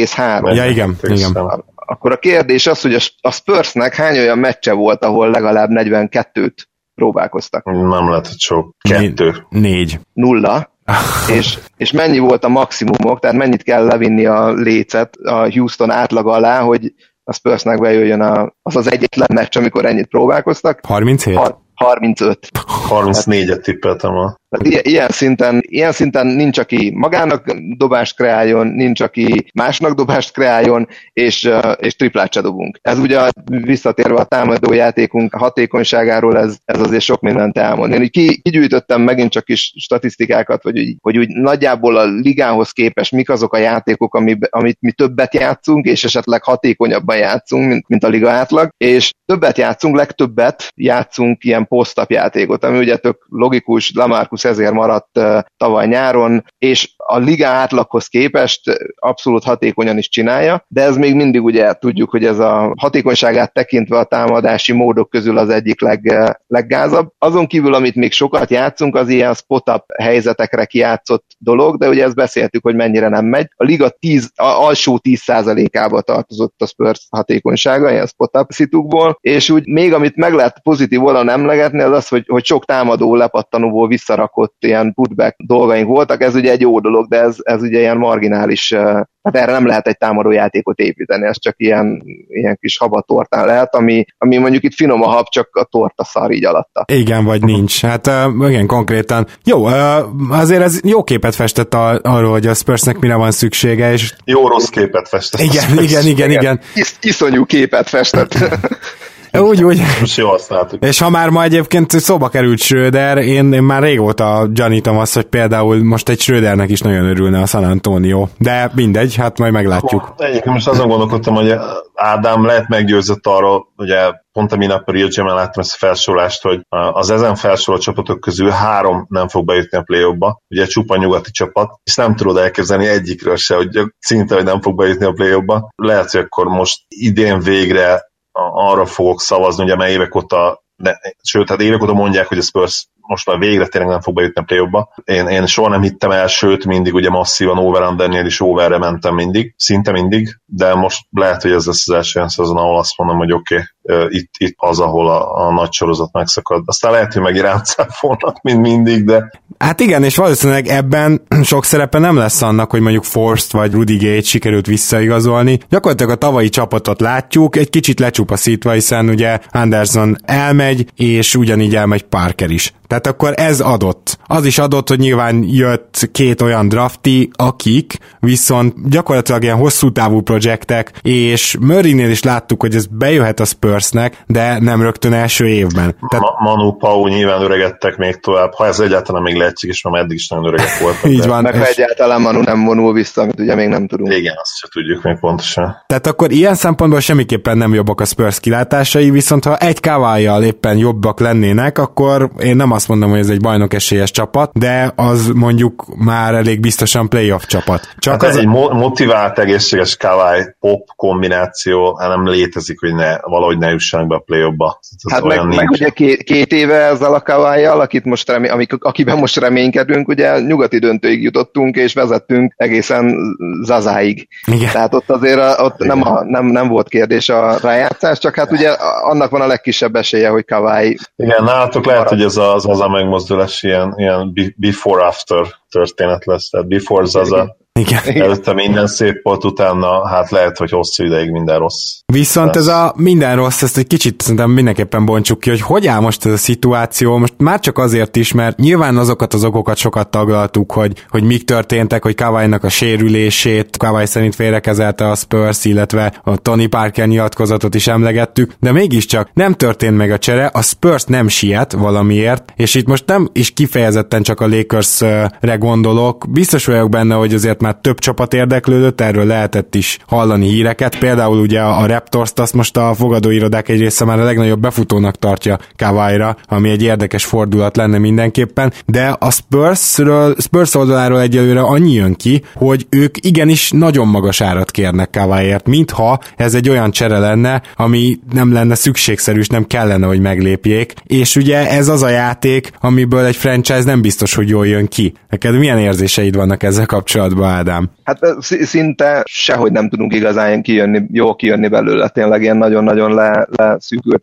42,3. 0.07 0.55
Ja, 0.55 0.66
igen, 0.66 0.96
igen. 1.03 1.62
Akkor 1.74 2.12
a 2.12 2.16
kérdés 2.16 2.66
az, 2.66 2.80
hogy 2.80 2.94
a 3.20 3.30
Spursnek 3.30 3.94
hány 3.94 4.18
olyan 4.18 4.38
meccse 4.38 4.72
volt, 4.72 5.05
ahol 5.05 5.30
legalább 5.30 5.68
42-t 5.72 6.57
próbálkoztak? 6.94 7.64
Nem 7.64 8.09
lehet, 8.09 8.26
hogy 8.26 8.38
sok. 8.38 8.74
Kettő. 8.88 9.46
Négy. 9.48 10.00
Nulla. 10.12 10.70
és, 11.38 11.59
és 11.76 11.92
mennyi 11.92 12.18
volt 12.18 12.44
a 12.44 12.48
maximumok, 12.48 13.20
tehát 13.20 13.36
mennyit 13.36 13.62
kell 13.62 13.84
levinni 13.84 14.26
a 14.26 14.53
lécet 14.53 15.16
a 15.16 15.53
Houston 15.53 15.90
átlag 15.90 16.26
alá, 16.26 16.61
hogy 16.61 16.92
a 17.24 17.32
Spursnek 17.32 17.80
bejöjjön 17.80 18.20
a, 18.20 18.55
az 18.62 18.76
az 18.76 18.90
egyetlen 18.90 19.28
meccs, 19.32 19.57
amikor 19.57 19.84
ennyit 19.84 20.07
próbálkoztak. 20.07 20.80
37? 20.86 21.36
Ha, 21.36 21.62
35. 21.74 22.48
34-et 22.88 23.61
tippeltem 23.61 24.14
a 24.14 24.36
Ilyen, 24.61 24.82
ilyen, 24.84 25.09
szinten, 25.09 25.62
ilyen 25.68 25.92
szinten 25.92 26.26
nincs, 26.26 26.59
aki 26.59 26.92
magának 26.94 27.53
dobást 27.76 28.16
kreáljon, 28.16 28.66
nincs, 28.66 29.00
aki 29.00 29.46
másnak 29.55 29.94
dobást 29.94 30.32
kreáljon, 30.32 30.88
és, 31.12 31.50
és 31.78 31.96
triplát 31.96 32.32
se 32.32 32.40
dobunk. 32.40 32.78
Ez 32.82 32.98
ugye 32.98 33.20
visszatérve 33.44 34.14
a 34.14 34.24
támadó 34.24 34.72
játékunk 34.72 35.34
hatékonyságáról, 35.34 36.38
ez, 36.38 36.57
ez 36.64 36.80
azért 36.80 37.03
sok 37.03 37.20
mindent 37.20 37.59
elmond. 37.59 37.92
Én 37.92 38.09
ki, 38.11 38.40
kigyűjtöttem 38.42 39.03
megint 39.03 39.30
csak 39.30 39.48
is 39.48 39.72
statisztikákat, 39.76 40.62
hogy, 40.62 40.78
úgy, 40.78 40.96
hogy 41.00 41.18
úgy 41.18 41.28
nagyjából 41.28 41.96
a 41.96 42.05
ligához 42.05 42.70
képest 42.70 43.12
mik 43.12 43.30
azok 43.30 43.55
a 43.55 43.59
játékok, 43.59 44.14
ami, 44.14 44.38
amit 44.50 44.76
mi 44.80 44.92
többet 44.92 45.34
játszunk, 45.34 45.86
és 45.86 46.05
esetleg 46.05 46.42
hatékonyabban 46.42 47.16
játszunk, 47.16 47.68
mint, 47.68 47.88
mint 47.88 48.05
a 48.05 48.09
liga 48.09 48.30
átlag, 48.30 48.70
és 48.76 49.12
többet 49.26 49.59
játszunk, 49.59 49.96
legtöbbet 49.96 50.72
játszunk 50.76 51.44
ilyen 51.44 51.66
posztap 51.66 52.11
játékot, 52.11 52.64
ami 52.64 52.78
ugye 52.78 52.96
tök 52.96 53.26
logikus, 53.28 53.92
Lamarcus 53.94 54.41
Adams 54.45 54.59
ezért 54.59 54.72
maradt 54.72 55.20
tavaly 55.57 55.86
nyáron, 55.86 56.45
és 56.59 56.90
a 56.97 57.18
liga 57.18 57.47
átlaghoz 57.47 58.07
képest 58.07 58.61
abszolút 58.97 59.45
hatékonyan 59.45 59.99
is 59.99 60.09
csinálja, 60.09 60.64
de 60.68 60.82
ez 60.82 60.97
még 60.97 61.14
mindig 61.14 61.43
ugye 61.43 61.72
tudjuk, 61.72 62.11
hogy 62.11 62.24
ez 62.24 62.38
a 62.38 62.74
hatékonyságát 62.76 63.53
tekintve 63.53 63.99
a 63.99 64.05
támadási 64.05 64.72
módok 64.72 65.11
közül 65.11 65.38
az 65.38 65.49
egyik 65.49 65.80
leg, 65.80 66.12
leggázabb. 66.47 67.09
Azon 67.18 67.47
kívül, 67.47 67.74
amit 67.74 67.95
még 67.95 68.12
sokat 68.12 68.51
játszunk, 68.51 68.97
az 68.97 69.09
ilyen 69.09 69.34
spot-up 69.34 69.84
helyzetekre 69.99 70.64
kijátszott 70.64 71.24
dolog, 71.38 71.78
de 71.78 71.88
ugye 71.88 72.05
ezt 72.05 72.14
beszéltük, 72.14 72.62
hogy 72.62 72.74
mennyire 72.74 73.09
nem 73.09 73.24
megy. 73.24 73.49
A 73.57 73.64
liga 73.64 73.88
10, 73.88 74.30
a 74.34 74.45
alsó 74.45 75.01
10%-ába 75.03 76.01
tartozott 76.01 76.55
a 76.59 76.66
Spurs 76.66 77.07
hatékonysága, 77.11 77.90
ilyen 77.90 78.07
spot-up 78.07 78.51
szitukból, 78.51 79.18
és 79.20 79.51
úgy 79.51 79.66
még 79.66 79.93
amit 79.93 80.16
meg 80.16 80.32
lehet 80.32 80.61
pozitív 80.62 81.03
oldalon 81.05 81.28
emlegetni, 81.28 81.80
az 81.82 81.93
az, 81.93 82.09
hogy, 82.09 82.24
hogy 82.28 82.45
sok 82.45 82.64
támadó 82.64 83.14
lepattanóból 83.14 83.88
visszarakott 84.33 84.57
ilyen 84.61 84.95
putback 84.95 85.37
dolgaink 85.39 85.89
voltak, 85.89 86.22
ez 86.22 86.35
ugye 86.35 86.51
egy 86.51 86.61
jó 86.61 86.80
dolog, 86.80 87.09
de 87.09 87.20
ez, 87.20 87.37
ez 87.43 87.62
ugye 87.62 87.78
ilyen 87.78 87.97
marginális 87.97 88.74
Hát 89.22 89.37
erre 89.37 89.53
nem 89.53 89.66
lehet 89.66 89.87
egy 89.87 89.99
támadó 89.99 90.30
játékot 90.30 90.78
építeni, 90.78 91.26
ez 91.26 91.41
csak 91.41 91.55
ilyen, 91.57 92.03
ilyen 92.28 92.59
kis 92.61 92.78
habatortán 92.78 93.47
lehet, 93.47 93.74
ami, 93.74 94.05
ami 94.18 94.37
mondjuk 94.37 94.62
itt 94.62 94.74
finom 94.74 95.03
a 95.03 95.07
hab, 95.07 95.26
csak 95.28 95.49
a 95.53 95.64
torta 95.64 96.05
szar 96.05 96.30
így 96.30 96.45
alatta. 96.45 96.85
Igen, 96.93 97.24
vagy 97.24 97.43
nincs. 97.43 97.80
Hát 97.80 98.07
uh, 98.07 98.49
igen, 98.49 98.66
konkrétan. 98.66 99.26
Jó, 99.45 99.64
uh, 99.64 100.30
azért 100.30 100.62
ez 100.62 100.80
jó 100.85 101.05
képet 101.05 101.35
festett 101.35 101.74
arról, 101.74 102.30
hogy 102.30 102.47
a 102.47 102.55
Spursnek 102.55 102.99
mire 102.99 103.14
van 103.14 103.30
szüksége, 103.30 103.93
és... 103.93 104.14
Jó 104.24 104.49
rossz 104.49 104.68
képet 104.68 105.09
festett. 105.09 105.41
Igen, 105.41 105.70
igen, 105.70 105.83
igen, 105.83 106.07
igen, 106.07 106.30
igen. 106.30 106.61
Is, 106.74 106.95
iszonyú 107.01 107.45
képet 107.45 107.89
festett. 107.89 108.35
Úgy, 109.39 109.64
úgy. 109.64 109.80
Most 110.01 110.16
jó 110.16 110.28
használtuk. 110.28 110.85
És 110.85 110.99
ha 110.99 111.11
már 111.11 111.28
ma 111.28 111.43
egyébként 111.43 111.91
szóba 111.91 112.28
került 112.28 112.59
Schröder, 112.59 113.18
én, 113.18 113.53
én 113.53 113.62
már 113.62 113.83
régóta 113.83 114.49
gyanítom 114.53 114.99
azt, 114.99 115.14
hogy 115.14 115.24
például 115.24 115.85
most 115.85 116.09
egy 116.09 116.20
Schrödernek 116.20 116.70
is 116.70 116.80
nagyon 116.80 117.05
örülne 117.05 117.41
a 117.41 117.47
San 117.47 117.64
Antonio. 117.64 118.26
De 118.39 118.70
mindegy, 118.74 119.14
hát 119.14 119.39
majd 119.39 119.53
meglátjuk. 119.53 120.14
Egyébként 120.16 120.55
most 120.55 120.68
azon 120.68 120.89
gondolkodtam, 120.89 121.35
hogy 121.35 121.55
Ádám 121.95 122.45
lehet 122.47 122.68
meggyőzött 122.68 123.26
arról, 123.26 123.66
ugye 123.76 124.12
pont 124.33 124.53
a 124.53 124.57
minap 124.57 124.89
a 124.89 124.93
Real 124.93 125.35
láttam 125.35 125.62
ezt 125.62 125.74
a 125.74 125.87
felsorolást, 125.87 126.43
hogy 126.43 126.61
az 126.93 127.11
ezen 127.11 127.35
felsorolt 127.35 127.83
csapatok 127.83 128.20
közül 128.20 128.49
három 128.49 129.07
nem 129.09 129.28
fog 129.28 129.45
bejutni 129.45 129.78
a 129.78 129.83
play 129.83 130.16
ba 130.18 130.43
ugye 130.49 130.66
csupa 130.66 130.97
nyugati 130.97 131.30
csapat, 131.30 131.80
és 131.85 131.97
nem 131.97 132.16
tudod 132.16 132.37
elképzelni 132.37 132.87
egyikről 132.87 133.37
se, 133.37 133.55
hogy 133.55 133.80
szinte, 133.99 134.35
hogy 134.35 134.45
nem 134.45 134.61
fog 134.61 134.76
bejutni 134.76 135.05
a 135.05 135.12
play 135.12 135.41
ba 135.45 135.68
Lehet, 135.76 136.11
hogy 136.11 136.20
akkor 136.20 136.47
most 136.47 136.78
idén 136.89 137.41
végre 137.41 138.11
arra 138.33 138.87
fogok 138.87 139.20
szavazni, 139.20 139.64
ugye, 139.64 139.76
mert 139.76 139.91
évek 139.91 140.14
óta, 140.14 140.62
de, 140.76 141.01
sőt, 141.22 141.49
hát 141.49 141.61
évek 141.61 141.83
óta 141.83 141.93
mondják, 141.93 142.26
hogy 142.26 142.39
a 142.39 142.43
Spurs 142.43 142.87
most 143.12 143.26
már 143.26 143.38
végre 143.38 143.66
tényleg 143.66 143.90
nem 143.90 144.00
fog 144.00 144.14
bejutni 144.14 144.40
a 144.40 144.44
play 144.44 144.86
Én, 145.04 145.26
én 145.26 145.46
soha 145.46 145.68
nem 145.68 145.82
hittem 145.82 146.10
el, 146.10 146.26
sőt, 146.26 146.64
mindig 146.64 146.94
ugye 146.94 147.10
masszívan 147.10 147.58
over 147.58 148.24
is 148.24 148.40
overre 148.40 148.78
mentem 148.78 149.14
mindig, 149.14 149.54
szinte 149.56 149.92
mindig, 149.92 150.40
de 150.46 150.74
most 150.74 151.06
lehet, 151.10 151.42
hogy 151.42 151.50
ez 151.50 151.66
lesz 151.66 151.88
az 151.88 151.94
első 151.94 152.18
olyan 152.18 152.30
szezon, 152.30 152.56
ahol 152.56 152.78
azt 152.78 152.98
mondom, 152.98 153.16
hogy 153.16 153.32
oké, 153.32 153.54
okay, 153.54 154.06
itt, 154.08 154.30
itt 154.38 154.54
az, 154.56 154.80
ahol 154.80 155.10
a, 155.10 155.46
a 155.46 155.52
nagy 155.52 155.72
sorozat 155.72 156.12
megszakad. 156.12 156.62
Aztán 156.66 156.92
lehet, 156.92 157.12
hogy 157.12 157.22
megint 157.22 157.44
rácáfolnak, 157.44 158.42
mint 158.42 158.60
mindig, 158.60 159.04
de... 159.04 159.30
Hát 159.58 159.80
igen, 159.80 160.04
és 160.04 160.16
valószínűleg 160.16 160.66
ebben 160.66 161.22
sok 161.42 161.64
szerepe 161.64 161.98
nem 161.98 162.16
lesz 162.16 162.42
annak, 162.42 162.70
hogy 162.70 162.80
mondjuk 162.80 163.04
Forst 163.04 163.52
vagy 163.52 163.72
Rudy 163.72 163.96
Gate 163.96 164.22
sikerült 164.22 164.66
visszaigazolni. 164.66 165.58
Gyakorlatilag 165.68 166.12
a 166.12 166.16
tavalyi 166.16 166.48
csapatot 166.48 167.00
látjuk, 167.00 167.56
egy 167.56 167.70
kicsit 167.70 168.00
lecsupaszítva, 168.00 168.70
hiszen 168.70 169.08
ugye 169.08 169.38
Anderson 169.50 170.16
elmegy, 170.24 170.86
és 170.96 171.34
ugyanígy 171.34 171.76
elmegy 171.76 172.02
Parker 172.02 172.50
is. 172.50 172.72
Tehát 172.93 173.07
akkor 173.07 173.32
ez 173.36 173.61
adott. 173.61 174.18
Az 174.26 174.45
is 174.45 174.59
adott, 174.59 174.88
hogy 174.88 174.99
nyilván 174.99 175.45
jött 175.47 176.09
két 176.12 176.40
olyan 176.43 176.68
drafti, 176.68 177.30
akik 177.32 177.99
viszont 178.20 178.90
gyakorlatilag 178.90 179.43
ilyen 179.43 179.57
hosszú 179.57 179.93
távú 179.93 180.20
projektek, 180.20 180.93
és 181.03 181.57
Murraynél 181.61 182.11
is 182.11 182.22
láttuk, 182.22 182.61
hogy 182.61 182.74
ez 182.74 182.86
bejöhet 182.86 183.40
a 183.40 183.45
Spursnek, 183.45 184.24
de 184.26 184.59
nem 184.61 184.82
rögtön 184.82 185.12
első 185.12 185.49
évben. 185.49 185.97
Tehát... 186.09 186.24
Ma- 186.24 186.51
Manu, 186.51 186.72
Pau 186.72 187.07
nyilván 187.07 187.43
öregedtek 187.43 187.97
még 187.97 188.20
tovább, 188.20 188.55
ha 188.55 188.66
ez 188.66 188.80
egyáltalán 188.80 189.22
még 189.22 189.36
lehetséges, 189.36 189.82
mert 189.82 190.05
eddig 190.05 190.16
is 190.16 190.28
nagyon 190.28 190.47
öregek 190.47 190.78
voltak. 190.80 191.11
Így 191.11 191.26
van. 191.26 191.43
Meg 191.43 191.55
és... 191.55 191.68
egyáltalán 191.68 192.20
Manu 192.20 192.40
nem 192.40 192.64
vonul 192.64 192.93
vissza, 192.93 193.22
amit 193.22 193.40
ugye 193.40 193.55
még 193.55 193.68
nem 193.68 193.86
tudunk. 193.86 194.14
Igen, 194.14 194.34
azt 194.40 194.57
se 194.57 194.68
tudjuk 194.72 195.03
még 195.03 195.18
pontosan. 195.18 195.76
Tehát 195.86 196.07
akkor 196.07 196.30
ilyen 196.32 196.55
szempontból 196.55 197.01
semmiképpen 197.01 197.59
nem 197.59 197.74
jobbak 197.74 198.01
a 198.01 198.05
Spurs 198.05 198.40
kilátásai, 198.40 199.11
viszont 199.11 199.45
ha 199.45 199.57
egy 199.57 199.80
kávájjal 199.80 200.43
éppen 200.43 200.76
jobbak 200.76 201.20
lennének, 201.20 201.78
akkor 201.78 202.30
én 202.38 202.57
nem 202.57 202.70
azt 202.70 202.82
azt 202.83 202.91
mondom, 202.91 203.11
hogy 203.11 203.18
ez 203.18 203.28
egy 203.28 203.41
bajnok 203.41 203.74
esélyes 203.74 204.11
csapat, 204.11 204.59
de 204.59 204.93
az 204.97 205.30
mondjuk 205.35 205.85
már 205.97 206.35
elég 206.35 206.61
biztosan 206.61 207.09
playoff 207.09 207.43
csapat. 207.47 207.89
Csak 207.99 208.12
hát 208.12 208.30
az 208.30 208.37
egy 208.37 208.47
mo- 208.47 208.72
motivált, 208.72 209.39
egészséges 209.39 209.97
Kawai 209.97 210.43
pop 210.61 210.89
kombináció 210.97 211.97
hát 211.99 212.09
nem 212.09 212.28
létezik, 212.28 212.80
hogy 212.80 212.95
ne, 212.95 213.18
valahogy 213.20 213.59
ne 213.59 213.70
jussanak 213.70 214.07
be 214.07 214.14
a 214.14 214.18
playoffba. 214.18 214.80
Hát 215.11 215.22
meg, 215.22 215.45
meg 215.45 215.70
ugye 215.70 215.89
két, 215.89 216.22
két 216.22 216.53
éve 216.53 216.74
ezzel 216.74 217.14
a 217.14 217.20
kawai 217.20 217.64
akit 217.64 218.05
most 218.05 218.30
remé, 218.30 218.49
amik, 218.49 218.72
akiben 218.78 219.18
most 219.18 219.37
reménykedünk, 219.37 220.09
ugye 220.09 220.41
nyugati 220.41 220.78
döntőig 220.78 221.22
jutottunk, 221.22 221.76
és 221.76 221.95
vezettünk 221.95 222.55
egészen 222.57 223.16
Zazáig. 223.64 224.28
Igen. 224.47 224.70
Tehát 224.72 224.95
ott 224.95 225.11
azért 225.11 225.61
ott 225.61 225.78
nem, 225.78 226.03
a, 226.03 226.24
nem, 226.24 226.45
nem 226.45 226.68
volt 226.68 226.89
kérdés 226.89 227.28
a 227.28 227.59
rájátszás, 227.62 228.18
csak 228.18 228.35
hát 228.35 228.53
ugye 228.53 228.70
annak 229.03 229.30
van 229.30 229.41
a 229.41 229.47
legkisebb 229.47 229.97
esélye, 229.97 230.28
hogy 230.28 230.45
Kawai 230.45 230.99
Igen, 231.16 231.45
nálatok 231.45 231.87
lehet, 231.87 232.09
hogy 232.09 232.22
ez 232.22 232.37
az, 232.37 232.66
az 232.72 232.80
a 232.80 232.88
megmozdulás 232.88 233.62
ilyen, 233.62 233.94
ilyen 233.96 234.32
before-after 234.56 235.46
történet 235.70 236.24
lesz, 236.24 236.48
tehát 236.48 236.68
before 236.68 237.04
Zaza, 237.04 237.56
igen. 237.80 238.22
Előtte 238.22 238.52
minden 238.52 238.86
szép 238.86 239.22
volt, 239.22 239.44
utána 239.44 240.08
hát 240.08 240.30
lehet, 240.30 240.58
hogy 240.58 240.70
hosszú 240.70 241.04
ideig 241.04 241.30
minden 241.30 241.58
rossz. 241.58 241.98
Viszont 242.12 242.56
ez 242.56 242.66
a 242.66 242.92
minden 242.96 243.36
rossz, 243.36 243.62
ezt 243.62 243.78
egy 243.78 243.86
kicsit 243.86 244.20
szerintem 244.20 244.50
mindenképpen 244.50 245.04
bontsuk 245.04 245.40
ki, 245.40 245.50
hogy 245.50 245.60
hogy 245.60 245.86
áll 245.86 246.00
most 246.00 246.26
ez 246.26 246.32
a 246.32 246.36
szituáció, 246.36 247.16
most 247.16 247.34
már 247.36 247.60
csak 247.60 247.78
azért 247.78 248.16
is, 248.16 248.32
mert 248.32 248.58
nyilván 248.58 248.96
azokat 248.96 249.34
az 249.34 249.44
okokat 249.44 249.76
sokat 249.76 250.10
taglaltuk, 250.10 250.72
hogy, 250.72 251.04
hogy 251.08 251.22
mik 251.22 251.44
történtek, 251.44 252.02
hogy 252.02 252.14
Kawai-nak 252.14 252.64
a 252.64 252.68
sérülését, 252.68 253.76
Kawai 253.76 254.06
szerint 254.06 254.34
félrekezelte 254.34 255.10
a 255.10 255.14
Spurs, 255.14 255.64
illetve 255.64 256.20
a 256.24 256.36
Tony 256.36 256.68
Parker 256.68 257.06
nyilatkozatot 257.06 257.74
is 257.74 257.86
emlegettük, 257.86 258.52
de 258.60 258.72
mégiscsak 258.72 259.30
nem 259.34 259.52
történt 259.52 259.96
meg 259.96 260.10
a 260.10 260.18
csere, 260.18 260.46
a 260.46 260.62
Spurs 260.62 261.04
nem 261.04 261.28
siet 261.28 261.72
valamiért, 261.72 262.52
és 262.56 262.74
itt 262.74 262.86
most 262.86 263.06
nem 263.06 263.28
is 263.32 263.50
kifejezetten 263.50 264.22
csak 264.22 264.40
a 264.40 264.48
Lakers-re 264.48 265.56
gondolok, 265.58 266.24
biztos 266.30 266.64
vagyok 266.64 266.88
benne, 266.88 267.14
hogy 267.14 267.34
azért 267.34 267.60
már 267.62 267.76
több 267.80 267.98
csapat 267.98 268.34
érdeklődött, 268.34 269.00
erről 269.00 269.26
lehetett 269.26 269.74
is 269.74 269.98
hallani 270.06 270.48
híreket, 270.48 270.98
például 270.98 271.38
ugye 271.38 271.60
a 271.60 271.86
Raptors-t 271.86 272.38
azt 272.38 272.54
most 272.54 272.76
a 272.76 272.94
fogadóirodák 272.94 273.68
egy 273.68 273.80
része 273.80 274.04
már 274.04 274.20
a 274.20 274.24
legnagyobb 274.24 274.60
befutónak 274.60 275.16
tartja 275.16 275.58
Kawai-ra, 275.76 276.36
ami 276.48 276.70
egy 276.70 276.82
érdekes 276.82 277.24
fordulat 277.24 277.76
lenne 277.76 277.98
mindenképpen, 277.98 278.72
de 278.86 279.16
a 279.18 279.30
Spurs-ről, 279.30 280.34
Spurs 280.38 280.74
oldaláról 280.74 281.20
egyelőre 281.20 281.60
annyi 281.60 281.92
jön 281.92 282.14
ki, 282.14 282.42
hogy 282.54 282.86
ők 282.90 283.26
igenis 283.26 283.70
nagyon 283.70 284.08
magas 284.08 284.40
árat 284.40 284.70
kérnek 284.70 285.10
Kawaiért, 285.10 285.66
mintha 285.66 286.18
ez 286.36 286.54
egy 286.54 286.68
olyan 286.68 286.90
csere 286.90 287.18
lenne, 287.18 287.62
ami 287.76 288.18
nem 288.32 288.52
lenne 288.52 288.74
szükségszerű, 288.74 289.38
és 289.38 289.48
nem 289.48 289.66
kellene, 289.66 290.06
hogy 290.06 290.20
meglépjék, 290.20 290.94
és 291.06 291.36
ugye 291.36 291.70
ez 291.70 291.88
az 291.88 292.02
a 292.02 292.08
játék, 292.08 292.70
amiből 292.80 293.24
egy 293.24 293.36
franchise 293.36 293.84
nem 293.84 294.00
biztos, 294.00 294.34
hogy 294.34 294.48
jól 294.48 294.66
jön 294.66 294.86
ki. 294.86 295.12
Neked 295.28 295.58
milyen 295.58 295.78
érzéseid 295.78 296.36
vannak 296.36 296.62
ezzel 296.62 296.86
kapcsolatban? 296.86 297.51
Ádám? 297.53 297.90
Hát 298.05 298.18
szinte 298.40 299.22
sehogy 299.24 299.72
nem 299.72 299.88
tudunk 299.88 300.14
igazán 300.14 300.62
kijönni, 300.62 301.03
jó 301.11 301.34
kijönni 301.34 301.68
belőle, 301.68 302.09
tényleg 302.09 302.42
ilyen 302.42 302.57
nagyon-nagyon 302.57 303.14
le, 303.14 303.48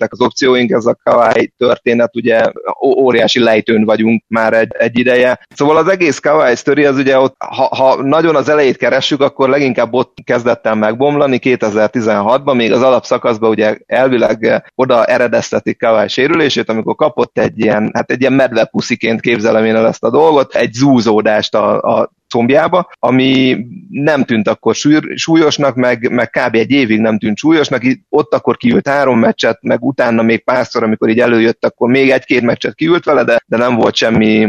az 0.10 0.22
opcióink, 0.22 0.72
ez 0.72 0.86
a 0.86 0.98
Kawai 1.04 1.54
történet, 1.58 2.16
ugye 2.16 2.52
óriási 2.86 3.40
lejtőn 3.40 3.86
vagyunk 3.86 4.24
már 4.28 4.54
egy, 4.54 4.72
egy 4.78 5.00
ideje. 5.00 5.40
Szóval 5.56 5.78
az 5.78 5.88
egész 5.88 6.20
Kawai 6.20 6.56
sztori, 6.56 6.86
az 6.86 6.98
ugye 6.98 7.20
ott, 7.20 7.36
ha, 7.38 7.76
ha 7.76 8.02
nagyon 8.02 8.36
az 8.36 8.50
elejét 8.50 8.78
keressük, 8.78 9.22
akkor 9.22 9.50
leginkább 9.50 9.94
ott 9.94 10.18
kezdett 10.24 10.66
el 10.66 10.76
megbomlani 10.76 11.40
2016-ban, 11.44 12.56
még 12.56 12.72
az 12.72 12.82
alapszakaszban 12.82 13.50
ugye 13.50 13.78
elvileg 13.86 14.64
oda 14.76 15.06
eredeztetik 15.06 15.80
Kawai 15.80 16.08
sérülését, 16.08 16.70
amikor 16.70 16.96
kapott 16.96 17.38
egy 17.38 17.60
ilyen, 17.60 17.92
hát 17.94 18.12
egy 18.12 18.22
ilyen 18.22 18.34
medvepusziként 18.34 19.22
képzelem 19.22 19.66
én 19.66 19.76
el 19.76 19.88
ezt 19.88 20.04
a 20.04 20.10
dolgot, 20.10 20.56
egy 20.56 20.74
zúzódást 20.74 21.56
a, 21.56 21.82
a 21.82 22.12
combjába, 22.30 22.90
ami 23.00 23.58
nem 23.90 24.24
tűnt 24.24 24.48
akkor 24.48 24.76
súlyosnak, 25.16 25.76
meg, 25.76 26.12
meg 26.12 26.30
kb. 26.30 26.56
egy 26.56 26.72
évig 26.72 27.00
nem 27.00 27.18
tűnt 27.18 27.38
súlyosnak, 27.38 27.82
ott 28.10 28.34
akkor 28.34 28.58
kiült 28.58 28.88
három 28.88 29.20
meccset, 29.20 29.58
meg 29.62 29.84
utána 29.84 30.22
még 30.22 30.44
párszor, 30.44 30.84
amikor 30.84 31.10
így 31.10 31.20
előjött, 31.20 31.66
akkor 31.66 31.90
még 31.90 32.10
egy-két 32.10 32.42
meccset 32.42 32.76
kiült 32.76 33.06
vele, 33.06 33.24
de, 33.24 33.42
de 33.46 33.58
nem 33.58 33.76
volt 33.76 33.96
semmi, 33.96 34.48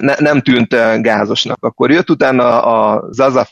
ne, 0.00 0.14
nem 0.18 0.40
tűnt 0.40 1.00
gázosnak. 1.00 1.64
Akkor 1.64 1.90
jött 1.90 2.10
utána 2.10 2.62
a 2.62 3.04
Zaza 3.10 3.46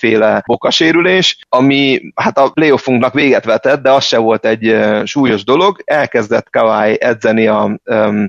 bokasérülés, 0.47 1.39
ami 1.49 2.01
hát 2.15 2.39
a 2.39 2.51
playoffunknak 2.51 3.15
véget 3.15 3.45
vetett, 3.45 3.83
de 3.83 3.91
az 3.91 4.05
se 4.05 4.19
volt 4.19 4.47
egy 4.47 4.77
súlyos 5.05 5.45
dolog. 5.45 5.83
Elkezdett 5.85 6.51
Kawai 6.51 6.97
edzeni 7.01 7.47
a, 7.47 7.81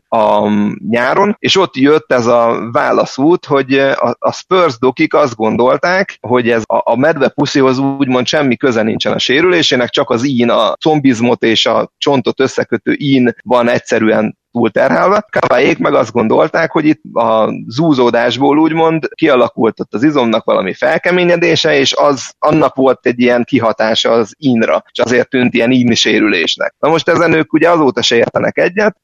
a 0.07 0.49
nyáron, 0.89 1.35
és 1.39 1.57
ott 1.57 1.75
jött 1.75 2.11
ez 2.11 2.25
a 2.25 2.69
válaszút, 2.71 3.45
hogy 3.45 3.73
a, 3.77 4.15
a 4.19 4.31
Spurs 4.31 4.77
dokik 4.79 5.13
azt 5.13 5.35
gondolták, 5.37 6.17
hogy 6.21 6.49
ez 6.49 6.63
a, 6.65 6.91
a 6.91 6.95
medve 6.95 7.29
puszihoz 7.29 7.77
úgymond 7.77 8.27
semmi 8.27 8.57
köze 8.57 8.81
nincsen 8.83 9.13
a 9.13 9.19
sérülésének, 9.19 9.89
csak 9.89 10.09
az 10.09 10.27
ín, 10.27 10.49
a 10.49 10.73
combizmot 10.73 11.43
és 11.43 11.65
a 11.65 11.91
csontot 11.97 12.39
összekötő 12.39 12.95
ín 12.97 13.33
van 13.43 13.69
egyszerűen 13.69 14.36
túlterhelve. 14.51 15.25
Kavályék 15.39 15.77
meg 15.77 15.93
azt 15.93 16.11
gondolták, 16.11 16.71
hogy 16.71 16.85
itt 16.85 17.01
a 17.13 17.49
zúzódásból 17.67 18.59
úgymond 18.59 19.07
kialakult 19.15 19.79
ott 19.79 19.93
az 19.93 20.03
izomnak 20.03 20.45
valami 20.45 20.73
felkeményedése, 20.73 21.79
és 21.79 21.93
az 21.93 22.33
annak 22.39 22.75
volt 22.75 23.05
egy 23.05 23.19
ilyen 23.19 23.43
kihatása 23.43 24.11
az 24.11 24.33
inra, 24.37 24.83
és 24.91 24.99
azért 24.99 25.29
tűnt 25.29 25.53
ilyen 25.53 25.71
íni 25.71 25.95
sérülésnek. 25.95 26.75
Na 26.79 26.89
most 26.89 27.09
ezen 27.09 27.33
ők 27.33 27.53
ugye 27.53 27.69
azóta 27.69 28.01
se 28.01 28.15
értenek 28.15 28.57
egyet, 28.57 28.97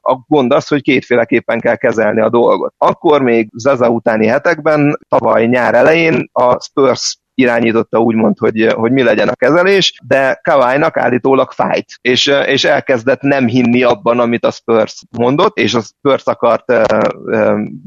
a 0.00 0.14
gond 0.26 0.52
az, 0.52 0.68
hogy 0.68 0.82
kétféleképpen 0.82 1.60
kell 1.60 1.76
kezelni 1.76 2.20
a 2.20 2.30
dolgot. 2.30 2.74
Akkor 2.78 3.22
még 3.22 3.48
Zaza 3.54 3.88
utáni 3.88 4.26
hetekben, 4.26 4.98
tavaly 5.08 5.46
nyár 5.46 5.74
elején 5.74 6.28
a 6.32 6.62
Spurs 6.62 7.20
irányította 7.34 7.98
úgymond, 7.98 8.38
hogy, 8.38 8.66
hogy 8.72 8.92
mi 8.92 9.02
legyen 9.02 9.28
a 9.28 9.34
kezelés, 9.34 9.94
de 10.04 10.40
Kawai-nak 10.42 10.96
állítólag 10.96 11.50
fájt, 11.50 11.86
és, 12.00 12.26
és 12.46 12.64
elkezdett 12.64 13.20
nem 13.20 13.46
hinni 13.46 13.82
abban, 13.82 14.20
amit 14.20 14.44
a 14.44 14.50
Spurs 14.50 15.02
mondott, 15.10 15.58
és 15.58 15.74
a 15.74 15.80
Spurs 15.80 16.24
akart 16.24 16.72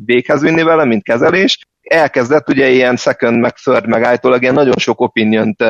véghez 0.06 0.42
vinni 0.42 0.64
vele, 0.64 0.86
mint 0.86 1.04
kezelés, 1.04 1.60
elkezdett 1.86 2.50
ugye 2.50 2.70
ilyen 2.70 2.96
second, 2.96 3.40
meg 3.40 3.54
third, 3.54 3.88
meg 3.88 4.04
állítólag 4.04 4.42
ilyen 4.42 4.54
nagyon 4.54 4.78
sok 4.78 5.02
opiniont 5.02 5.64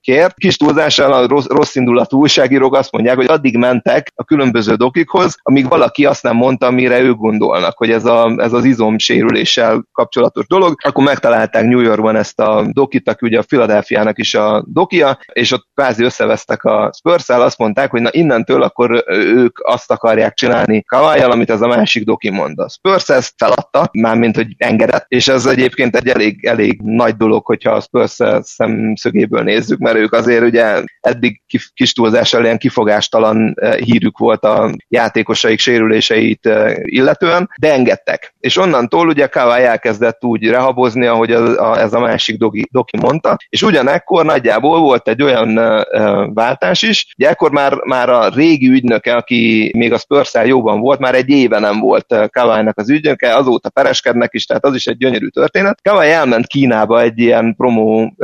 kért. 0.00 0.34
Kis 0.34 0.56
túlzással 0.56 1.12
a 1.12 1.26
rossz, 1.26 1.46
rossz 1.46 1.74
indulatú 1.74 2.18
újságírók 2.18 2.74
azt 2.74 2.92
mondják, 2.92 3.16
hogy 3.16 3.26
addig 3.26 3.56
mentek 3.56 4.12
a 4.14 4.24
különböző 4.24 4.74
dokikhoz, 4.74 5.36
amíg 5.42 5.68
valaki 5.68 6.04
azt 6.04 6.22
nem 6.22 6.36
mondta, 6.36 6.66
amire 6.66 7.00
ők 7.00 7.16
gondolnak, 7.16 7.78
hogy 7.78 7.90
ez, 7.90 8.04
a, 8.04 8.34
ez 8.36 8.52
az 8.52 8.64
izomsérüléssel 8.64 9.84
kapcsolatos 9.92 10.46
dolog. 10.46 10.74
Akkor 10.84 11.04
megtalálták 11.04 11.64
New 11.64 11.80
Yorkban 11.80 12.16
ezt 12.16 12.40
a 12.40 12.66
dokit, 12.72 13.08
aki 13.08 13.26
ugye 13.26 13.38
a 13.38 13.42
Philadelphia-nak 13.42 14.18
is 14.18 14.34
a 14.34 14.64
dokia, 14.66 15.18
és 15.32 15.52
ott 15.52 15.66
kvázi 15.74 16.04
összevesztek 16.04 16.64
a 16.64 16.90
spurs 16.96 17.28
azt 17.28 17.58
mondták, 17.58 17.90
hogy 17.90 18.00
na 18.00 18.08
innentől 18.12 18.62
akkor 18.62 19.04
ők 19.08 19.58
azt 19.62 19.90
akarják 19.90 20.34
csinálni 20.34 20.82
Kawai-jal, 20.82 21.30
amit 21.30 21.50
ez 21.50 21.60
a 21.60 21.66
másik 21.66 22.04
doki 22.04 22.30
mond. 22.30 22.58
A 22.58 22.68
Spurs 22.68 23.08
ezt 23.08 23.34
feladta, 23.36 23.88
mármint, 23.92 24.36
hogy 24.36 24.54
engedett, 24.56 25.04
és 25.08 25.28
ez 25.28 25.46
egy 25.46 25.59
egyébként 25.60 25.96
egy 25.96 26.08
elég, 26.08 26.44
elég 26.44 26.80
nagy 26.82 27.16
dolog, 27.16 27.44
hogyha 27.44 27.70
a 27.70 27.80
Spurs 27.80 28.16
szemszögéből 28.40 29.42
nézzük, 29.42 29.78
mert 29.78 29.96
ők 29.96 30.12
azért 30.12 30.44
ugye 30.44 30.82
eddig 31.00 31.40
kis 31.74 31.92
túlzással 31.92 32.44
ilyen 32.44 32.58
kifogástalan 32.58 33.54
eh, 33.56 33.74
hírük 33.74 34.18
volt 34.18 34.44
a 34.44 34.74
játékosaik 34.88 35.58
sérüléseit 35.58 36.46
eh, 36.46 36.74
illetően, 36.82 37.50
de 37.60 37.72
engedtek. 37.72 38.34
És 38.40 38.56
onnantól 38.56 39.08
ugye 39.08 39.26
Kawai 39.26 39.62
elkezdett 39.62 40.24
úgy 40.24 40.48
rehabozni, 40.48 41.06
ahogy 41.06 41.32
az, 41.32 41.58
a, 41.58 41.80
ez 41.80 41.92
a 41.92 42.00
másik 42.00 42.38
doki, 42.38 42.68
doki 42.70 42.96
mondta, 42.96 43.36
és 43.48 43.62
ugyanekkor 43.62 44.24
nagyjából 44.24 44.80
volt 44.80 45.08
egy 45.08 45.22
olyan 45.22 45.58
uh, 45.58 46.34
váltás 46.34 46.82
is, 46.82 47.14
ugye 47.18 47.28
ekkor 47.28 47.50
már, 47.50 47.74
már 47.84 48.08
a 48.08 48.28
régi 48.28 48.68
ügynöke, 48.68 49.14
aki 49.14 49.70
még 49.76 49.92
a 49.92 49.98
spurs 49.98 50.32
jóban 50.44 50.80
volt, 50.80 50.98
már 50.98 51.14
egy 51.14 51.28
éve 51.28 51.58
nem 51.58 51.80
volt 51.80 52.14
Kawai-nak 52.30 52.78
az 52.78 52.90
ügynöke, 52.90 53.36
azóta 53.36 53.70
pereskednek 53.70 54.30
is, 54.32 54.46
tehát 54.46 54.64
az 54.64 54.74
is 54.74 54.86
egy 54.86 54.96
gyönyörű 54.96 55.28
történet, 55.28 55.49
történet. 55.50 55.80
Kawai 55.82 56.10
elment 56.10 56.46
Kínába 56.46 57.00
egy 57.00 57.18
ilyen 57.18 57.54
promó 57.56 58.14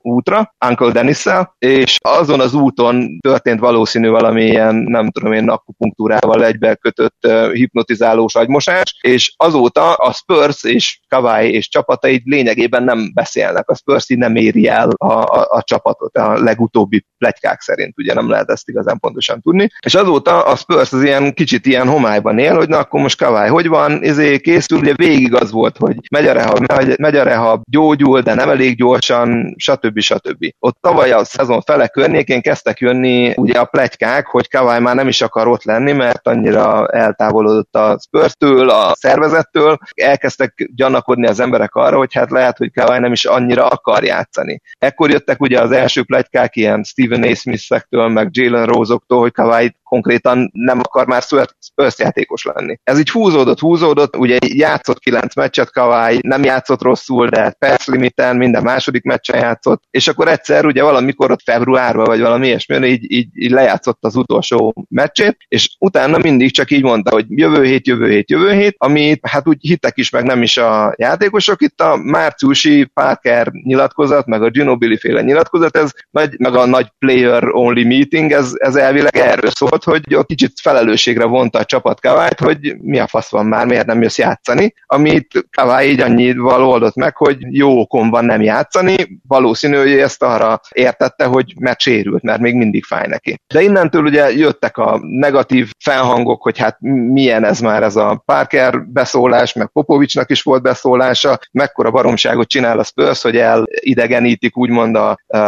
útra, 0.00 0.54
Uncle 0.68 0.90
dennis 0.90 1.24
és 1.58 1.96
azon 2.00 2.40
az 2.40 2.54
úton 2.54 3.18
történt 3.20 3.60
valószínű 3.60 4.08
valamilyen, 4.08 4.74
nem 4.74 5.10
tudom 5.10 5.32
én, 5.32 5.48
akupunktúrával 5.48 6.44
egybekötött 6.44 7.26
uh, 7.26 7.52
hipnotizálós 7.52 8.34
agymosás, 8.34 8.98
és 9.00 9.34
azóta 9.36 9.92
a 9.92 10.12
Spurs 10.12 10.64
és 10.64 11.00
Kawai 11.08 11.52
és 11.52 11.68
csapatai 11.68 12.22
lényegében 12.24 12.82
nem 12.82 13.10
beszélnek. 13.14 13.68
A 13.68 13.74
Spurs 13.74 14.10
így 14.10 14.18
nem 14.18 14.36
éri 14.36 14.68
el 14.68 14.90
a, 14.96 15.12
a, 15.12 15.46
a 15.50 15.62
csapatot 15.62 16.16
a 16.16 16.38
legutóbbi 16.38 17.06
plegykák 17.18 17.60
szerint, 17.60 17.98
ugye 17.98 18.14
nem 18.14 18.30
lehet 18.30 18.50
ezt 18.50 18.68
igazán 18.68 18.98
pontosan 18.98 19.40
tudni. 19.40 19.68
És 19.86 19.94
azóta 19.94 20.42
a 20.42 20.56
Spurs 20.56 20.92
az 20.92 21.02
ilyen 21.02 21.34
kicsit 21.34 21.66
ilyen 21.66 21.88
homályban 21.88 22.38
él, 22.38 22.54
hogy 22.54 22.68
na 22.68 22.78
akkor 22.78 23.00
most 23.00 23.18
Kawai 23.18 23.48
hogy 23.48 23.68
van, 23.68 24.02
izé 24.02 24.38
készül, 24.38 24.78
ugye 24.78 24.94
végig 24.94 25.34
az 25.34 25.50
volt, 25.50 25.76
hogy 25.76 25.96
megy 26.10 26.26
a 26.26 26.32
rehab, 26.32 26.58
megy, 26.98 27.16
a 27.16 27.22
rehab, 27.22 27.62
gyógyul, 27.70 28.20
de 28.20 28.34
nem 28.34 28.48
elég 28.48 28.76
gyorsan, 28.76 29.54
stb. 29.56 30.00
stb. 30.00 30.44
Ott 30.58 30.78
tavaly 30.80 31.10
a 31.10 31.24
szezon 31.24 31.60
fele 31.60 31.88
környékén 31.88 32.42
kezdtek 32.42 32.78
jönni 32.78 33.32
ugye 33.36 33.58
a 33.58 33.64
plegykák, 33.64 34.26
hogy 34.26 34.48
Kawai 34.48 34.80
már 34.80 34.94
nem 34.94 35.08
is 35.08 35.22
akar 35.22 35.48
ott 35.48 35.64
lenni, 35.64 35.92
mert 35.92 36.26
annyira 36.26 36.86
eltávolodott 36.86 37.74
a 37.74 37.98
Spurs-től, 38.02 38.70
a 38.70 38.94
szervezettől, 38.94 39.78
elkezdtek 39.94 40.70
gyanakodni 40.74 41.26
az 41.26 41.40
emberek 41.40 41.74
arra, 41.74 41.96
hogy 41.96 42.14
hát 42.14 42.30
lehet, 42.30 42.58
hogy 42.58 42.72
Kawai 42.72 42.98
nem 42.98 43.12
is 43.12 43.24
annyira 43.24 43.66
akar 43.66 44.04
játszani. 44.04 44.60
Ekkor 44.78 45.10
jöttek 45.10 45.40
ugye 45.40 45.60
az 45.60 45.70
első 45.70 46.04
plegykák 46.04 46.56
ilyen 46.56 46.82
Steven 46.82 47.22
A. 47.22 47.34
Smith-ektől, 47.34 48.08
meg 48.08 48.28
Jalen 48.32 48.66
Rose-októl, 48.66 49.20
hogy 49.20 49.32
Kawai 49.32 49.74
konkrétan 49.82 50.50
nem 50.52 50.78
akar 50.78 51.06
már 51.06 51.22
Spurs 51.22 51.98
játékos 51.98 52.44
lenni. 52.44 52.78
Ez 52.84 52.98
így 52.98 53.10
húzódott, 53.10 53.58
húzódott, 53.58 54.16
ugye 54.16 54.36
játszott 54.40 54.98
kilenc 54.98 55.34
meccset 55.34 55.72
Kawai, 55.72 56.18
nem 56.22 56.44
játszott 56.44 56.65
rosszul, 56.68 57.28
de 57.28 57.50
perc 57.58 57.86
limiten 57.86 58.36
minden 58.36 58.62
második 58.62 59.02
meccsen 59.02 59.38
játszott, 59.38 59.82
és 59.90 60.08
akkor 60.08 60.28
egyszer 60.28 60.66
ugye 60.66 60.82
valamikor 60.82 61.30
ott 61.30 61.42
februárban, 61.44 62.04
vagy 62.04 62.20
valami 62.20 62.46
ilyesmi, 62.46 62.86
így, 62.86 63.12
így, 63.12 63.28
így 63.32 63.50
lejátszott 63.50 64.04
az 64.04 64.16
utolsó 64.16 64.86
meccsét, 64.88 65.36
és 65.48 65.76
utána 65.78 66.18
mindig 66.18 66.52
csak 66.52 66.70
így 66.70 66.82
mondta, 66.82 67.10
hogy 67.10 67.24
jövő 67.28 67.64
hét, 67.64 67.86
jövő 67.86 68.10
hét, 68.10 68.30
jövő 68.30 68.52
hét, 68.52 68.74
amit 68.78 69.26
hát 69.26 69.48
úgy 69.48 69.58
hittek 69.60 69.96
is, 69.98 70.10
meg 70.10 70.24
nem 70.24 70.42
is 70.42 70.56
a 70.56 70.94
játékosok. 70.96 71.62
Itt 71.62 71.80
a 71.80 71.96
márciusi 71.96 72.84
Parker 72.84 73.50
nyilatkozat, 73.52 74.26
meg 74.26 74.42
a 74.42 74.50
Ginobili 74.50 74.96
féle 74.96 75.22
nyilatkozat, 75.22 75.76
ez 75.76 75.90
nagy, 76.10 76.38
meg 76.38 76.54
a 76.54 76.66
nagy 76.66 76.86
player 76.98 77.44
only 77.44 77.82
meeting, 77.82 78.32
ez, 78.32 78.52
ez 78.54 78.74
elvileg 78.74 79.16
erről 79.16 79.50
szól, 79.50 79.68
volt, 79.68 79.84
hogy 79.84 80.14
a 80.14 80.24
kicsit 80.24 80.52
felelősségre 80.60 81.24
vonta 81.24 81.58
a 81.58 81.64
csapat 81.64 82.00
Kavályt, 82.00 82.40
hogy 82.40 82.76
mi 82.80 82.98
a 82.98 83.06
fasz 83.06 83.30
van 83.30 83.46
már, 83.46 83.66
miért 83.66 83.86
nem 83.86 84.02
jössz 84.02 84.18
játszani, 84.18 84.74
amit 84.86 85.46
Kavály 85.50 85.88
így 85.88 86.00
annyival 86.00 86.55
oldott 86.62 86.94
meg, 86.94 87.16
hogy 87.16 87.36
jó 87.50 87.80
okon 87.80 88.10
van 88.10 88.24
nem 88.24 88.42
játszani, 88.42 89.20
valószínű, 89.28 89.76
hogy 89.76 89.92
ezt 89.92 90.22
arra 90.22 90.60
értette, 90.72 91.24
hogy 91.24 91.54
mert 91.58 91.80
sérült, 91.80 92.22
mert 92.22 92.40
még 92.40 92.54
mindig 92.54 92.84
fáj 92.84 93.06
neki. 93.06 93.40
De 93.54 93.62
innentől 93.62 94.04
ugye 94.04 94.32
jöttek 94.32 94.76
a 94.78 94.98
negatív 95.02 95.70
felhangok, 95.84 96.42
hogy 96.42 96.58
hát 96.58 96.76
milyen 97.10 97.44
ez 97.44 97.60
már 97.60 97.82
ez 97.82 97.96
a 97.96 98.22
Parker 98.24 98.86
beszólás, 98.86 99.52
meg 99.52 99.68
Popovicsnak 99.72 100.30
is 100.30 100.42
volt 100.42 100.62
beszólása, 100.62 101.38
mekkora 101.52 101.90
baromságot 101.90 102.48
csinál 102.48 102.78
a 102.78 102.84
Spurs, 102.84 103.22
hogy 103.22 103.36
elidegenítik 103.36 104.56
úgymond 104.56 104.96
a, 104.96 105.18
a, 105.26 105.38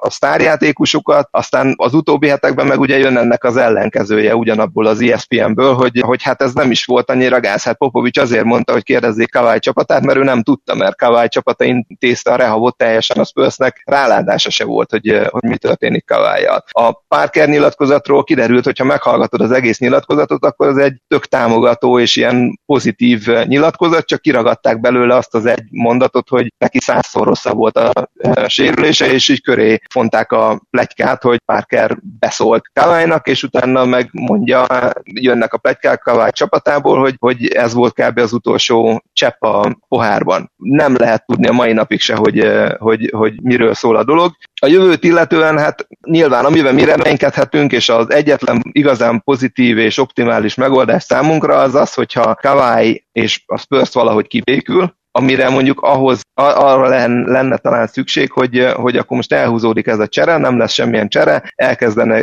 a 0.00 0.10
sztárjátékosokat, 0.10 1.28
aztán 1.30 1.74
az 1.76 1.94
utóbbi 1.94 2.28
hetekben 2.28 2.66
meg 2.66 2.80
ugye 2.80 2.98
jön 2.98 3.16
ennek 3.16 3.44
az 3.44 3.56
ellenkezője 3.56 4.36
ugyanabból 4.36 4.86
az 4.86 5.00
ESPN-ből, 5.00 5.74
hogy, 5.74 6.00
hogy 6.00 6.22
hát 6.22 6.42
ez 6.42 6.52
nem 6.52 6.70
is 6.70 6.84
volt 6.84 7.10
annyira 7.10 7.40
gáz. 7.40 7.62
Hát 7.62 7.76
Popovics 7.76 8.18
azért 8.18 8.44
mondta, 8.44 8.72
hogy 8.72 8.82
kérdezzék 8.82 9.30
Kavály 9.30 9.58
csapatát, 9.58 10.04
mert 10.04 10.18
ő 10.18 10.22
nem 10.22 10.42
tudta, 10.52 10.74
mert 10.74 10.96
Kavály 10.96 11.28
csapata 11.28 11.64
intézte 11.64 12.32
a 12.32 12.36
rehavot 12.36 12.76
teljesen 12.76 13.16
a 13.16 13.24
Spursnek, 13.24 13.82
ráládása 13.84 14.50
se 14.50 14.64
volt, 14.64 14.90
hogy, 14.90 15.20
hogy 15.30 15.42
mi 15.42 15.56
történik 15.56 16.06
Kavályjal. 16.06 16.64
A 16.70 16.92
Parker 17.08 17.48
nyilatkozatról 17.48 18.24
kiderült, 18.24 18.64
hogy 18.64 18.78
ha 18.78 18.84
meghallgatod 18.84 19.40
az 19.40 19.50
egész 19.50 19.78
nyilatkozatot, 19.78 20.44
akkor 20.44 20.68
ez 20.68 20.76
egy 20.76 20.96
tök 21.08 21.26
támogató 21.26 21.98
és 21.98 22.16
ilyen 22.16 22.60
pozitív 22.66 23.26
nyilatkozat, 23.26 24.06
csak 24.06 24.20
kiragadták 24.20 24.80
belőle 24.80 25.16
azt 25.16 25.34
az 25.34 25.46
egy 25.46 25.64
mondatot, 25.70 26.28
hogy 26.28 26.52
neki 26.58 26.80
százszor 26.80 27.26
rosszabb 27.26 27.56
volt 27.56 27.76
a 27.76 28.08
sérülése, 28.46 29.12
és 29.12 29.28
így 29.28 29.42
köré 29.42 29.80
fonták 29.90 30.32
a 30.32 30.62
plegykát, 30.70 31.22
hogy 31.22 31.40
Parker 31.44 31.96
beszólt 32.18 32.70
Kaválynak, 32.72 33.28
és 33.28 33.42
utána 33.42 33.84
meg 33.84 34.08
mondja, 34.12 34.66
jönnek 35.04 35.52
a 35.52 35.58
plegykák 35.58 36.00
Kavály 36.00 36.30
csapatából, 36.32 36.98
hogy, 36.98 37.14
hogy 37.18 37.46
ez 37.46 37.74
volt 37.74 37.94
kb. 37.94 38.18
az 38.18 38.32
utolsó 38.32 39.02
csepp 39.12 39.42
a 39.42 39.76
pohárban. 39.88 40.41
Nem 40.56 40.96
lehet 40.96 41.26
tudni 41.26 41.46
a 41.46 41.52
mai 41.52 41.72
napig 41.72 42.00
se, 42.00 42.14
hogy, 42.14 42.46
hogy, 42.78 43.10
hogy 43.16 43.42
miről 43.42 43.74
szól 43.74 43.96
a 43.96 44.04
dolog. 44.04 44.32
A 44.60 44.66
jövőt 44.66 45.04
illetően, 45.04 45.58
hát 45.58 45.86
nyilván 46.06 46.44
amiben 46.44 46.74
mi 46.74 46.84
reménykedhetünk, 46.84 47.72
és 47.72 47.88
az 47.88 48.10
egyetlen 48.10 48.62
igazán 48.72 49.22
pozitív 49.24 49.78
és 49.78 49.98
optimális 49.98 50.54
megoldás 50.54 51.02
számunkra 51.02 51.56
az 51.56 51.74
az, 51.74 51.94
hogyha 51.94 52.34
Kavály 52.34 53.04
és 53.12 53.42
a 53.46 53.58
Spurs 53.58 53.92
valahogy 53.92 54.26
kibékül, 54.26 54.94
amire 55.12 55.48
mondjuk 55.48 55.80
ahhoz 55.80 56.20
arra 56.34 56.88
lenne 57.24 57.56
talán 57.56 57.86
szükség, 57.86 58.32
hogy, 58.32 58.66
hogy 58.74 58.96
akkor 58.96 59.16
most 59.16 59.32
elhúzódik 59.32 59.86
ez 59.86 59.98
a 59.98 60.08
csere, 60.08 60.36
nem 60.36 60.58
lesz 60.58 60.72
semmilyen 60.72 61.08
csere, 61.08 61.52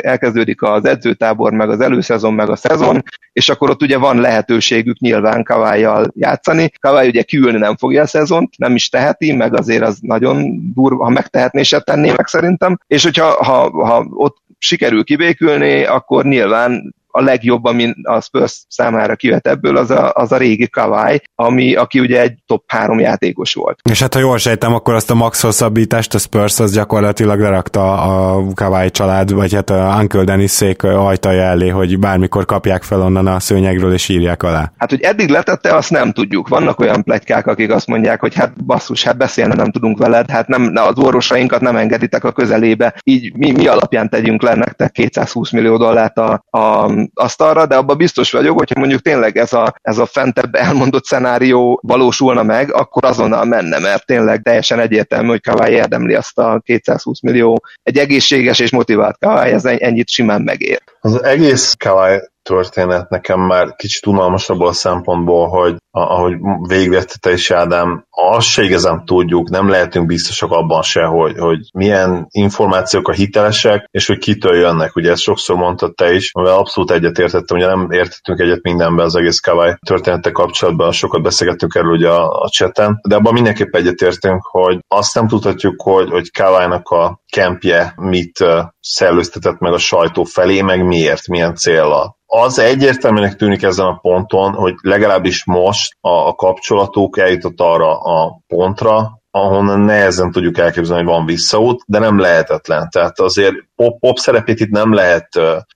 elkezdődik 0.02 0.62
az 0.62 0.86
edzőtábor, 0.86 1.52
meg 1.52 1.70
az 1.70 1.80
előszezon, 1.80 2.34
meg 2.34 2.50
a 2.50 2.56
szezon, 2.56 3.04
és 3.34 3.50
akkor 3.50 3.70
ott 3.70 3.82
ugye 3.82 3.98
van 3.98 4.20
lehetőségük 4.20 4.98
nyilván 5.00 5.44
Kavályjal 5.44 6.12
játszani. 6.16 6.72
Kavály 6.80 7.08
ugye 7.08 7.22
kiülni 7.22 7.58
nem 7.58 7.76
fogja 7.78 8.02
a 8.02 8.08
szezont, 8.08 8.58
nem 8.58 8.76
is 8.76 8.90
teheti, 8.90 9.34
meg 9.34 9.58
azért 9.58 9.84
az 9.84 9.98
nagyon 10.02 10.60
durva, 10.74 11.04
ha 11.04 11.10
megtehetné, 11.10 11.64
se 11.64 11.80
tenné 11.80 12.12
meg 12.16 12.28
szerintem. 12.28 12.80
És 12.88 13.04
hogyha 13.04 13.44
ha, 13.44 13.86
ha 13.86 14.06
ott 14.10 14.38
sikerül 14.58 15.04
kibékülni, 15.04 15.84
akkor 15.84 16.26
nyilván 16.26 16.96
a 17.12 17.22
legjobb, 17.22 17.66
ami 17.66 17.94
a 18.04 18.22
Spurs 18.22 18.66
számára 18.68 19.16
kivet 19.16 19.48
ebből, 19.48 19.78
az 19.78 19.92
a, 19.92 20.12
az 20.14 20.32
a 20.32 20.38
régi 20.38 20.68
Kawai, 20.68 21.22
ami, 21.36 21.76
aki 21.76 22.00
ugye 22.00 22.22
egy 22.22 22.34
top 22.46 22.64
három 22.68 23.00
játékos 23.00 23.54
volt. 23.54 23.80
És 23.90 24.02
hát 24.02 24.14
ha 24.14 24.20
jól 24.20 24.38
sejtem, 24.38 24.74
akkor 24.74 24.94
azt 24.94 25.12
a 25.12 25.16
max 25.16 25.42
hosszabbítást 25.42 26.14
a 26.14 26.18
Spurs 26.18 26.60
az 26.60 26.74
gyakorlatilag 26.74 27.40
lerakta 27.40 28.02
a 28.02 28.44
Kawai 28.54 28.90
család, 28.92 29.32
vagy 29.32 29.54
hát 29.54 29.70
a 29.70 29.98
Uncle 30.00 30.24
Dennis 30.24 30.52
szék 30.52 30.84
ajtaja 30.84 31.42
elé, 31.42 31.68
hogy 31.68 32.00
bármikor 32.00 32.46
kapják 32.46 32.84
fel 32.84 33.02
onnan 33.02 33.28
a 33.28 33.40
szőnyegről 33.40 33.94
és 33.94 34.10
írják 34.10 34.44
alá. 34.44 34.72
Hát, 34.78 34.90
hogy 34.90 35.02
eddig 35.02 35.30
letette, 35.30 35.76
azt 35.76 35.90
nem 35.90 36.12
tudjuk. 36.12 36.48
Vannak 36.48 36.80
olyan 36.80 37.04
plegykák, 37.04 37.48
akik 37.48 37.72
azt 37.72 37.88
mondják, 37.88 38.20
hogy 38.20 38.36
hát 38.36 38.66
basszus, 38.66 39.04
hát 39.04 39.18
beszélni 39.18 39.56
nem 39.56 39.72
tudunk 39.72 39.98
veled, 39.98 40.30
hát 40.30 40.48
nem, 40.48 40.72
az 40.76 40.98
orvosainkat 40.98 41.62
nem 41.62 41.76
engeditek 41.76 42.24
a 42.24 42.32
közelébe, 42.32 42.94
így 43.04 43.36
mi, 43.36 43.52
mi 43.52 43.68
alapján 43.68 44.10
tegyünk 44.10 44.42
le 44.42 44.56
nektek 44.56 44.92
220 44.92 45.52
millió 45.52 45.78
dollárt 45.78 46.18
a, 46.18 46.44
a 46.50 46.92
asztalra, 47.14 47.66
de 47.66 47.76
abban 47.76 47.98
biztos 47.98 48.32
vagyok, 48.32 48.58
hogyha 48.58 48.80
mondjuk 48.80 49.02
tényleg 49.02 49.38
ez 49.38 49.54
a, 49.54 49.74
ez 49.82 49.98
a 49.98 50.06
fentebb 50.06 50.56
elmondott 50.56 51.06
szenárió 51.06 51.80
valósulna 51.84 52.44
meg, 52.44 52.74
akkor 52.74 53.06
azonnal 53.06 53.46
menne, 53.46 53.80
mert 53.80 54.06
tényleg 54.06 54.42
teljesen 54.42 54.80
egyértelmű, 54.80 55.28
hogy 55.28 55.42
Kawai 55.42 55.72
érdemli 55.72 56.14
azt 56.14 56.38
a 56.38 56.62
220 56.64 57.22
millió. 57.22 57.64
Egy 57.84 57.98
egészséges 57.98 58.60
és 58.60 58.72
motivált 58.72 59.18
Kawai, 59.18 59.52
ez 59.52 59.66
ennyit 59.66 60.10
simán 60.10 60.42
megér. 60.42 60.82
Az 61.00 61.24
egész 61.24 61.76
Kawai 61.78 62.18
történet 62.50 63.10
nekem 63.10 63.40
már 63.40 63.76
kicsit 63.76 64.06
unalmasabb 64.06 64.60
a 64.60 64.72
szempontból, 64.72 65.48
hogy 65.48 65.76
ahogy 65.92 66.34
végvette 66.68 67.14
te 67.20 67.32
is 67.32 67.52
Ádám, 67.52 68.06
azt 68.10 68.48
se 68.48 68.64
igazán 68.64 69.06
tudjuk, 69.06 69.50
nem 69.50 69.70
lehetünk 69.70 70.06
biztosak 70.06 70.52
abban 70.52 70.82
se, 70.82 71.04
hogy, 71.04 71.38
hogy 71.38 71.60
milyen 71.74 72.28
információk 72.30 73.08
a 73.08 73.12
hitelesek, 73.12 73.86
és 73.92 74.08
hogy 74.08 74.18
kitől 74.18 74.56
jönnek. 74.56 74.96
Ugye 74.96 75.12
ezt 75.12 75.22
sokszor 75.22 75.56
mondtad 75.56 75.96
te 75.96 76.14
is, 76.14 76.32
amivel 76.34 76.58
abszolút 76.58 76.92
egyetértettem, 76.92 77.58
ugye 77.58 77.66
nem 77.66 77.92
értettünk 77.92 78.40
egyet 78.40 78.62
mindenben 78.62 79.06
az 79.06 79.16
egész 79.16 79.40
Kavály 79.40 79.76
története 79.86 80.32
kapcsolatban, 80.32 80.92
sokat 80.92 81.22
beszélgettünk 81.22 81.76
erről 81.76 81.92
ugye 81.92 82.10
a, 82.10 82.42
a 82.42 82.50
cseten, 82.50 83.00
de 83.08 83.16
abban 83.16 83.34
mindenképp 83.34 83.76
egyetértünk, 83.76 84.42
hogy 84.46 84.80
azt 84.88 85.16
nem 85.16 85.28
tudhatjuk, 85.28 85.82
hogy, 85.82 86.10
hogy 86.10 86.32
Kaválynak 86.32 86.90
a 86.90 87.22
kempje 87.32 87.94
mit 87.96 88.46
szellőztetett 88.80 89.60
meg 89.60 89.74
a 89.74 89.78
sajtó 89.78 90.24
felé, 90.24 90.62
meg 90.62 90.86
miért, 90.86 91.28
milyen 91.28 91.56
célra 91.56 92.18
az 92.32 92.60
egyértelműnek 92.60 93.36
tűnik 93.36 93.64
ezen 93.64 93.86
a 93.86 94.00
ponton, 94.02 94.54
hogy 94.54 94.74
legalábbis 94.82 95.46
most 95.46 95.98
a, 96.02 96.10
a 96.10 96.34
kapcsolatuk 96.34 97.18
eljutott 97.18 97.60
arra 97.60 98.00
a 98.00 98.40
pontra, 98.48 99.22
ahonnan 99.32 99.80
nehezen 99.80 100.32
tudjuk 100.32 100.58
elképzelni, 100.58 101.04
hogy 101.04 101.14
van 101.14 101.26
visszaút, 101.26 101.82
de 101.86 102.00
nem 102.00 102.20
lehetetlen. 102.20 102.90
Tehát 102.90 103.20
azért 103.20 103.56
pop, 103.76 104.00
pop 104.00 104.18
szerepét 104.18 104.60
itt 104.60 104.70
nem 104.70 104.94
lehet 104.94 105.28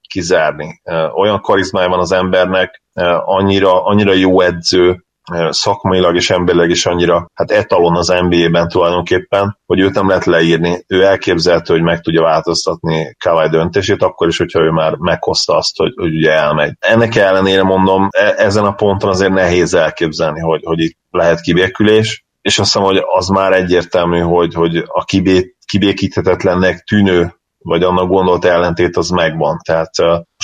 kizárni. 0.10 0.82
Olyan 1.16 1.42
karizmája 1.42 1.90
van 1.90 2.00
az 2.00 2.12
embernek, 2.12 2.84
annyira, 3.26 3.86
annyira 3.86 4.14
jó 4.14 4.42
edző, 4.42 5.04
szakmailag 5.50 6.16
és 6.16 6.30
emberileg 6.30 6.70
is 6.70 6.86
annyira 6.86 7.28
hát 7.34 7.52
etalon 7.52 7.96
az 7.96 8.08
NBA-ben 8.08 8.68
tulajdonképpen, 8.68 9.58
hogy 9.66 9.80
őt 9.80 9.94
nem 9.94 10.08
lehet 10.08 10.26
leírni. 10.26 10.84
Ő 10.88 11.04
elképzelhető, 11.04 11.74
hogy 11.74 11.84
meg 11.84 12.02
tudja 12.02 12.22
változtatni 12.22 13.16
Kawai 13.24 13.50
döntését, 13.50 14.02
akkor 14.02 14.28
is, 14.28 14.38
hogyha 14.38 14.60
ő 14.60 14.70
már 14.70 14.96
meghozta 14.96 15.56
azt, 15.58 15.78
hogy, 15.78 15.94
hogy 15.96 16.16
ugye 16.16 16.32
elmegy. 16.32 16.74
Ennek 16.80 17.16
ellenére 17.16 17.64
mondom, 17.64 18.08
e- 18.12 18.34
ezen 18.38 18.66
a 18.66 18.74
ponton 18.74 19.10
azért 19.10 19.34
nehéz 19.34 19.74
elképzelni, 19.74 20.40
hogy, 20.40 20.62
hogy 20.64 20.80
itt 20.80 20.98
lehet 21.10 21.42
kibékülés, 21.42 22.26
és 22.42 22.60
azt 22.60 22.74
hiszem, 22.74 22.88
hogy 22.88 23.02
az 23.16 23.28
már 23.28 23.54
egyértelmű, 23.54 24.20
hogy, 24.20 24.54
hogy 24.54 24.78
a 24.88 25.04
kibé, 25.04 25.56
kibékíthetetlennek 25.66 26.84
tűnő 26.84 27.34
vagy 27.58 27.84
annak 27.84 28.08
gondolt 28.08 28.46
ellentét 28.46 28.98
az 28.98 29.10
megvan. 29.10 29.60
Tehát 29.66 29.92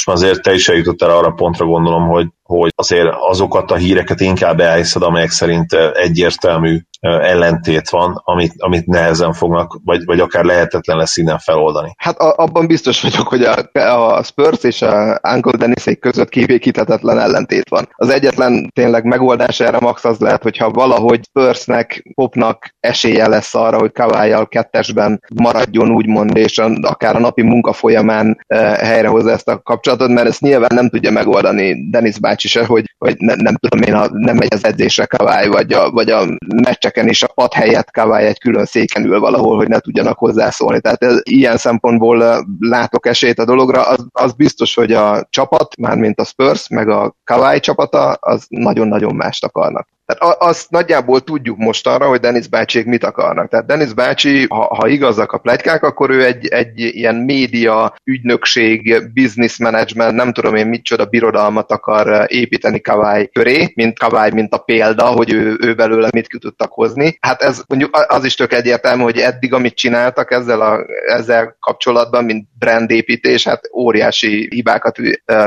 most 0.05 0.21
már 0.21 0.29
azért 0.29 0.43
te 0.43 0.53
is 0.53 0.69
eljutottál 0.69 1.09
arra 1.09 1.31
pontra 1.31 1.65
gondolom, 1.65 2.07
hogy, 2.07 2.27
hogy 2.43 2.71
azért 2.75 3.07
azokat 3.29 3.71
a 3.71 3.75
híreket 3.75 4.19
inkább 4.19 4.59
elhiszed, 4.59 5.01
amelyek 5.01 5.29
szerint 5.29 5.73
egyértelmű 5.93 6.79
ellentét 7.01 7.89
van, 7.89 8.21
amit, 8.23 8.53
amit 8.57 8.85
nehezen 8.85 9.33
fognak, 9.33 9.79
vagy, 9.85 10.05
vagy 10.05 10.19
akár 10.19 10.43
lehetetlen 10.43 10.97
lesz 10.97 11.17
innen 11.17 11.37
feloldani. 11.37 11.93
Hát 11.97 12.17
a, 12.17 12.33
abban 12.37 12.67
biztos 12.67 13.01
vagyok, 13.01 13.27
hogy 13.27 13.43
a, 13.43 13.69
a 14.17 14.23
Spurs 14.23 14.63
és 14.63 14.81
a 14.81 15.19
Uncle 15.33 15.57
Dennis 15.57 15.97
között 15.99 16.29
kivékíthetetlen 16.29 17.19
ellentét 17.19 17.69
van. 17.69 17.89
Az 17.95 18.09
egyetlen 18.09 18.71
tényleg 18.73 19.03
megoldás 19.03 19.59
erre 19.59 19.79
max 19.79 20.05
az 20.05 20.19
lehet, 20.19 20.43
hogyha 20.43 20.69
valahogy 20.69 21.19
Spursnek, 21.23 22.03
Popnak 22.15 22.75
esélye 22.79 23.27
lesz 23.27 23.55
arra, 23.55 23.77
hogy 23.77 23.91
Kavályjal 23.91 24.47
kettesben 24.47 25.21
maradjon 25.35 25.91
úgymond, 25.91 26.37
és 26.37 26.57
a, 26.57 26.69
akár 26.81 27.15
a 27.15 27.19
napi 27.19 27.41
munka 27.41 27.73
folyamán 27.73 28.43
e, 28.47 28.57
helyrehozza 28.57 29.31
ezt 29.31 29.47
a 29.47 29.61
kapcsolatot, 29.61 29.87
mert 29.97 30.27
ezt 30.27 30.41
nyilván 30.41 30.71
nem 30.73 30.89
tudja 30.89 31.11
megoldani 31.11 31.89
Dennis 31.89 32.19
bácsi 32.19 32.47
se, 32.47 32.65
hogy, 32.65 32.95
hogy 32.97 33.15
ne, 33.17 33.35
nem 33.35 33.55
tudom 33.55 33.87
én, 33.87 33.95
ha 33.95 34.07
nem 34.11 34.35
megy 34.35 34.53
az 34.53 34.65
edzésre 34.65 35.05
Kavály, 35.05 35.47
vagy 35.47 35.73
a, 35.73 35.91
vagy 35.91 36.09
a 36.09 36.25
meccs 36.55 36.79
meccseken 36.79 37.07
is 37.07 37.23
a 37.23 37.27
pad 37.27 37.53
helyett 37.53 37.91
Kavály 37.91 38.25
egy 38.25 38.39
külön 38.39 38.65
széken 38.65 39.05
ül 39.05 39.19
valahol, 39.19 39.55
hogy 39.55 39.67
ne 39.67 39.79
tudjanak 39.79 40.17
hozzászólni. 40.17 40.81
Tehát 40.81 41.03
ez, 41.03 41.19
ilyen 41.23 41.57
szempontból 41.57 42.45
látok 42.59 43.05
esélyt 43.05 43.39
a 43.39 43.45
dologra. 43.45 43.87
Az, 43.87 44.07
az 44.11 44.33
biztos, 44.33 44.75
hogy 44.75 44.91
a 44.93 45.27
csapat, 45.29 45.77
mármint 45.77 46.19
a 46.19 46.23
Spurs, 46.23 46.69
meg 46.69 46.89
a 46.89 47.15
Kavály 47.23 47.59
csapata, 47.59 48.11
az 48.11 48.45
nagyon-nagyon 48.47 49.15
mást 49.15 49.45
akarnak. 49.45 49.87
Tehát 50.09 50.41
azt 50.41 50.69
nagyjából 50.69 51.21
tudjuk 51.21 51.57
most 51.57 51.87
arra, 51.87 52.07
hogy 52.07 52.19
Denis 52.19 52.47
bácsiék 52.47 52.85
mit 52.85 53.03
akarnak. 53.03 53.49
Tehát 53.49 53.65
Denis 53.65 53.93
bácsi, 53.93 54.45
ha, 54.49 54.75
ha 54.75 54.87
igazak 54.87 55.31
a 55.31 55.37
plegykák, 55.37 55.83
akkor 55.83 56.09
ő 56.09 56.25
egy, 56.25 56.47
egy 56.47 56.79
ilyen 56.79 57.15
média, 57.15 57.93
ügynökség, 58.03 59.09
business 59.13 59.57
management, 59.57 60.15
nem 60.15 60.33
tudom 60.33 60.55
én 60.55 60.67
micsoda 60.67 61.05
birodalmat 61.05 61.71
akar 61.71 62.25
építeni 62.27 62.81
Kavály 62.81 63.29
köré, 63.33 63.71
mint 63.75 63.99
Kavály, 63.99 64.31
mint 64.31 64.53
a 64.53 64.57
példa, 64.57 65.05
hogy 65.05 65.33
ő, 65.33 65.57
ő 65.61 65.73
belőle 65.73 66.09
mit 66.11 66.27
ki 66.27 66.37
tudtak 66.37 66.71
hozni. 66.71 67.17
Hát 67.21 67.41
ez 67.41 67.61
mondjuk 67.67 68.05
az 68.07 68.25
is 68.25 68.35
tök 68.35 68.53
egyértelmű, 68.53 69.03
hogy 69.03 69.17
eddig, 69.17 69.53
amit 69.53 69.75
csináltak 69.75 70.31
ezzel, 70.31 70.61
a, 70.61 70.79
ezzel 71.05 71.57
kapcsolatban, 71.59 72.23
mint 72.23 72.47
brandépítés, 72.59 73.43
hát 73.43 73.69
óriási 73.73 74.47
hibákat 74.51 74.97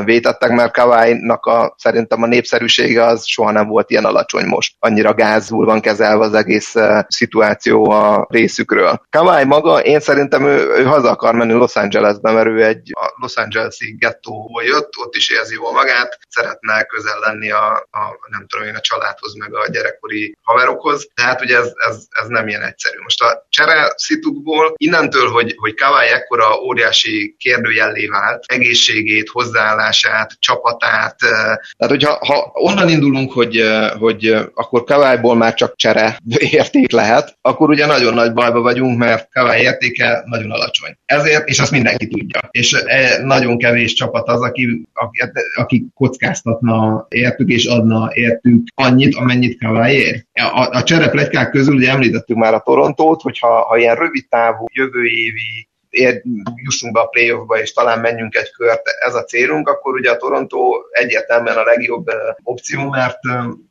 vétettek, 0.05 0.51
mert 0.51 0.73
Kaválynak 0.73 1.47
a, 1.47 1.75
szerintem 1.79 2.23
a 2.23 2.27
népszerűsége 2.27 3.05
az 3.05 3.27
soha 3.27 3.51
nem 3.51 3.67
volt 3.67 3.91
ilyen 3.91 4.05
alacsony 4.05 4.51
most 4.53 4.75
annyira 4.79 5.15
gázul 5.15 5.65
van 5.65 5.81
kezelve 5.81 6.25
az 6.25 6.35
egész 6.35 6.75
szituáció 7.09 7.91
a 7.91 8.27
részükről. 8.31 9.01
Kawai 9.11 9.45
maga, 9.45 9.83
én 9.83 10.01
szerintem 10.01 10.47
ő, 10.47 10.57
ő 10.79 10.83
haza 10.85 11.11
akar 11.11 11.35
menni 11.35 11.53
Los 11.53 11.77
Angelesbe, 11.77 12.33
mert 12.33 12.47
ő 12.47 12.65
egy 12.65 12.91
a 13.01 13.13
Los 13.21 13.37
Angeles-i 13.37 13.95
gettóból 13.99 14.63
jött, 14.63 14.97
ott 14.99 15.15
is 15.15 15.31
érzi 15.31 15.55
jól 15.55 15.73
magát, 15.73 16.19
szeretne 16.29 16.83
közel 16.83 17.19
lenni 17.19 17.51
a, 17.51 17.73
a 17.73 18.03
nem 18.31 18.47
tudom 18.49 18.67
én, 18.67 18.75
a 18.75 18.81
családhoz, 18.81 19.35
meg 19.35 19.55
a 19.55 19.69
gyerekkori 19.71 20.37
haverokhoz, 20.43 21.09
tehát 21.15 21.41
ugye 21.41 21.57
ez, 21.57 21.73
ez, 21.89 21.97
ez 22.11 22.27
nem 22.29 22.49
ilyen 22.49 22.63
egyszerű. 22.63 22.99
Most 23.03 23.23
a 23.23 23.47
csere 23.49 23.93
szitukból 23.97 24.73
innentől, 24.77 25.29
hogy, 25.29 25.55
hogy 25.57 25.75
Kawai 25.75 26.09
ekkora 26.09 26.61
óriási 26.61 27.37
kérdőjellé 27.39 28.07
vált, 28.07 28.45
egészségét, 28.47 29.29
hozzáállását, 29.29 30.37
csapatát, 30.39 31.17
tehát 31.19 31.95
hogyha 31.97 32.19
ha 32.27 32.51
onnan 32.53 32.89
indulunk, 32.89 33.33
hogy, 33.33 33.63
hogy 33.99 34.37
akkor 34.55 34.84
Kavályból 34.84 35.36
már 35.36 35.55
csak 35.55 35.76
csere 35.76 36.18
érték 36.38 36.93
lehet, 36.93 37.38
akkor 37.40 37.68
ugye 37.68 37.86
nagyon 37.86 38.14
nagy 38.14 38.32
bajba 38.32 38.61
vagyunk, 38.61 38.99
mert 38.99 39.28
Kavály 39.32 39.61
értéke 39.61 40.22
nagyon 40.24 40.51
alacsony. 40.51 40.97
Ezért, 41.05 41.49
és 41.49 41.59
azt 41.59 41.70
mindenki 41.70 42.09
tudja. 42.09 42.40
És 42.51 42.72
e, 42.72 43.22
nagyon 43.22 43.59
kevés 43.59 43.93
csapat 43.93 44.28
az, 44.28 44.40
aki, 44.40 44.88
aki, 44.93 45.18
aki 45.55 45.86
kockáztatna 45.95 47.07
értük 47.09 47.49
és 47.49 47.64
adna 47.64 48.11
értük 48.12 48.62
annyit, 48.74 49.14
amennyit 49.14 49.59
Kavály 49.59 49.95
ér. 49.95 50.24
A, 50.32 50.68
a 50.72 50.82
csereplegykák 50.82 51.51
közül 51.51 51.74
ugye 51.74 51.90
említettük 51.90 52.36
már 52.36 52.55
a 52.55 52.62
Torontót, 52.64 53.22
hogyha 53.22 53.62
ha 53.62 53.76
ilyen 53.76 53.97
rövid 53.97 54.28
távú, 54.28 54.64
jövő 54.72 55.05
évi 55.05 55.70
ér, 55.93 56.22
jussunk 56.55 56.93
be 56.93 57.01
a 57.01 57.07
playoffba, 57.07 57.61
és 57.61 57.72
talán 57.72 58.01
menjünk 58.01 58.34
egy 58.34 58.51
kört, 58.51 58.82
ez 59.07 59.14
a 59.14 59.24
célunk, 59.24 59.68
akkor 59.68 59.95
ugye 59.95 60.11
a 60.11 60.16
Toronto 60.16 60.59
egyértelműen 60.90 61.57
a 61.57 61.64
legjobb 61.64 62.07
opció, 62.43 62.88
mert, 62.88 63.18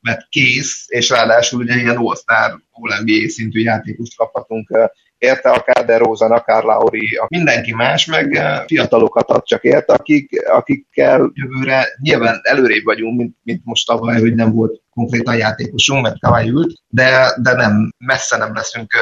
mert 0.02 0.28
kész, 0.30 0.86
és 0.88 1.10
ráadásul 1.10 1.62
ugye 1.62 1.76
ilyen 1.76 1.98
all-star, 1.98 2.60
All-NBA 2.72 3.30
szintű 3.30 3.62
játékust 3.62 4.18
kaphatunk 4.18 4.70
érte, 5.18 5.50
akár 5.50 5.86
De 5.86 5.98
Rosen, 5.98 6.32
akár 6.32 6.64
Lauri, 6.64 7.20
mindenki 7.28 7.74
más, 7.74 8.06
meg 8.06 8.40
fiatalokat 8.66 9.30
ad 9.30 9.44
csak 9.44 9.64
érte, 9.64 9.94
akik, 9.94 10.48
akikkel 10.48 11.32
jövőre 11.34 11.88
nyilván 12.02 12.40
előrébb 12.44 12.84
vagyunk, 12.84 13.18
mint, 13.18 13.36
mint 13.44 13.62
most 13.64 13.88
tavaly, 13.88 14.20
hogy 14.20 14.36
nem 14.36 14.54
volt 14.54 14.82
konkrétan 14.90 15.38
játékosunk, 15.38 16.02
mert 16.02 16.20
Kawai 16.20 16.50
ült, 16.50 16.82
de, 16.88 17.34
de 17.42 17.54
nem, 17.54 17.94
messze 17.98 18.38
nem 18.38 18.54
leszünk 18.54 18.94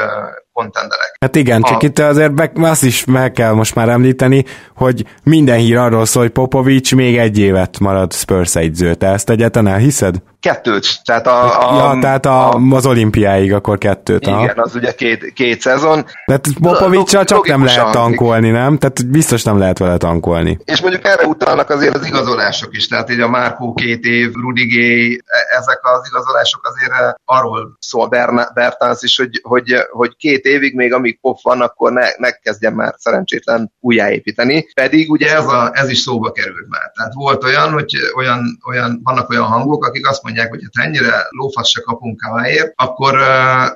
kontenderek. 0.60 1.16
Hát 1.20 1.36
igen, 1.36 1.62
csak 1.62 1.82
a... 1.82 1.86
itt 1.86 2.00
azért 2.00 2.32
meg, 2.32 2.52
azt 2.62 2.84
is 2.84 3.06
meg 3.06 3.32
kell 3.32 3.54
most 3.54 3.76
már 3.76 3.90
említeni, 3.90 4.46
hogy 4.76 5.06
minden 5.24 5.58
hír 5.58 5.78
arról 5.78 6.06
szól, 6.06 6.24
hogy 6.24 6.32
Popovics 6.32 6.96
még 6.96 7.18
egy 7.18 7.38
évet 7.38 7.80
marad 7.80 8.14
Spurs 8.14 8.56
egyző. 8.56 8.94
Te 8.94 9.08
ezt 9.08 9.30
egyetlen 9.30 9.68
elhiszed? 9.68 10.16
Kettőt. 10.40 11.00
Tehát, 11.04 11.28
a, 11.28 11.70
a, 11.70 11.78
ja, 11.78 12.00
tehát 12.02 12.26
a, 12.26 12.52
a, 12.52 12.60
az 12.70 12.86
olimpiáig 12.86 13.54
akkor 13.54 13.78
kettőt. 13.78 14.22
Igen, 14.22 14.34
aha. 14.34 14.62
az 14.62 14.76
ugye 14.76 14.92
két, 14.92 15.34
két 15.34 15.62
szezon. 15.62 16.06
Tehát 16.26 16.48
Popovicsal 16.62 17.24
csak 17.24 17.48
nem 17.48 17.64
lehet 17.64 17.92
tankolni, 17.92 18.50
nem? 18.50 18.78
Tehát 18.78 19.10
biztos 19.10 19.44
nem 19.44 19.58
lehet 19.58 19.78
vele 19.78 19.98
tankolni. 19.98 20.60
És 20.66 20.82
mondjuk 20.82 21.06
erre 21.06 21.26
utalnak 21.26 21.70
azért 21.70 21.96
az 21.96 22.06
igazolások 22.06 22.76
is. 22.76 22.88
Tehát 22.88 23.12
így 23.12 23.20
a 23.20 23.30
Márkó 23.30 23.74
két 23.74 24.04
év, 24.04 24.34
Rudigé, 24.34 25.20
e- 25.26 25.58
ezek 25.58 25.80
az 25.82 26.08
igazolások 26.10 26.68
azért 26.68 27.16
arról 27.26 27.78
szól 27.80 28.08
Bertans 28.54 29.02
is, 29.02 29.18
hogy, 29.18 29.42
hogy, 29.44 29.74
hogy 29.92 30.16
két 30.16 30.46
évig 30.46 30.76
még 30.76 30.94
amíg 30.94 31.20
pop 31.20 31.38
van, 31.42 31.62
akkor 31.62 31.92
ne, 31.92 32.08
ne 32.18 32.32
kezdjen 32.32 32.74
már 32.74 32.94
szerencsétlen 32.98 33.72
újjáépíteni. 33.80 34.68
Pedig 34.74 35.12
ugye 35.12 35.36
ez, 35.36 35.46
a, 35.46 35.72
ez 35.74 35.90
is 35.90 35.98
szóba 36.00 36.32
került 36.32 36.70
már. 36.70 36.92
Tehát 36.96 37.14
volt 37.14 37.44
olyan, 37.44 37.72
hogy 37.72 37.96
olyan, 38.16 38.60
olyan, 38.68 39.00
vannak 39.04 39.30
olyan 39.30 39.46
hangok, 39.46 39.86
akik 39.86 40.08
azt 40.08 40.24
mondják, 40.24 40.29
hogy 40.38 40.62
ha 40.78 40.84
ennyire 40.84 41.28
lófasz 41.30 41.70
se 41.70 41.82
kapunk 41.82 42.22
Kaváért, 42.22 42.74
akkor, 42.76 43.18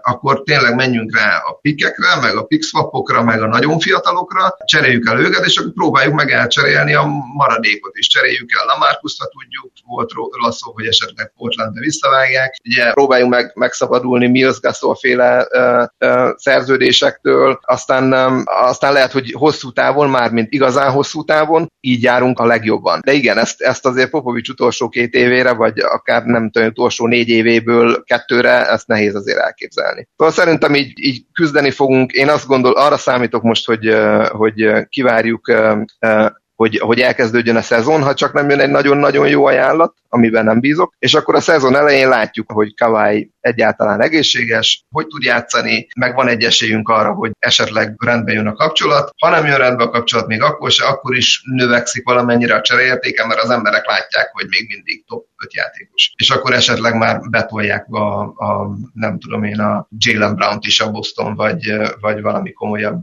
akkor 0.02 0.42
tényleg 0.44 0.76
menjünk 0.76 1.18
rá 1.18 1.38
a 1.38 1.54
pikekre, 1.54 2.20
meg 2.22 2.36
a 2.36 2.44
pickswapokra, 2.44 3.24
meg 3.24 3.42
a 3.42 3.48
nagyon 3.48 3.80
fiatalokra, 3.80 4.56
cseréljük 4.66 5.10
el 5.10 5.20
őket, 5.20 5.46
és 5.46 5.58
akkor 5.58 5.74
próbáljuk 5.74 6.14
meg 6.14 6.32
elcserélni 6.32 6.94
a 6.94 7.06
maradékot 7.34 7.98
is. 7.98 8.08
Cseréljük 8.08 8.52
el 8.60 8.66
Lamarcus, 8.66 9.16
tudjuk, 9.16 9.72
volt 9.86 10.12
róla 10.12 10.52
szó, 10.52 10.72
hogy 10.72 10.86
esetleg 10.86 11.34
Portlandbe 11.38 11.80
visszavágják. 11.80 12.56
Ugye 12.66 12.92
próbáljunk 12.92 13.32
meg 13.32 13.52
megszabadulni 13.56 14.28
Mills 14.28 14.60
Gasol 14.60 14.96
féle 14.96 15.48
uh, 15.52 16.10
uh, 16.10 16.30
szerződésektől, 16.36 17.60
aztán, 17.62 18.14
um, 18.14 18.44
aztán 18.46 18.94
lehet, 18.94 19.12
hogy 19.12 19.32
hosszú 19.38 19.72
távon, 19.72 20.10
már 20.10 20.32
mint 20.32 20.52
igazán 20.52 20.92
hosszú 20.92 21.24
távon, 21.24 21.72
így 21.80 22.04
járunk 22.04 22.40
a 22.40 22.46
legjobban. 22.46 23.00
De 23.04 23.12
igen, 23.12 23.38
ezt, 23.38 23.62
ezt 23.62 23.86
azért 23.86 24.10
Popovics 24.10 24.50
utolsó 24.50 24.90
két 24.90 25.14
évére, 25.14 25.54
vagy 25.54 25.80
akár 25.80 26.24
nem 26.24 26.43
tudom, 26.52 26.68
utolsó 26.68 27.08
négy 27.08 27.30
évéből 27.30 28.04
kettőre, 28.04 28.70
ezt 28.70 28.88
nehéz 28.88 29.16
azért 29.16 29.40
elképzelni. 29.40 30.08
Szóval 30.18 30.34
szerintem 30.34 30.76
így, 30.76 30.92
így 30.96 31.26
küzdeni 31.34 31.72
fogunk. 31.72 32.12
Én 32.12 32.30
azt 32.30 32.48
gondol, 32.48 32.72
arra 32.72 32.98
számítok 32.98 33.44
most, 33.44 33.66
hogy, 33.66 33.96
hogy 34.32 34.88
kivárjuk 34.90 35.52
hogy, 36.56 36.80
hogy 36.80 37.00
elkezdődjön 37.00 37.56
a 37.56 37.62
szezon, 37.62 38.04
ha 38.04 38.14
csak 38.14 38.34
nem 38.34 38.50
jön 38.50 38.60
egy 38.60 38.70
nagyon-nagyon 38.70 39.28
jó 39.28 39.46
ajánlat, 39.46 39.94
amiben 40.10 40.44
nem 40.44 40.60
bízok, 40.60 40.94
és 41.00 41.14
akkor 41.14 41.36
a 41.36 41.42
szezon 41.42 41.76
elején 41.76 42.08
látjuk, 42.08 42.52
hogy 42.52 42.76
Kawai 42.76 43.32
egyáltalán 43.40 44.02
egészséges, 44.02 44.86
hogy 44.90 45.08
tud 45.08 45.24
játszani, 45.24 45.88
meg 45.96 46.16
van 46.16 46.28
egy 46.28 46.44
esélyünk 46.44 46.90
arra, 46.90 47.14
hogy 47.14 47.32
esetleg 47.40 47.96
rendbe 48.06 48.32
jön 48.32 48.48
a 48.48 48.54
kapcsolat. 48.54 49.10
Ha 49.18 49.30
nem 49.30 49.46
jön 49.46 49.58
rendbe 49.58 49.84
a 49.84 49.90
kapcsolat, 49.90 50.28
még 50.28 50.42
akkor 50.42 50.72
se, 50.72 50.86
akkor 50.86 51.16
is 51.16 51.42
növekszik 51.46 52.04
valamennyire 52.06 52.56
a 52.56 52.62
csereértéke, 52.62 53.26
mert 53.26 53.42
az 53.42 53.50
emberek 53.50 53.86
látják, 53.86 54.30
hogy 54.34 54.46
még 54.50 54.68
mindig 54.68 55.06
top 55.06 55.26
5 55.44 55.54
játékos. 55.54 56.14
És 56.16 56.30
akkor 56.30 56.54
esetleg 56.54 56.98
már 56.98 57.20
betolják 57.30 57.88
a, 57.90 58.22
a 58.22 58.78
nem 58.94 59.20
tudom 59.20 59.44
én, 59.44 59.60
a 59.60 59.88
Jalen 59.98 60.36
Brown-t 60.36 60.66
is 60.66 60.80
a 60.80 60.92
Boston, 60.92 61.36
vagy, 61.36 61.74
vagy 62.02 62.22
valami 62.22 62.52
komolyabb 62.52 63.02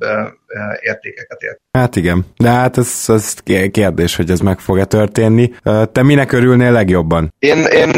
értékeket 0.81 1.43
ért. 1.43 1.61
Hát 1.79 1.97
igen, 1.97 2.27
de 2.37 2.49
hát 2.49 2.79
ez, 2.79 3.05
ez 3.07 3.35
kérdés, 3.71 4.17
hogy 4.17 4.31
ez 4.31 4.41
meg 4.41 4.59
fog-e 4.59 4.85
történni. 4.85 5.51
Te 5.93 6.03
minek 6.03 6.33
örülnél 6.33 6.73
legjobban? 6.73 7.35
Én, 7.39 7.59
én, 7.59 7.93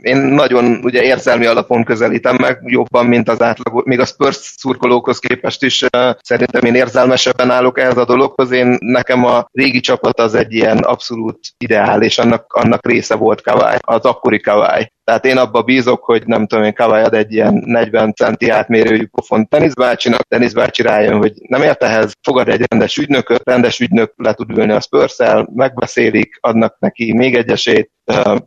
én 0.00 0.16
nagyon 0.16 0.80
ugye 0.82 1.02
érzelmi 1.02 1.46
alapon 1.46 1.84
közelítem 1.84 2.36
meg 2.40 2.58
jobban, 2.64 3.06
mint 3.06 3.28
az 3.28 3.42
átlag, 3.42 3.86
még 3.86 4.00
a 4.00 4.04
Spurs 4.04 4.36
szurkolókhoz 4.36 5.18
képest 5.18 5.62
is 5.62 5.84
szerintem 6.22 6.64
én 6.64 6.74
érzelmesebben 6.74 7.50
állok 7.50 7.78
ehhez 7.78 7.96
a 7.96 8.04
dologhoz. 8.04 8.50
Én 8.50 8.76
nekem 8.80 9.24
a 9.24 9.48
régi 9.52 9.80
csapat 9.80 10.20
az 10.20 10.34
egy 10.34 10.52
ilyen 10.52 10.78
abszolút 10.78 11.38
ideál, 11.58 12.02
és 12.02 12.18
annak, 12.18 12.52
annak 12.52 12.86
része 12.86 13.14
volt 13.14 13.40
Kawai, 13.46 13.76
az 13.80 14.04
akkori 14.04 14.40
Kawai. 14.40 14.92
Tehát 15.04 15.24
én 15.24 15.36
abba 15.36 15.62
bízok, 15.62 16.04
hogy 16.04 16.26
nem 16.26 16.46
tudom 16.46 16.64
én, 16.64 16.74
Kawai 16.74 17.02
ad 17.02 17.14
egy 17.14 17.32
ilyen 17.32 17.62
40 17.66 18.12
centi 18.12 18.48
átmérőjű 18.48 19.06
pofon 19.06 19.48
teniszbácsinak, 19.48 20.22
teniszbácsi 20.22 20.82
rájön, 20.82 21.16
hogy 21.16 21.32
nem 21.48 21.62
ért 21.62 21.82
ehhez, 21.82 22.12
fogad 22.22 22.48
egy 22.48 22.64
rendes 22.68 22.96
ügynököt, 22.96 23.40
rendes 23.44 23.80
ügynök 23.80 24.12
le 24.16 24.32
tud 24.32 24.58
ülni 24.58 24.72
a 24.72 24.80
spurs 24.80 25.16
megbeszélik, 25.54 26.38
adnak 26.40 26.76
neki 26.78 27.12
még 27.12 27.34
egy 27.34 27.50
esélyt, 27.50 27.90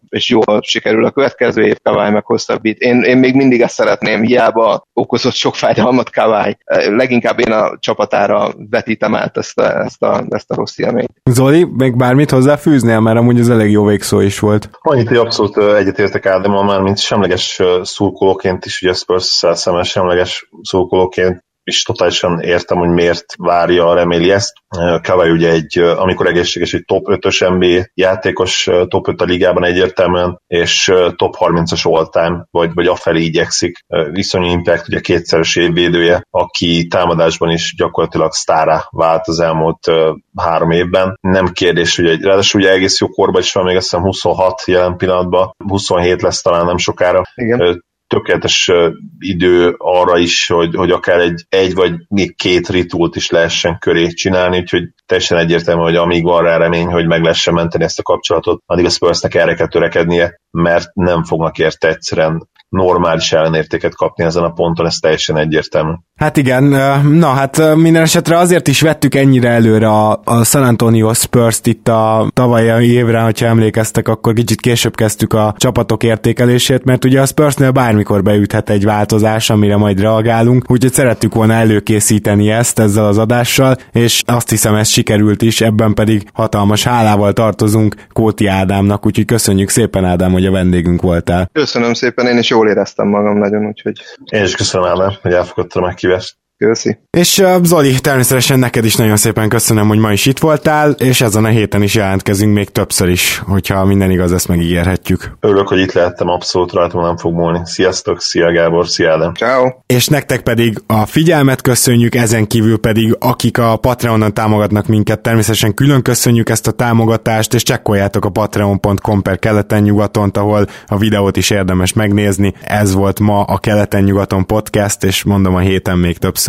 és 0.10 0.30
jól 0.30 0.60
sikerül 0.62 1.06
a 1.06 1.12
következő 1.12 1.62
év 1.62 1.78
Kavály 1.84 2.12
meg 2.12 2.26
hosszabbít. 2.26 2.80
Én, 2.80 3.02
én 3.02 3.18
még 3.18 3.36
mindig 3.36 3.62
ezt 3.62 3.74
szeretném, 3.74 4.22
hiába 4.22 4.88
okozott 4.94 5.34
sok 5.34 5.56
fájdalmat 5.56 6.12
Kavály. 6.12 6.58
Leginkább 6.88 7.40
én 7.40 7.52
a 7.52 7.78
csapatára 7.80 8.52
vetítem 8.70 9.16
át 9.16 9.38
ezt 9.38 9.60
a, 9.60 9.80
ezt 9.80 10.02
a, 10.04 10.24
ezt 10.30 10.52
a 10.52 10.56
rossz 10.56 10.78
élményt. 10.78 11.12
Zoli, 11.30 11.68
még 11.78 11.96
bármit 11.96 12.32
hozzáfűznél, 12.32 13.00
mert 13.00 13.18
amúgy 13.18 13.40
ez 13.40 13.50
elég 13.50 13.72
jó 13.72 13.86
végszó 13.86 14.20
is 14.20 14.40
volt. 14.40 14.70
Annyit, 14.82 15.08
hogy 15.08 15.18
abszolút 15.18 15.58
egyetértek 15.58 16.26
Ádámmal 16.26 16.64
már, 16.64 16.82
mint 16.82 16.98
semleges 16.98 17.62
szurkolóként 17.82 18.66
is, 18.66 18.82
ugye 18.82 18.94
spurs 18.94 19.24
szemben 19.54 19.84
semleges 19.84 20.50
szurkolóként 20.62 21.48
is 21.70 21.84
totálisan 21.84 22.40
értem, 22.40 22.78
hogy 22.78 22.90
miért 22.90 23.26
várja, 23.38 23.94
reméli 23.94 24.32
ezt. 24.32 24.54
Kawai 25.02 25.30
ugye 25.30 25.50
egy, 25.52 25.78
amikor 25.78 26.28
egészséges, 26.28 26.74
egy 26.74 26.86
top 26.86 27.06
5-ös 27.10 27.58
NBA 27.58 27.90
játékos, 27.94 28.70
top 28.88 29.08
5 29.08 29.22
a 29.22 29.26
ligában 29.26 29.66
egyértelműen, 29.66 30.42
és 30.48 30.92
top 31.16 31.36
30-as 31.40 31.84
all-time, 31.84 32.48
vagy, 32.52 32.74
vagy 32.74 32.88
afelé 32.88 33.22
igyekszik. 33.22 33.78
Viszonyú 34.12 34.46
impact, 34.46 34.88
ugye 34.88 35.00
kétszeres 35.00 35.56
évvédője, 35.56 36.28
aki 36.30 36.88
támadásban 36.88 37.50
is 37.50 37.74
gyakorlatilag 37.78 38.32
sztára 38.32 38.88
vált 38.90 39.28
az 39.28 39.40
elmúlt 39.40 39.92
három 40.36 40.72
évben. 40.72 41.18
Nem 41.22 41.48
kérdés, 41.48 41.96
hogy 41.96 42.08
egy, 42.08 42.22
ráadásul 42.22 42.62
ugye 42.62 42.72
egész 42.72 43.00
jó 43.00 43.08
korban 43.08 43.42
is 43.42 43.54
van, 43.54 43.64
még 43.64 43.76
azt 43.76 43.90
hiszem 43.90 44.06
26 44.06 44.62
jelen 44.66 44.98
pillanatban, 44.98 45.56
27 45.68 46.22
lesz 46.22 46.42
talán 46.42 46.66
nem 46.66 46.78
sokára. 46.78 47.22
Igen 47.36 47.88
tökéletes 48.10 48.72
idő 49.20 49.76
arra 49.78 50.18
is, 50.18 50.48
hogy, 50.48 50.76
hogy 50.76 50.92
akár 50.92 51.20
egy, 51.20 51.46
egy 51.50 51.74
vagy 51.74 51.94
még 52.08 52.36
két 52.36 52.68
ritult 52.68 53.16
is 53.16 53.30
lehessen 53.30 53.78
köré 53.80 54.08
csinálni, 54.08 54.58
úgyhogy 54.58 54.90
teljesen 55.10 55.38
egyértelmű, 55.38 55.82
hogy 55.82 55.96
amíg 55.96 56.24
van 56.24 56.44
rá 56.44 56.58
remény, 56.58 56.88
hogy 56.88 57.08
meg 57.08 57.22
lehessen 57.22 57.54
menteni 57.54 57.84
ezt 57.84 58.00
a 58.00 58.04
kapcsolatot, 58.04 58.62
addig 58.66 58.86
a 58.86 58.90
Spursnek 58.90 59.36
erre 59.36 59.54
kell 59.54 59.68
törekednie, 59.68 60.40
mert 60.52 60.94
nem 60.94 61.24
fognak 61.24 61.58
érte 61.58 61.88
egyszerűen 61.88 62.48
normális 62.70 63.32
ellenértéket 63.32 63.96
kapni 63.96 64.24
ezen 64.24 64.44
a 64.44 64.50
ponton, 64.50 64.86
ez 64.86 64.96
teljesen 64.96 65.38
egyértelmű. 65.38 65.92
Hát 66.16 66.38
igen, 66.38 66.64
na 67.04 67.28
hát 67.28 67.76
minden 67.76 68.02
esetre 68.02 68.38
azért 68.38 68.68
is 68.68 68.82
vettük 68.82 69.16
ennyire 69.16 69.50
előre 69.50 69.88
a, 69.88 70.22
a 70.24 70.44
San 70.44 70.64
Antonio 70.64 71.14
Spurs-t 71.14 71.68
itt 71.68 71.88
a 71.88 72.30
tavalyi 72.34 72.92
évre, 72.92 73.20
hogyha 73.20 73.46
emlékeztek, 73.46 74.08
akkor 74.08 74.34
kicsit 74.34 74.62
később 74.62 74.96
kezdtük 74.96 75.34
a 75.34 75.54
csapatok 75.58 76.04
értékelését, 76.04 76.84
mert 76.84 77.06
ugye 77.06 77.22
a 77.22 77.26
Spursnél 77.26 77.72
bármikor 77.72 78.24
beüthet 78.24 78.70
egy 78.70 78.86
változás, 78.86 79.50
amire 79.50 79.78
majd 79.78 80.00
reagálunk, 80.00 80.72
úgyhogy 80.72 80.94
szerettük 80.94 81.34
volna 81.34 81.54
előkészíteni 81.54 82.50
ezt 82.50 82.80
ezzel 82.80 83.06
az 83.06 83.18
adással, 83.18 83.76
és 83.92 84.24
azt 84.26 84.50
hiszem 84.50 84.76
ez 84.76 84.88
sikerült 85.00 85.42
is, 85.42 85.62
ebben 85.62 85.94
pedig 85.94 86.24
hatalmas 86.34 86.84
hálával 86.84 87.34
tartozunk 87.34 87.96
Kóti 88.14 88.48
Ádámnak, 88.48 89.06
úgyhogy 89.06 89.26
köszönjük 89.26 89.70
szépen 89.70 90.06
Ádám, 90.06 90.32
hogy 90.32 90.46
a 90.46 90.52
vendégünk 90.52 91.02
voltál. 91.02 91.50
Köszönöm 91.52 91.94
szépen, 91.94 92.26
én 92.28 92.38
is 92.38 92.50
jól 92.50 92.68
éreztem 92.70 93.08
magam 93.08 93.38
nagyon, 93.38 93.66
úgyhogy... 93.66 93.98
Én 94.32 94.44
is 94.44 94.56
köszönöm 94.56 94.88
Ádám, 94.88 95.14
hogy 95.22 95.34
elfogadtam 95.34 95.84
a 95.84 95.86
meghívást. 95.86 96.38
Köszi. 96.66 96.98
És 97.18 97.44
Zoli, 97.64 98.00
természetesen 98.00 98.60
neked 98.60 98.86
is 98.86 98.96
nagyon 98.96 99.18
szépen 99.18 99.50
köszönöm, 99.50 99.88
hogy 99.88 99.98
ma 99.98 100.12
is 100.12 100.26
itt 100.26 100.40
voltál, 100.40 100.92
és 100.92 101.22
ezen 101.22 101.46
a 101.46 101.48
héten 101.48 101.82
is 101.82 101.96
jelentkezünk 101.96 102.54
még 102.54 102.70
többször 102.70 103.10
is, 103.10 103.42
hogyha 103.46 103.86
minden 103.86 104.12
igaz, 104.12 104.34
ezt 104.34 104.48
megígérhetjük. 104.48 105.32
Örülök, 105.40 105.68
hogy 105.68 105.80
itt 105.80 105.92
lehettem, 105.94 106.28
abszolút 106.28 106.72
rajtam 106.72 107.02
nem 107.02 107.18
fog 107.18 107.34
múlni. 107.34 107.60
Sziasztok, 107.64 108.22
szia 108.22 108.52
Gábor, 108.52 108.88
szia 108.88 109.12
Ádám. 109.12 109.34
Ciao. 109.34 109.68
És 109.86 110.08
nektek 110.08 110.42
pedig 110.42 110.82
a 110.88 111.06
figyelmet 111.06 111.62
köszönjük, 111.62 112.16
ezen 112.16 112.48
kívül 112.48 112.80
pedig 112.80 113.16
akik 113.20 113.58
a 113.58 113.78
Patreonon 113.78 114.34
támogatnak 114.34 114.88
minket, 114.88 115.22
természetesen 115.22 115.74
külön 115.74 116.02
köszönjük 116.02 116.50
ezt 116.50 116.68
a 116.68 116.72
támogatást, 116.72 117.54
és 117.54 117.64
csekkoljátok 117.64 118.26
a 118.26 118.30
patreon.com 118.30 119.22
per 119.22 119.40
keleten-nyugaton, 119.40 120.30
ahol 120.34 120.66
a 120.88 120.98
videót 120.98 121.38
is 121.38 121.50
érdemes 121.50 121.94
megnézni. 121.94 122.54
Ez 122.62 122.94
volt 122.94 123.20
ma 123.20 123.44
a 123.44 123.58
Keleten-nyugaton 123.58 124.46
podcast, 124.46 125.04
és 125.04 125.24
mondom 125.24 125.56
a 125.56 125.60
héten 125.60 125.98
még 125.98 126.18
többször 126.18 126.49